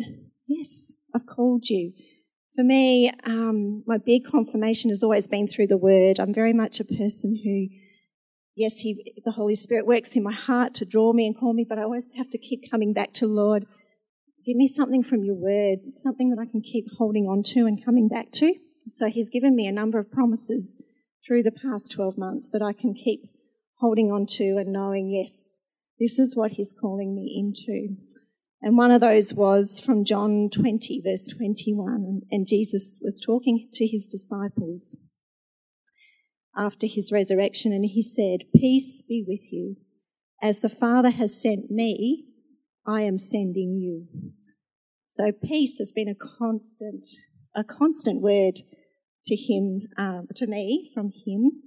yes, 0.46 0.92
I've 1.14 1.26
called 1.26 1.68
you. 1.68 1.92
For 2.57 2.64
me, 2.64 3.12
um, 3.24 3.85
my 3.87 3.98
big 3.98 4.24
confirmation 4.24 4.90
has 4.90 5.02
always 5.02 5.26
been 5.26 5.46
through 5.46 5.68
the 5.68 5.76
Word. 5.76 6.18
I'm 6.18 6.35
very 6.35 6.52
much 6.52 6.81
a 6.81 6.85
person 6.85 7.38
who 7.44 7.68
yes, 8.57 8.81
he, 8.81 9.14
the 9.25 9.33
Holy 9.33 9.55
Spirit 9.55 9.87
works 9.87 10.16
in 10.16 10.23
my 10.23 10.33
heart 10.33 10.75
to 10.75 10.85
draw 10.85 11.12
me 11.12 11.27
and 11.27 11.38
call 11.38 11.53
me, 11.53 11.64
but 11.69 11.79
I 11.79 11.83
always 11.83 12.07
have 12.16 12.31
to 12.31 12.38
keep 12.38 12.69
coming 12.71 12.92
back 12.92 13.12
to 13.14 13.27
Lord. 13.27 13.66
Give 14.45 14.57
me 14.57 14.66
something 14.66 15.05
from 15.05 15.23
your 15.25 15.37
word, 15.37 15.79
something 15.95 16.31
that 16.31 16.40
I 16.40 16.51
can 16.51 16.62
keep 16.62 16.87
holding 16.99 17.27
on 17.27 17.42
to 17.55 17.66
and 17.66 17.85
coming 17.85 18.09
back 18.09 18.33
to. 18.33 18.55
So 18.88 19.09
he's 19.09 19.29
given 19.29 19.55
me 19.55 19.66
a 19.66 19.73
number 19.73 19.99
of 19.99 20.11
promises 20.11 20.77
through 21.27 21.42
the 21.42 21.53
past 21.53 21.92
12 21.92 22.16
months 22.16 22.51
that 22.53 22.62
I 22.62 22.73
can 22.73 22.95
keep 22.95 23.23
holding 23.81 24.11
on 24.11 24.27
to 24.27 24.57
and 24.57 24.73
knowing, 24.73 25.11
yes, 25.11 25.35
this 25.99 26.19
is 26.19 26.37
what 26.37 26.53
he's 26.53 26.75
calling 26.81 27.14
me 27.14 27.35
into. 27.37 27.97
And 28.62 28.77
one 28.77 28.90
of 28.90 29.01
those 29.01 29.35
was 29.35 29.81
from 29.81 30.05
John 30.05 30.49
20, 30.51 31.03
verse 31.05 31.29
21. 31.29 32.23
And 32.31 32.47
Jesus 32.47 32.99
was 33.03 33.21
talking 33.21 33.69
to 33.75 33.87
his 33.87 34.07
disciples 34.07 34.97
after 36.57 36.87
his 36.87 37.12
resurrection, 37.12 37.73
and 37.73 37.85
he 37.85 38.03
said, 38.03 38.47
Peace 38.55 39.03
be 39.03 39.25
with 39.27 39.53
you. 39.53 39.77
As 40.42 40.61
the 40.61 40.69
Father 40.69 41.11
has 41.11 41.40
sent 41.40 41.71
me, 41.71 42.27
I 42.87 43.03
am 43.03 43.19
sending 43.19 43.79
you. 43.79 44.07
So 45.14 45.33
peace 45.33 45.79
has 45.79 45.92
been 45.92 46.09
a 46.09 46.14
constant, 46.14 47.07
a 47.55 47.64
constant 47.64 48.21
word 48.21 48.61
to 49.27 49.35
him, 49.35 49.88
um, 49.97 50.29
to 50.37 50.47
me 50.47 50.90
from 50.95 51.11
him, 51.27 51.62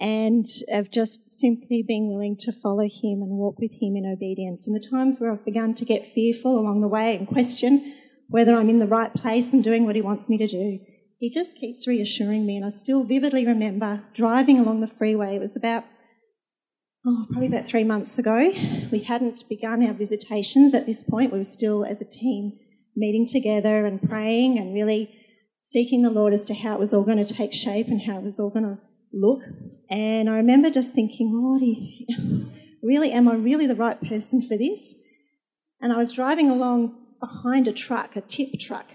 and 0.00 0.46
of 0.70 0.90
just 0.90 1.30
simply 1.30 1.84
being 1.86 2.08
willing 2.08 2.36
to 2.40 2.52
follow 2.52 2.84
him 2.84 3.22
and 3.22 3.38
walk 3.38 3.58
with 3.58 3.70
him 3.80 3.96
in 3.96 4.04
obedience. 4.04 4.66
And 4.66 4.74
the 4.74 4.86
times 4.86 5.20
where 5.20 5.32
I've 5.32 5.44
begun 5.44 5.74
to 5.76 5.84
get 5.84 6.12
fearful 6.12 6.58
along 6.58 6.80
the 6.80 6.88
way 6.88 7.16
and 7.16 7.26
question 7.26 7.94
whether 8.28 8.54
I'm 8.54 8.70
in 8.70 8.80
the 8.80 8.86
right 8.86 9.12
place 9.14 9.52
and 9.52 9.62
doing 9.62 9.84
what 9.84 9.94
he 9.94 10.02
wants 10.02 10.28
me 10.28 10.38
to 10.38 10.46
do, 10.46 10.80
he 11.24 11.30
just 11.30 11.56
keeps 11.56 11.88
reassuring 11.88 12.44
me. 12.44 12.54
And 12.54 12.66
I 12.66 12.68
still 12.68 13.02
vividly 13.02 13.46
remember 13.46 14.02
driving 14.12 14.58
along 14.58 14.82
the 14.82 14.86
freeway. 14.86 15.36
It 15.36 15.40
was 15.40 15.56
about, 15.56 15.84
oh, 17.06 17.24
probably 17.30 17.46
about 17.46 17.64
three 17.64 17.82
months 17.82 18.18
ago. 18.18 18.52
We 18.92 19.04
hadn't 19.06 19.48
begun 19.48 19.82
our 19.86 19.94
visitations 19.94 20.74
at 20.74 20.84
this 20.84 21.02
point. 21.02 21.32
We 21.32 21.38
were 21.38 21.44
still, 21.44 21.82
as 21.82 21.98
a 22.02 22.04
team, 22.04 22.58
meeting 22.94 23.26
together 23.26 23.86
and 23.86 24.02
praying 24.02 24.58
and 24.58 24.74
really 24.74 25.18
seeking 25.62 26.02
the 26.02 26.10
Lord 26.10 26.34
as 26.34 26.44
to 26.44 26.52
how 26.52 26.74
it 26.74 26.78
was 26.78 26.92
all 26.92 27.04
going 27.04 27.24
to 27.24 27.32
take 27.32 27.54
shape 27.54 27.88
and 27.88 28.02
how 28.02 28.18
it 28.18 28.24
was 28.24 28.38
all 28.38 28.50
going 28.50 28.66
to 28.66 28.78
look. 29.14 29.44
And 29.88 30.28
I 30.28 30.36
remember 30.36 30.68
just 30.68 30.92
thinking, 30.92 31.32
Lord, 31.32 31.62
really, 32.82 33.12
am 33.12 33.28
I 33.28 33.34
really 33.36 33.66
the 33.66 33.74
right 33.74 33.98
person 33.98 34.46
for 34.46 34.58
this? 34.58 34.94
And 35.80 35.90
I 35.90 35.96
was 35.96 36.12
driving 36.12 36.50
along 36.50 36.94
behind 37.18 37.66
a 37.66 37.72
truck, 37.72 38.14
a 38.14 38.20
tip 38.20 38.60
truck, 38.60 38.88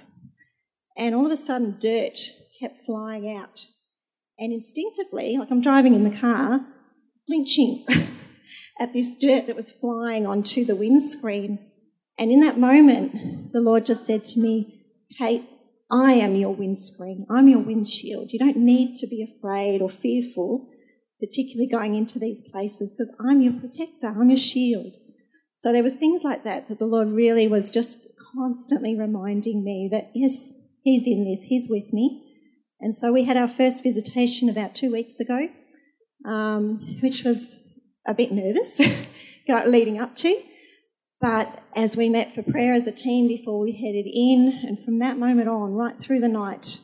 and 1.00 1.16
all 1.16 1.26
of 1.26 1.32
a 1.32 1.38
sudden 1.38 1.78
dirt 1.80 2.18
kept 2.60 2.86
flying 2.86 3.36
out. 3.36 3.66
And 4.38 4.52
instinctively, 4.54 5.38
like 5.38 5.50
I'm 5.50 5.62
driving 5.62 5.96
in 5.96 6.04
the 6.04 6.16
car, 6.16 6.60
flinching 7.26 7.86
at 8.80 8.94
this 8.94 9.16
dirt 9.16 9.48
that 9.48 9.56
was 9.56 9.72
flying 9.72 10.28
onto 10.28 10.66
the 10.66 10.76
windscreen. 10.76 11.72
And 12.18 12.32
in 12.32 12.42
that 12.42 12.60
moment, 12.60 13.54
the 13.54 13.62
Lord 13.62 13.86
just 13.86 14.06
said 14.06 14.26
to 14.26 14.40
me, 14.40 14.86
Kate, 15.18 15.46
I 15.90 16.14
am 16.14 16.36
your 16.36 16.54
windscreen. 16.54 17.26
I'm 17.30 17.48
your 17.48 17.60
windshield. 17.60 18.32
You 18.32 18.40
don't 18.40 18.58
need 18.58 18.96
to 18.98 19.08
be 19.08 19.24
afraid 19.24 19.82
or 19.82 19.90
fearful, 19.90 20.70
particularly 21.20 21.68
going 21.68 21.96
into 21.96 22.20
these 22.20 22.42
places, 22.42 22.94
because 22.94 23.14
I'm 23.20 23.42
your 23.42 23.54
protector. 23.54 24.08
I'm 24.08 24.30
your 24.30 24.38
shield. 24.38 24.94
So 25.58 25.72
there 25.72 25.84
was 25.84 25.94
things 25.94 26.24
like 26.24 26.44
that 26.44 26.68
that 26.68 26.80
the 26.80 26.86
Lord 26.86 27.10
really 27.10 27.48
was 27.48 27.72
just 27.72 27.98
constantly 28.36 28.98
reminding 28.98 29.64
me 29.64 29.90
that 29.92 30.12
yes, 30.14 30.54
He's 30.90 31.06
in 31.06 31.24
this, 31.24 31.44
He's 31.44 31.70
with 31.70 31.94
me. 31.94 32.26
And 32.82 32.96
so 32.96 33.12
we 33.12 33.26
had 33.26 33.38
our 33.38 33.48
first 33.48 33.84
visitation 33.84 34.50
about 34.50 34.74
two 34.74 34.92
weeks 34.92 35.20
ago, 35.20 35.50
um, 36.26 36.98
which 37.02 37.24
was 37.24 37.56
a 38.08 38.14
bit 38.14 38.32
nervous 38.32 38.82
leading 39.66 40.00
up 40.00 40.16
to. 40.18 40.42
But 41.22 41.62
as 41.76 41.96
we 41.98 42.10
met 42.10 42.34
for 42.34 42.42
prayer 42.42 42.74
as 42.74 42.88
a 42.88 42.92
team 42.92 43.28
before 43.28 43.60
we 43.60 43.74
headed 43.74 44.06
in, 44.12 44.68
and 44.68 44.84
from 44.84 45.00
that 45.00 45.18
moment 45.18 45.50
on, 45.50 45.74
right 45.74 46.00
through 46.00 46.22
the 46.22 46.30
night, 46.30 46.80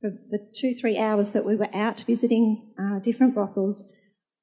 for 0.00 0.10
the 0.30 0.40
two, 0.54 0.74
three 0.74 0.98
hours 0.98 1.32
that 1.32 1.44
we 1.44 1.54
were 1.54 1.68
out 1.74 2.02
visiting 2.06 2.72
uh, 2.78 2.98
different 2.98 3.34
brothels, 3.34 3.84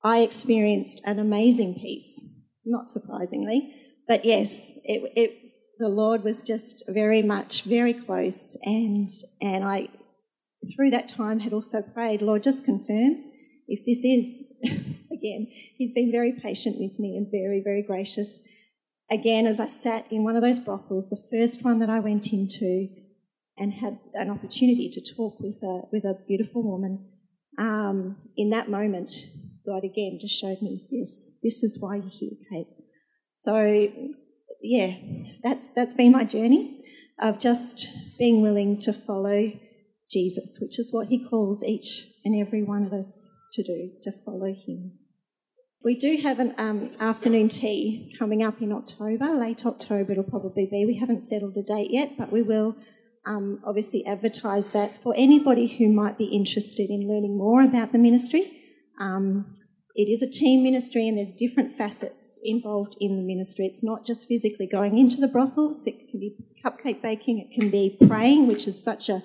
I 0.04 0.19
experienced 0.19 1.02
an 1.06 1.19
amazing 1.19 1.76
peace. 1.76 2.21
Not 2.63 2.88
surprisingly, 2.88 3.74
but 4.08 4.24
yes, 4.24 4.71
it, 4.84 5.12
it 5.15 5.40
the 5.82 5.89
Lord 5.89 6.24
was 6.24 6.44
just 6.44 6.84
very 6.88 7.24
much 7.24 7.63
very 7.63 7.94
close, 7.94 8.56
and 8.63 9.10
and 9.41 9.63
I 9.65 9.89
through 10.76 10.91
that 10.91 11.10
time 11.10 11.39
had 11.39 11.54
also 11.54 11.82
prayed, 11.82 12.22
Lord, 12.22 12.44
just 12.44 12.63
confirm 12.63 13.24
if 13.67 13.84
this 13.86 14.04
is 14.04 14.26
again. 15.12 15.48
He's 15.77 15.92
been 15.92 16.12
very 16.12 16.34
patient 16.34 16.77
with 16.79 17.00
me 17.00 17.17
and 17.17 17.27
very 17.32 17.62
very 17.63 17.82
gracious. 17.82 18.40
Again, 19.10 19.46
as 19.46 19.60
I 19.60 19.65
sat 19.65 20.10
in 20.12 20.23
one 20.23 20.36
of 20.36 20.44
those 20.44 20.60
brothels, 20.60 21.10
the 21.10 21.23
first 21.32 21.65
one 21.65 21.79
that 21.79 21.90
I 21.90 22.00
went 22.00 22.32
into, 22.32 22.88
and 23.58 23.73
had 23.73 24.00
an 24.13 24.29
opportunity 24.29 24.90
to 24.94 25.13
talk 25.15 25.40
with 25.40 25.62
a 25.63 25.82
with 25.92 26.06
a 26.06 26.19
beautiful 26.27 26.63
woman. 26.63 27.08
Um, 27.58 28.17
in 28.38 28.52
that 28.52 28.69
moment, 28.69 29.12
God 29.65 29.84
again 29.84 30.19
just 30.21 30.40
showed 30.40 30.62
me, 30.62 30.88
yes, 30.92 31.21
this 31.44 31.63
is 31.63 31.77
why 31.79 31.96
you're 31.96 32.10
here, 32.10 32.38
Kate. 32.52 32.67
So 33.36 33.90
yeah, 34.62 34.96
that's 35.44 35.67
that's 35.75 35.94
been 35.94 36.12
my 36.12 36.23
journey 36.23 36.83
of 37.19 37.39
just 37.39 37.87
being 38.17 38.42
willing 38.42 38.79
to 38.81 38.94
follow 38.94 39.52
Jesus, 40.10 40.58
which 40.60 40.79
is 40.79 40.92
what 40.92 41.08
he 41.08 41.23
calls 41.23 41.63
each 41.63 42.08
and 42.25 42.35
every 42.35 42.63
one 42.63 42.83
of 42.83 42.94
us 42.94 43.29
to 43.54 43.63
do, 43.63 43.92
to 44.04 44.12
follow 44.25 44.54
him. 44.54 44.98
We 45.83 45.96
do 45.96 46.17
have 46.17 46.39
an 46.39 46.54
um, 46.58 46.92
afternoon 47.00 47.50
tea 47.50 48.15
coming 48.19 48.44
up 48.44 48.62
in 48.62 48.71
October, 48.71 49.25
late 49.33 49.65
October 49.65 50.12
it'll 50.12 50.23
probably 50.23 50.67
be. 50.69 50.85
We 50.85 50.98
haven't 51.00 51.21
settled 51.21 51.58
a 51.58 51.63
date 51.63 51.89
yet, 51.89 52.17
but 52.17 52.31
we 52.31 52.42
will 52.42 52.75
um, 53.25 53.62
obviously 53.65 54.06
advertise 54.06 54.73
that 54.73 54.96
for 54.96 55.13
anybody 55.17 55.67
who 55.67 55.89
might 55.89 56.17
be 56.17 56.25
interested 56.25 56.89
in 56.89 57.08
learning 57.08 57.37
more 57.37 57.63
about 57.63 57.92
the 57.92 57.98
ministry. 57.98 58.52
Um, 59.00 59.56
it 59.96 60.10
is 60.10 60.21
a 60.21 60.29
team 60.29 60.63
ministry 60.63 61.08
and 61.08 61.17
there's 61.17 61.33
different 61.37 61.77
facets 61.77 62.39
involved 62.44 62.96
in 63.00 63.17
the 63.17 63.23
ministry. 63.23 63.65
It's 63.65 63.83
not 63.83 64.06
just 64.06 64.27
physically 64.27 64.67
going 64.67 64.98
into 64.98 65.17
the 65.17 65.27
brothels, 65.27 65.85
it 65.85 66.10
can 66.10 66.19
be 66.19 66.35
cupcake 66.65 67.02
baking, 67.02 67.39
it 67.39 67.54
can 67.54 67.69
be 67.69 67.98
praying, 68.08 68.48
which 68.48 68.67
is 68.67 68.81
such 68.81 69.10
a, 69.10 69.21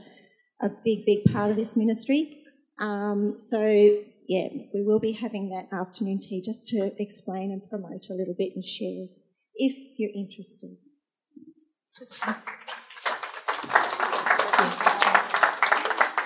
a 0.60 0.68
big, 0.84 1.06
big 1.06 1.32
part 1.32 1.50
of 1.50 1.56
this 1.56 1.76
ministry. 1.76 2.42
Um, 2.80 3.38
so, 3.40 3.60
yeah, 4.28 4.48
we 4.74 4.82
will 4.82 4.98
be 4.98 5.12
having 5.12 5.50
that 5.50 5.74
afternoon 5.74 6.18
tea 6.20 6.42
just 6.44 6.66
to 6.68 6.90
explain 6.98 7.52
and 7.52 7.68
promote 7.68 8.08
a 8.10 8.14
little 8.14 8.34
bit 8.36 8.52
and 8.54 8.64
share 8.64 9.06
if 9.54 9.76
you're 9.98 10.10
interested. 10.14 10.76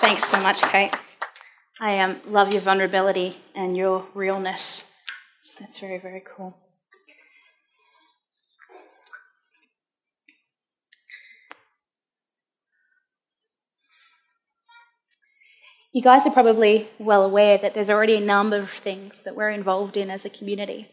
Thanks 0.01 0.25
so 0.29 0.41
much, 0.41 0.63
Kate. 0.63 1.10
I 1.83 1.99
um, 2.01 2.21
love 2.27 2.53
your 2.53 2.61
vulnerability 2.61 3.39
and 3.55 3.75
your 3.75 4.07
realness. 4.13 4.93
That's 5.59 5.79
very, 5.79 5.97
very 5.97 6.23
cool. 6.25 6.55
You 15.93 16.03
guys 16.03 16.27
are 16.27 16.31
probably 16.31 16.89
well 16.99 17.25
aware 17.25 17.57
that 17.57 17.73
there's 17.73 17.91
already 17.91 18.15
a 18.15 18.21
number 18.21 18.59
of 18.59 18.71
things 18.71 19.23
that 19.23 19.35
we're 19.35 19.51
involved 19.51 19.97
in 19.97 20.11
as 20.11 20.27
a 20.27 20.31
community. 20.31 20.89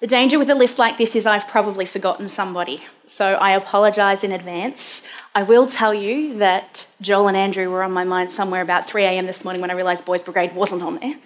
The 0.00 0.06
danger 0.06 0.38
with 0.38 0.48
a 0.48 0.54
list 0.54 0.78
like 0.78 0.96
this 0.96 1.14
is 1.14 1.26
I've 1.26 1.46
probably 1.46 1.84
forgotten 1.84 2.26
somebody, 2.26 2.86
so 3.06 3.34
I 3.34 3.50
apologise 3.50 4.24
in 4.24 4.32
advance. 4.32 5.02
I 5.34 5.42
will 5.42 5.66
tell 5.66 5.92
you 5.92 6.38
that 6.38 6.86
Joel 7.02 7.28
and 7.28 7.36
Andrew 7.36 7.68
were 7.68 7.82
on 7.82 7.92
my 7.92 8.04
mind 8.04 8.32
somewhere 8.32 8.62
about 8.62 8.88
3 8.88 9.04
a.m. 9.04 9.26
this 9.26 9.44
morning 9.44 9.60
when 9.60 9.70
I 9.70 9.74
realised 9.74 10.06
Boys 10.06 10.22
Brigade 10.22 10.54
wasn't 10.54 10.82
on 10.82 10.96
there. 11.00 11.16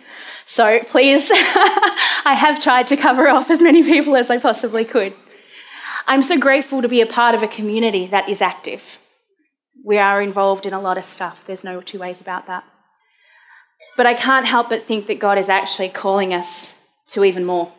So 0.45 0.81
please, 0.81 1.31
I 1.33 2.35
have 2.37 2.61
tried 2.61 2.89
to 2.89 2.97
cover 2.97 3.29
off 3.29 3.49
as 3.49 3.63
many 3.63 3.85
people 3.85 4.17
as 4.17 4.29
I 4.29 4.39
possibly 4.39 4.85
could. 4.85 5.15
I'm 6.09 6.25
so 6.25 6.37
grateful 6.37 6.83
to 6.83 6.89
be 6.89 7.01
a 7.01 7.07
part 7.07 7.37
of 7.37 7.45
a 7.45 7.49
community 7.49 8.07
that 8.07 8.29
is 8.29 8.43
active. 8.43 8.99
We 9.85 9.99
are 9.99 10.21
involved 10.21 10.67
in 10.67 10.73
a 10.73 10.81
lot 10.81 10.99
of 10.99 11.05
stuff, 11.05 11.45
there's 11.47 11.63
no 11.63 11.81
two 11.81 12.01
ways 12.01 12.21
about 12.21 12.49
that. 12.49 12.65
But 13.97 14.07
I 14.07 14.15
can't 14.15 14.47
help 14.47 14.71
but 14.71 14.85
think 14.85 15.07
that 15.07 15.21
God 15.21 15.39
is 15.39 15.49
actually 15.49 15.91
calling 15.91 16.35
us 16.35 16.75
to 17.07 17.23
even 17.23 17.45
more 17.45 17.73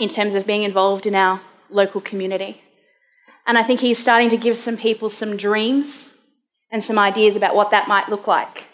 in 0.00 0.08
terms 0.08 0.34
of 0.34 0.46
being 0.46 0.62
involved 0.62 1.06
in 1.06 1.14
our 1.14 1.40
local 1.70 2.00
community. 2.00 2.62
And 3.46 3.58
I 3.58 3.62
think 3.62 3.80
he's 3.80 3.98
starting 3.98 4.30
to 4.30 4.36
give 4.36 4.56
some 4.56 4.76
people 4.76 5.10
some 5.10 5.36
dreams 5.36 6.10
and 6.70 6.82
some 6.82 6.98
ideas 6.98 7.36
about 7.36 7.54
what 7.54 7.70
that 7.70 7.88
might 7.88 8.08
look 8.08 8.26
like. 8.26 8.64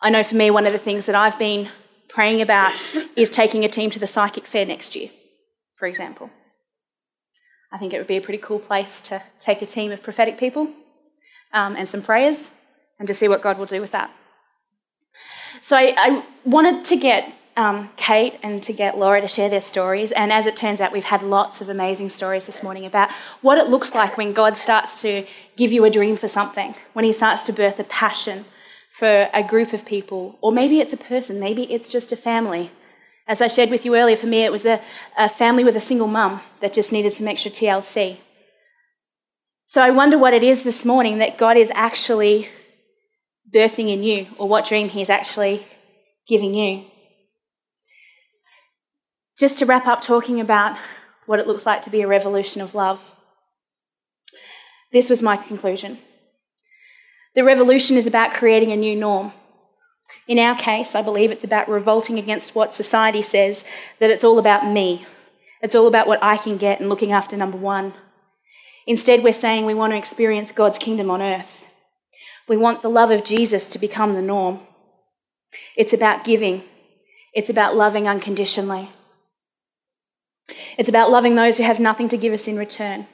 I 0.00 0.10
know 0.10 0.22
for 0.22 0.34
me, 0.34 0.50
one 0.50 0.66
of 0.66 0.72
the 0.72 0.78
things 0.78 1.06
that 1.06 1.14
I've 1.14 1.38
been 1.38 1.68
praying 2.08 2.40
about 2.40 2.72
is 3.16 3.30
taking 3.30 3.64
a 3.64 3.68
team 3.68 3.90
to 3.90 3.98
the 3.98 4.06
psychic 4.06 4.46
fair 4.46 4.66
next 4.66 4.96
year, 4.96 5.10
for 5.76 5.86
example. 5.86 6.30
I 7.72 7.78
think 7.78 7.92
it 7.92 7.98
would 7.98 8.06
be 8.06 8.16
a 8.16 8.20
pretty 8.20 8.38
cool 8.38 8.58
place 8.58 9.00
to 9.02 9.22
take 9.40 9.60
a 9.62 9.66
team 9.66 9.90
of 9.92 10.02
prophetic 10.02 10.38
people 10.38 10.68
um, 11.52 11.74
and 11.76 11.88
some 11.88 12.02
prayers 12.02 12.38
and 12.98 13.08
to 13.08 13.14
see 13.14 13.28
what 13.28 13.42
God 13.42 13.58
will 13.58 13.66
do 13.66 13.80
with 13.80 13.92
that. 13.92 14.10
So 15.60 15.76
I, 15.76 15.94
I 15.96 16.24
wanted 16.44 16.84
to 16.84 16.96
get 16.96 17.32
um, 17.56 17.90
Kate 17.96 18.38
and 18.42 18.62
to 18.62 18.72
get 18.72 18.98
Laura 18.98 19.20
to 19.20 19.28
share 19.28 19.48
their 19.48 19.60
stories. 19.60 20.12
And 20.12 20.32
as 20.32 20.46
it 20.46 20.56
turns 20.56 20.80
out, 20.80 20.92
we've 20.92 21.04
had 21.04 21.22
lots 21.22 21.60
of 21.60 21.68
amazing 21.68 22.10
stories 22.10 22.46
this 22.46 22.62
morning 22.62 22.84
about 22.84 23.10
what 23.42 23.58
it 23.58 23.68
looks 23.68 23.94
like 23.94 24.16
when 24.16 24.32
God 24.32 24.56
starts 24.56 25.00
to 25.02 25.24
give 25.56 25.72
you 25.72 25.84
a 25.84 25.90
dream 25.90 26.16
for 26.16 26.28
something, 26.28 26.74
when 26.92 27.04
He 27.04 27.12
starts 27.12 27.44
to 27.44 27.52
birth 27.52 27.78
a 27.78 27.84
passion 27.84 28.44
for 28.90 29.28
a 29.32 29.42
group 29.42 29.72
of 29.72 29.84
people, 29.84 30.38
or 30.40 30.52
maybe 30.52 30.80
it's 30.80 30.92
a 30.92 30.96
person, 30.96 31.40
maybe 31.40 31.64
it's 31.72 31.88
just 31.88 32.12
a 32.12 32.16
family. 32.16 32.70
As 33.26 33.40
I 33.40 33.48
shared 33.48 33.70
with 33.70 33.84
you 33.84 33.96
earlier, 33.96 34.16
for 34.16 34.26
me, 34.26 34.44
it 34.44 34.52
was 34.52 34.64
a, 34.64 34.80
a 35.16 35.28
family 35.28 35.64
with 35.64 35.76
a 35.76 35.80
single 35.80 36.06
mum 36.06 36.40
that 36.60 36.74
just 36.74 36.92
needed 36.92 37.12
some 37.12 37.26
extra 37.26 37.50
TLC. 37.50 38.18
So 39.66 39.82
I 39.82 39.90
wonder 39.90 40.18
what 40.18 40.34
it 40.34 40.42
is 40.42 40.62
this 40.62 40.84
morning 40.84 41.18
that 41.18 41.38
God 41.38 41.56
is 41.56 41.72
actually 41.74 42.48
birthing 43.52 43.92
in 43.92 44.02
you, 44.02 44.26
or 44.38 44.48
what 44.48 44.66
dream 44.66 44.88
He's 44.88 45.10
actually 45.10 45.66
giving 46.28 46.54
you 46.54 46.84
just 49.38 49.58
to 49.58 49.66
wrap 49.66 49.86
up 49.86 50.00
talking 50.00 50.40
about 50.40 50.78
what 51.26 51.38
it 51.38 51.46
looks 51.46 51.66
like 51.66 51.82
to 51.82 51.90
be 51.90 52.02
a 52.02 52.06
revolution 52.06 52.60
of 52.60 52.74
love, 52.74 53.14
this 54.92 55.10
was 55.10 55.22
my 55.22 55.36
conclusion. 55.36 55.98
The 57.34 57.44
revolution 57.44 57.96
is 57.96 58.06
about 58.06 58.32
creating 58.32 58.70
a 58.70 58.76
new 58.76 58.94
norm. 58.94 59.32
In 60.28 60.38
our 60.38 60.54
case, 60.54 60.94
I 60.94 61.02
believe 61.02 61.30
it's 61.30 61.44
about 61.44 61.68
revolting 61.68 62.18
against 62.18 62.54
what 62.54 62.72
society 62.72 63.22
says 63.22 63.64
that 63.98 64.10
it's 64.10 64.24
all 64.24 64.38
about 64.38 64.66
me. 64.66 65.04
It's 65.60 65.74
all 65.74 65.88
about 65.88 66.06
what 66.06 66.22
I 66.22 66.36
can 66.36 66.56
get 66.56 66.78
and 66.78 66.88
looking 66.88 67.12
after 67.12 67.36
number 67.36 67.58
one. 67.58 67.94
Instead, 68.86 69.24
we're 69.24 69.32
saying 69.32 69.64
we 69.64 69.74
want 69.74 69.92
to 69.92 69.96
experience 69.96 70.52
God's 70.52 70.78
kingdom 70.78 71.10
on 71.10 71.20
earth. 71.20 71.66
We 72.46 72.56
want 72.56 72.82
the 72.82 72.90
love 72.90 73.10
of 73.10 73.24
Jesus 73.24 73.68
to 73.70 73.78
become 73.78 74.14
the 74.14 74.22
norm. 74.22 74.60
It's 75.76 75.92
about 75.92 76.24
giving, 76.24 76.62
it's 77.32 77.50
about 77.50 77.74
loving 77.76 78.06
unconditionally. 78.06 78.90
It's 80.78 80.88
about 80.88 81.10
loving 81.10 81.34
those 81.34 81.56
who 81.56 81.62
have 81.62 81.80
nothing 81.80 82.08
to 82.10 82.16
give 82.16 82.32
us 82.32 82.48
in 82.48 82.56
return, 82.56 83.06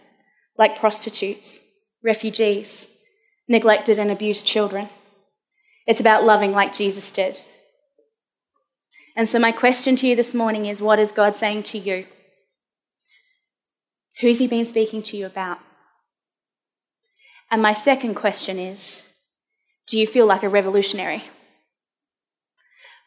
like 0.59 0.79
prostitutes, 0.79 1.61
refugees, 2.03 2.89
neglected 3.49 3.99
and 3.99 4.11
abused 4.11 4.47
children. 4.47 4.89
It's 5.87 6.01
about 6.01 6.25
loving 6.25 6.53
like 6.53 6.73
Jesus 6.73 7.11
did. 7.11 7.41
And 9.17 9.29
so, 9.29 9.39
my 9.39 9.53
question 9.53 9.97
to 9.97 10.07
you 10.07 10.17
this 10.17 10.35
morning 10.35 10.67
is 10.67 10.81
what 10.81 10.99
is 10.99 11.11
God 11.11 11.37
saying 11.37 11.65
to 11.65 11.79
you? 11.79 12.07
Who's 14.21 14.39
He 14.39 14.47
been 14.47 14.67
speaking 14.67 15.03
to 15.05 15.17
you 15.17 15.27
about? 15.27 15.59
And 17.51 17.61
my 17.61 17.73
second 17.73 18.15
question 18.15 18.59
is 18.59 19.03
do 19.87 19.99
you 19.99 20.07
feel 20.07 20.27
like 20.27 20.45
a 20.45 20.49
revolutionary? 20.49 21.25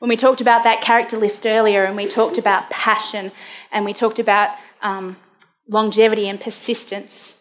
When 0.04 0.10
we 0.10 0.18
talked 0.18 0.42
about 0.42 0.64
that 0.66 0.82
character 0.82 1.16
list 1.16 1.46
earlier 1.46 1.86
and 1.86 1.96
we 1.96 2.08
talked 2.08 2.38
about 2.38 2.70
passion 2.70 3.32
and 3.72 3.86
we 3.86 3.94
talked 3.94 4.20
about 4.20 4.50
um, 4.82 5.16
longevity 5.70 6.28
and 6.28 6.42
persistence, 6.42 7.38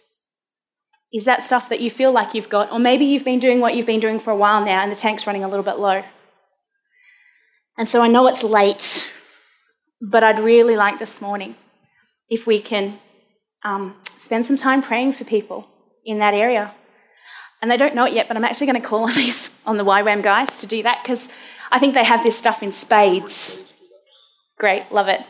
is 1.12 1.24
that 1.24 1.42
stuff 1.42 1.68
that 1.70 1.80
you 1.80 1.90
feel 1.90 2.12
like 2.12 2.34
you've 2.34 2.48
got? 2.48 2.70
Or 2.70 2.78
maybe 2.78 3.04
you've 3.04 3.24
been 3.24 3.40
doing 3.40 3.58
what 3.58 3.74
you've 3.74 3.86
been 3.86 3.98
doing 3.98 4.20
for 4.20 4.30
a 4.30 4.36
while 4.36 4.64
now 4.64 4.80
and 4.80 4.92
the 4.92 4.94
tank's 4.94 5.26
running 5.26 5.42
a 5.42 5.48
little 5.48 5.64
bit 5.64 5.80
low. 5.80 6.04
And 7.76 7.88
so 7.88 8.00
I 8.00 8.06
know 8.06 8.28
it's 8.28 8.44
late, 8.44 9.10
but 10.00 10.22
I'd 10.22 10.38
really 10.38 10.76
like 10.76 11.00
this 11.00 11.20
morning 11.20 11.56
if 12.28 12.46
we 12.46 12.60
can 12.60 13.00
um, 13.64 13.96
spend 14.18 14.46
some 14.46 14.56
time 14.56 14.82
praying 14.82 15.14
for 15.14 15.24
people 15.24 15.68
in 16.04 16.20
that 16.20 16.32
area. 16.32 16.72
And 17.60 17.68
they 17.68 17.76
don't 17.76 17.96
know 17.96 18.04
it 18.04 18.12
yet, 18.12 18.28
but 18.28 18.36
I'm 18.36 18.44
actually 18.44 18.68
going 18.68 18.80
to 18.80 18.88
call 18.88 19.02
on 19.02 19.14
these 19.16 19.50
on 19.66 19.78
the 19.78 19.84
YWAM 19.84 20.22
guys 20.22 20.48
to 20.60 20.66
do 20.68 20.84
that 20.84 21.02
because 21.02 21.28
I 21.72 21.78
think 21.78 21.94
they 21.94 22.04
have 22.04 22.22
this 22.22 22.36
stuff 22.36 22.62
in 22.62 22.70
spades. 22.70 23.58
Great, 24.58 24.92
love 24.92 25.08
it. 25.08 25.22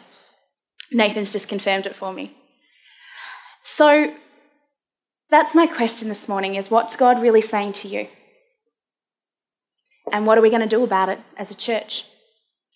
Nathan's 0.90 1.32
just 1.32 1.48
confirmed 1.48 1.86
it 1.86 1.94
for 1.94 2.12
me. 2.12 2.36
So 3.62 4.12
that's 5.30 5.54
my 5.54 5.68
question 5.68 6.08
this 6.08 6.28
morning 6.28 6.56
is 6.56 6.68
what's 6.68 6.96
God 6.96 7.22
really 7.22 7.40
saying 7.40 7.74
to 7.74 7.88
you? 7.88 8.08
And 10.10 10.26
what 10.26 10.36
are 10.36 10.40
we 10.40 10.50
going 10.50 10.62
to 10.62 10.68
do 10.68 10.82
about 10.82 11.08
it 11.08 11.20
as 11.36 11.52
a 11.52 11.56
church, 11.56 12.06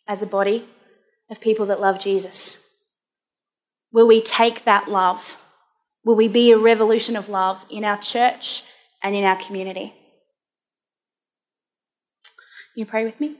as 0.06 0.22
a 0.22 0.26
body 0.26 0.68
of 1.28 1.40
people 1.40 1.66
that 1.66 1.80
love 1.80 1.98
Jesus? 1.98 2.64
Will 3.92 4.06
we 4.06 4.22
take 4.22 4.62
that 4.62 4.88
love? 4.88 5.38
Will 6.04 6.14
we 6.14 6.28
be 6.28 6.52
a 6.52 6.58
revolution 6.58 7.16
of 7.16 7.28
love 7.28 7.64
in 7.68 7.84
our 7.84 7.98
church 7.98 8.62
and 9.02 9.16
in 9.16 9.24
our 9.24 9.36
community? 9.36 9.92
You 12.76 12.86
pray 12.86 13.04
with 13.04 13.20
me? 13.20 13.38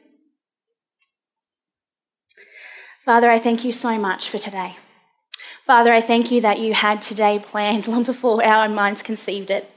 Father, 3.07 3.30
I 3.30 3.38
thank 3.38 3.64
you 3.64 3.70
so 3.70 3.98
much 3.98 4.28
for 4.28 4.38
today. 4.38 4.74
Father, 5.64 5.92
I 5.92 6.00
thank 6.00 6.32
you 6.32 6.40
that 6.40 6.59
you 6.59 6.74
had 6.74 7.00
today 7.00 7.38
planned 7.38 7.86
long 7.86 8.02
before 8.02 8.44
our 8.44 8.68
minds 8.68 9.00
conceived 9.00 9.48
it. 9.48 9.70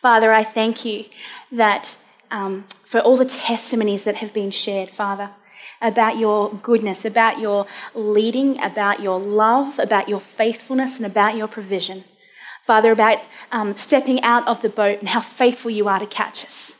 Father, 0.00 0.32
I 0.32 0.44
thank 0.44 0.84
you 0.84 1.06
that 1.50 1.96
um, 2.30 2.66
for 2.84 3.00
all 3.00 3.16
the 3.16 3.24
testimonies 3.24 4.04
that 4.04 4.14
have 4.14 4.32
been 4.32 4.52
shared, 4.52 4.90
Father, 4.90 5.30
about 5.80 6.18
your 6.18 6.54
goodness, 6.54 7.04
about 7.04 7.40
your 7.40 7.66
leading, 7.96 8.62
about 8.62 9.02
your 9.02 9.18
love, 9.18 9.80
about 9.80 10.08
your 10.08 10.20
faithfulness, 10.20 10.98
and 10.98 11.06
about 11.06 11.34
your 11.34 11.48
provision. 11.48 12.04
Father, 12.64 12.92
about 12.92 13.18
um, 13.50 13.74
stepping 13.74 14.22
out 14.22 14.46
of 14.46 14.62
the 14.62 14.68
boat 14.68 15.00
and 15.00 15.08
how 15.08 15.20
faithful 15.20 15.72
you 15.72 15.88
are 15.88 15.98
to 15.98 16.06
catch 16.06 16.44
us. 16.44 16.76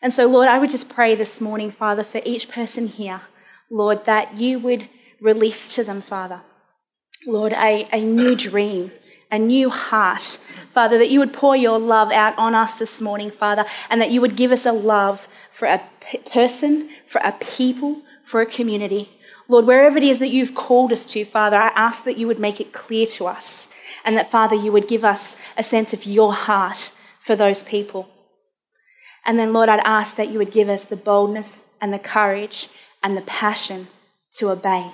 And 0.00 0.12
so, 0.12 0.28
Lord, 0.28 0.46
I 0.46 0.60
would 0.60 0.70
just 0.70 0.88
pray 0.88 1.16
this 1.16 1.40
morning, 1.40 1.72
Father, 1.72 2.04
for 2.04 2.20
each 2.24 2.48
person 2.48 2.86
here, 2.86 3.22
Lord, 3.68 4.06
that 4.06 4.36
you 4.36 4.60
would 4.60 4.88
release 5.20 5.74
to 5.74 5.84
them, 5.84 6.00
Father. 6.00 6.42
Lord, 7.26 7.52
a, 7.52 7.88
a 7.92 8.00
new 8.00 8.36
dream, 8.36 8.92
a 9.30 9.38
new 9.38 9.70
heart. 9.70 10.38
Father, 10.72 10.98
that 10.98 11.10
you 11.10 11.18
would 11.18 11.32
pour 11.32 11.56
your 11.56 11.78
love 11.78 12.12
out 12.12 12.36
on 12.38 12.54
us 12.54 12.78
this 12.78 13.00
morning, 13.00 13.30
Father, 13.30 13.64
and 13.90 14.00
that 14.00 14.10
you 14.10 14.20
would 14.20 14.36
give 14.36 14.52
us 14.52 14.64
a 14.64 14.72
love 14.72 15.28
for 15.50 15.66
a 15.66 15.82
person, 16.30 16.88
for 17.06 17.20
a 17.24 17.32
people, 17.32 18.02
for 18.24 18.40
a 18.40 18.46
community. 18.46 19.10
Lord, 19.48 19.66
wherever 19.66 19.98
it 19.98 20.04
is 20.04 20.18
that 20.18 20.28
you've 20.28 20.54
called 20.54 20.92
us 20.92 21.06
to, 21.06 21.24
Father, 21.24 21.56
I 21.56 21.68
ask 21.68 22.04
that 22.04 22.18
you 22.18 22.26
would 22.26 22.38
make 22.38 22.60
it 22.60 22.72
clear 22.72 23.06
to 23.06 23.26
us 23.26 23.68
and 24.04 24.16
that, 24.16 24.30
Father, 24.30 24.54
you 24.54 24.70
would 24.72 24.88
give 24.88 25.04
us 25.04 25.36
a 25.56 25.62
sense 25.62 25.92
of 25.92 26.04
your 26.04 26.32
heart 26.32 26.92
for 27.18 27.34
those 27.34 27.62
people. 27.62 28.08
And 29.24 29.38
then, 29.38 29.52
Lord, 29.52 29.68
I'd 29.68 29.80
ask 29.80 30.16
that 30.16 30.28
you 30.30 30.38
would 30.38 30.52
give 30.52 30.68
us 30.68 30.84
the 30.84 30.96
boldness 30.96 31.64
and 31.80 31.92
the 31.92 31.98
courage 31.98 32.68
and 33.02 33.16
the 33.16 33.22
passion 33.22 33.88
to 34.32 34.50
obey. 34.50 34.92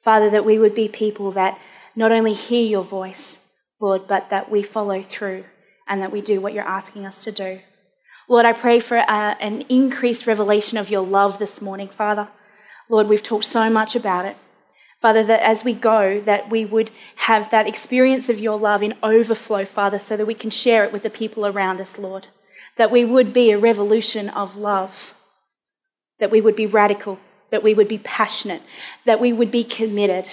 Father, 0.00 0.30
that 0.30 0.44
we 0.44 0.58
would 0.58 0.74
be 0.74 0.88
people 0.88 1.30
that 1.32 1.58
not 1.94 2.12
only 2.12 2.32
hear 2.32 2.64
your 2.64 2.84
voice, 2.84 3.40
Lord, 3.80 4.06
but 4.06 4.30
that 4.30 4.50
we 4.50 4.62
follow 4.62 5.02
through 5.02 5.44
and 5.88 6.00
that 6.00 6.12
we 6.12 6.20
do 6.20 6.40
what 6.40 6.52
you're 6.52 6.64
asking 6.64 7.04
us 7.04 7.24
to 7.24 7.32
do. 7.32 7.60
Lord, 8.28 8.46
I 8.46 8.52
pray 8.52 8.78
for 8.78 8.98
uh, 8.98 9.34
an 9.40 9.62
increased 9.68 10.26
revelation 10.26 10.78
of 10.78 10.88
your 10.88 11.04
love 11.04 11.38
this 11.38 11.60
morning, 11.60 11.88
Father. 11.88 12.28
Lord, 12.88 13.08
we've 13.08 13.22
talked 13.22 13.44
so 13.44 13.68
much 13.68 13.96
about 13.96 14.24
it. 14.24 14.36
Father, 15.00 15.24
that 15.24 15.42
as 15.42 15.64
we 15.64 15.72
go, 15.72 16.20
that 16.20 16.50
we 16.50 16.64
would 16.64 16.90
have 17.16 17.50
that 17.50 17.66
experience 17.66 18.28
of 18.28 18.38
your 18.38 18.58
love 18.58 18.82
in 18.82 18.94
overflow, 19.02 19.64
Father, 19.64 19.98
so 19.98 20.16
that 20.16 20.26
we 20.26 20.34
can 20.34 20.50
share 20.50 20.84
it 20.84 20.92
with 20.92 21.02
the 21.02 21.10
people 21.10 21.46
around 21.46 21.80
us, 21.80 21.98
Lord. 21.98 22.28
That 22.76 22.90
we 22.90 23.04
would 23.04 23.32
be 23.32 23.50
a 23.50 23.58
revolution 23.58 24.28
of 24.28 24.56
love. 24.56 25.14
That 26.18 26.30
we 26.30 26.40
would 26.40 26.54
be 26.54 26.66
radical. 26.66 27.18
That 27.50 27.62
we 27.62 27.74
would 27.74 27.88
be 27.88 27.98
passionate. 27.98 28.62
That 29.06 29.20
we 29.20 29.32
would 29.32 29.50
be 29.50 29.64
committed. 29.64 30.26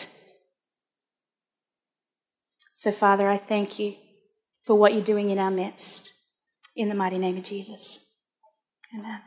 So, 2.73 2.91
Father, 2.91 3.27
I 3.29 3.37
thank 3.37 3.79
you 3.79 3.95
for 4.63 4.75
what 4.75 4.93
you're 4.93 5.01
doing 5.01 5.29
in 5.29 5.39
our 5.39 5.51
midst. 5.51 6.13
In 6.75 6.89
the 6.89 6.95
mighty 6.95 7.17
name 7.17 7.37
of 7.37 7.43
Jesus. 7.43 8.05
Amen. 8.93 9.21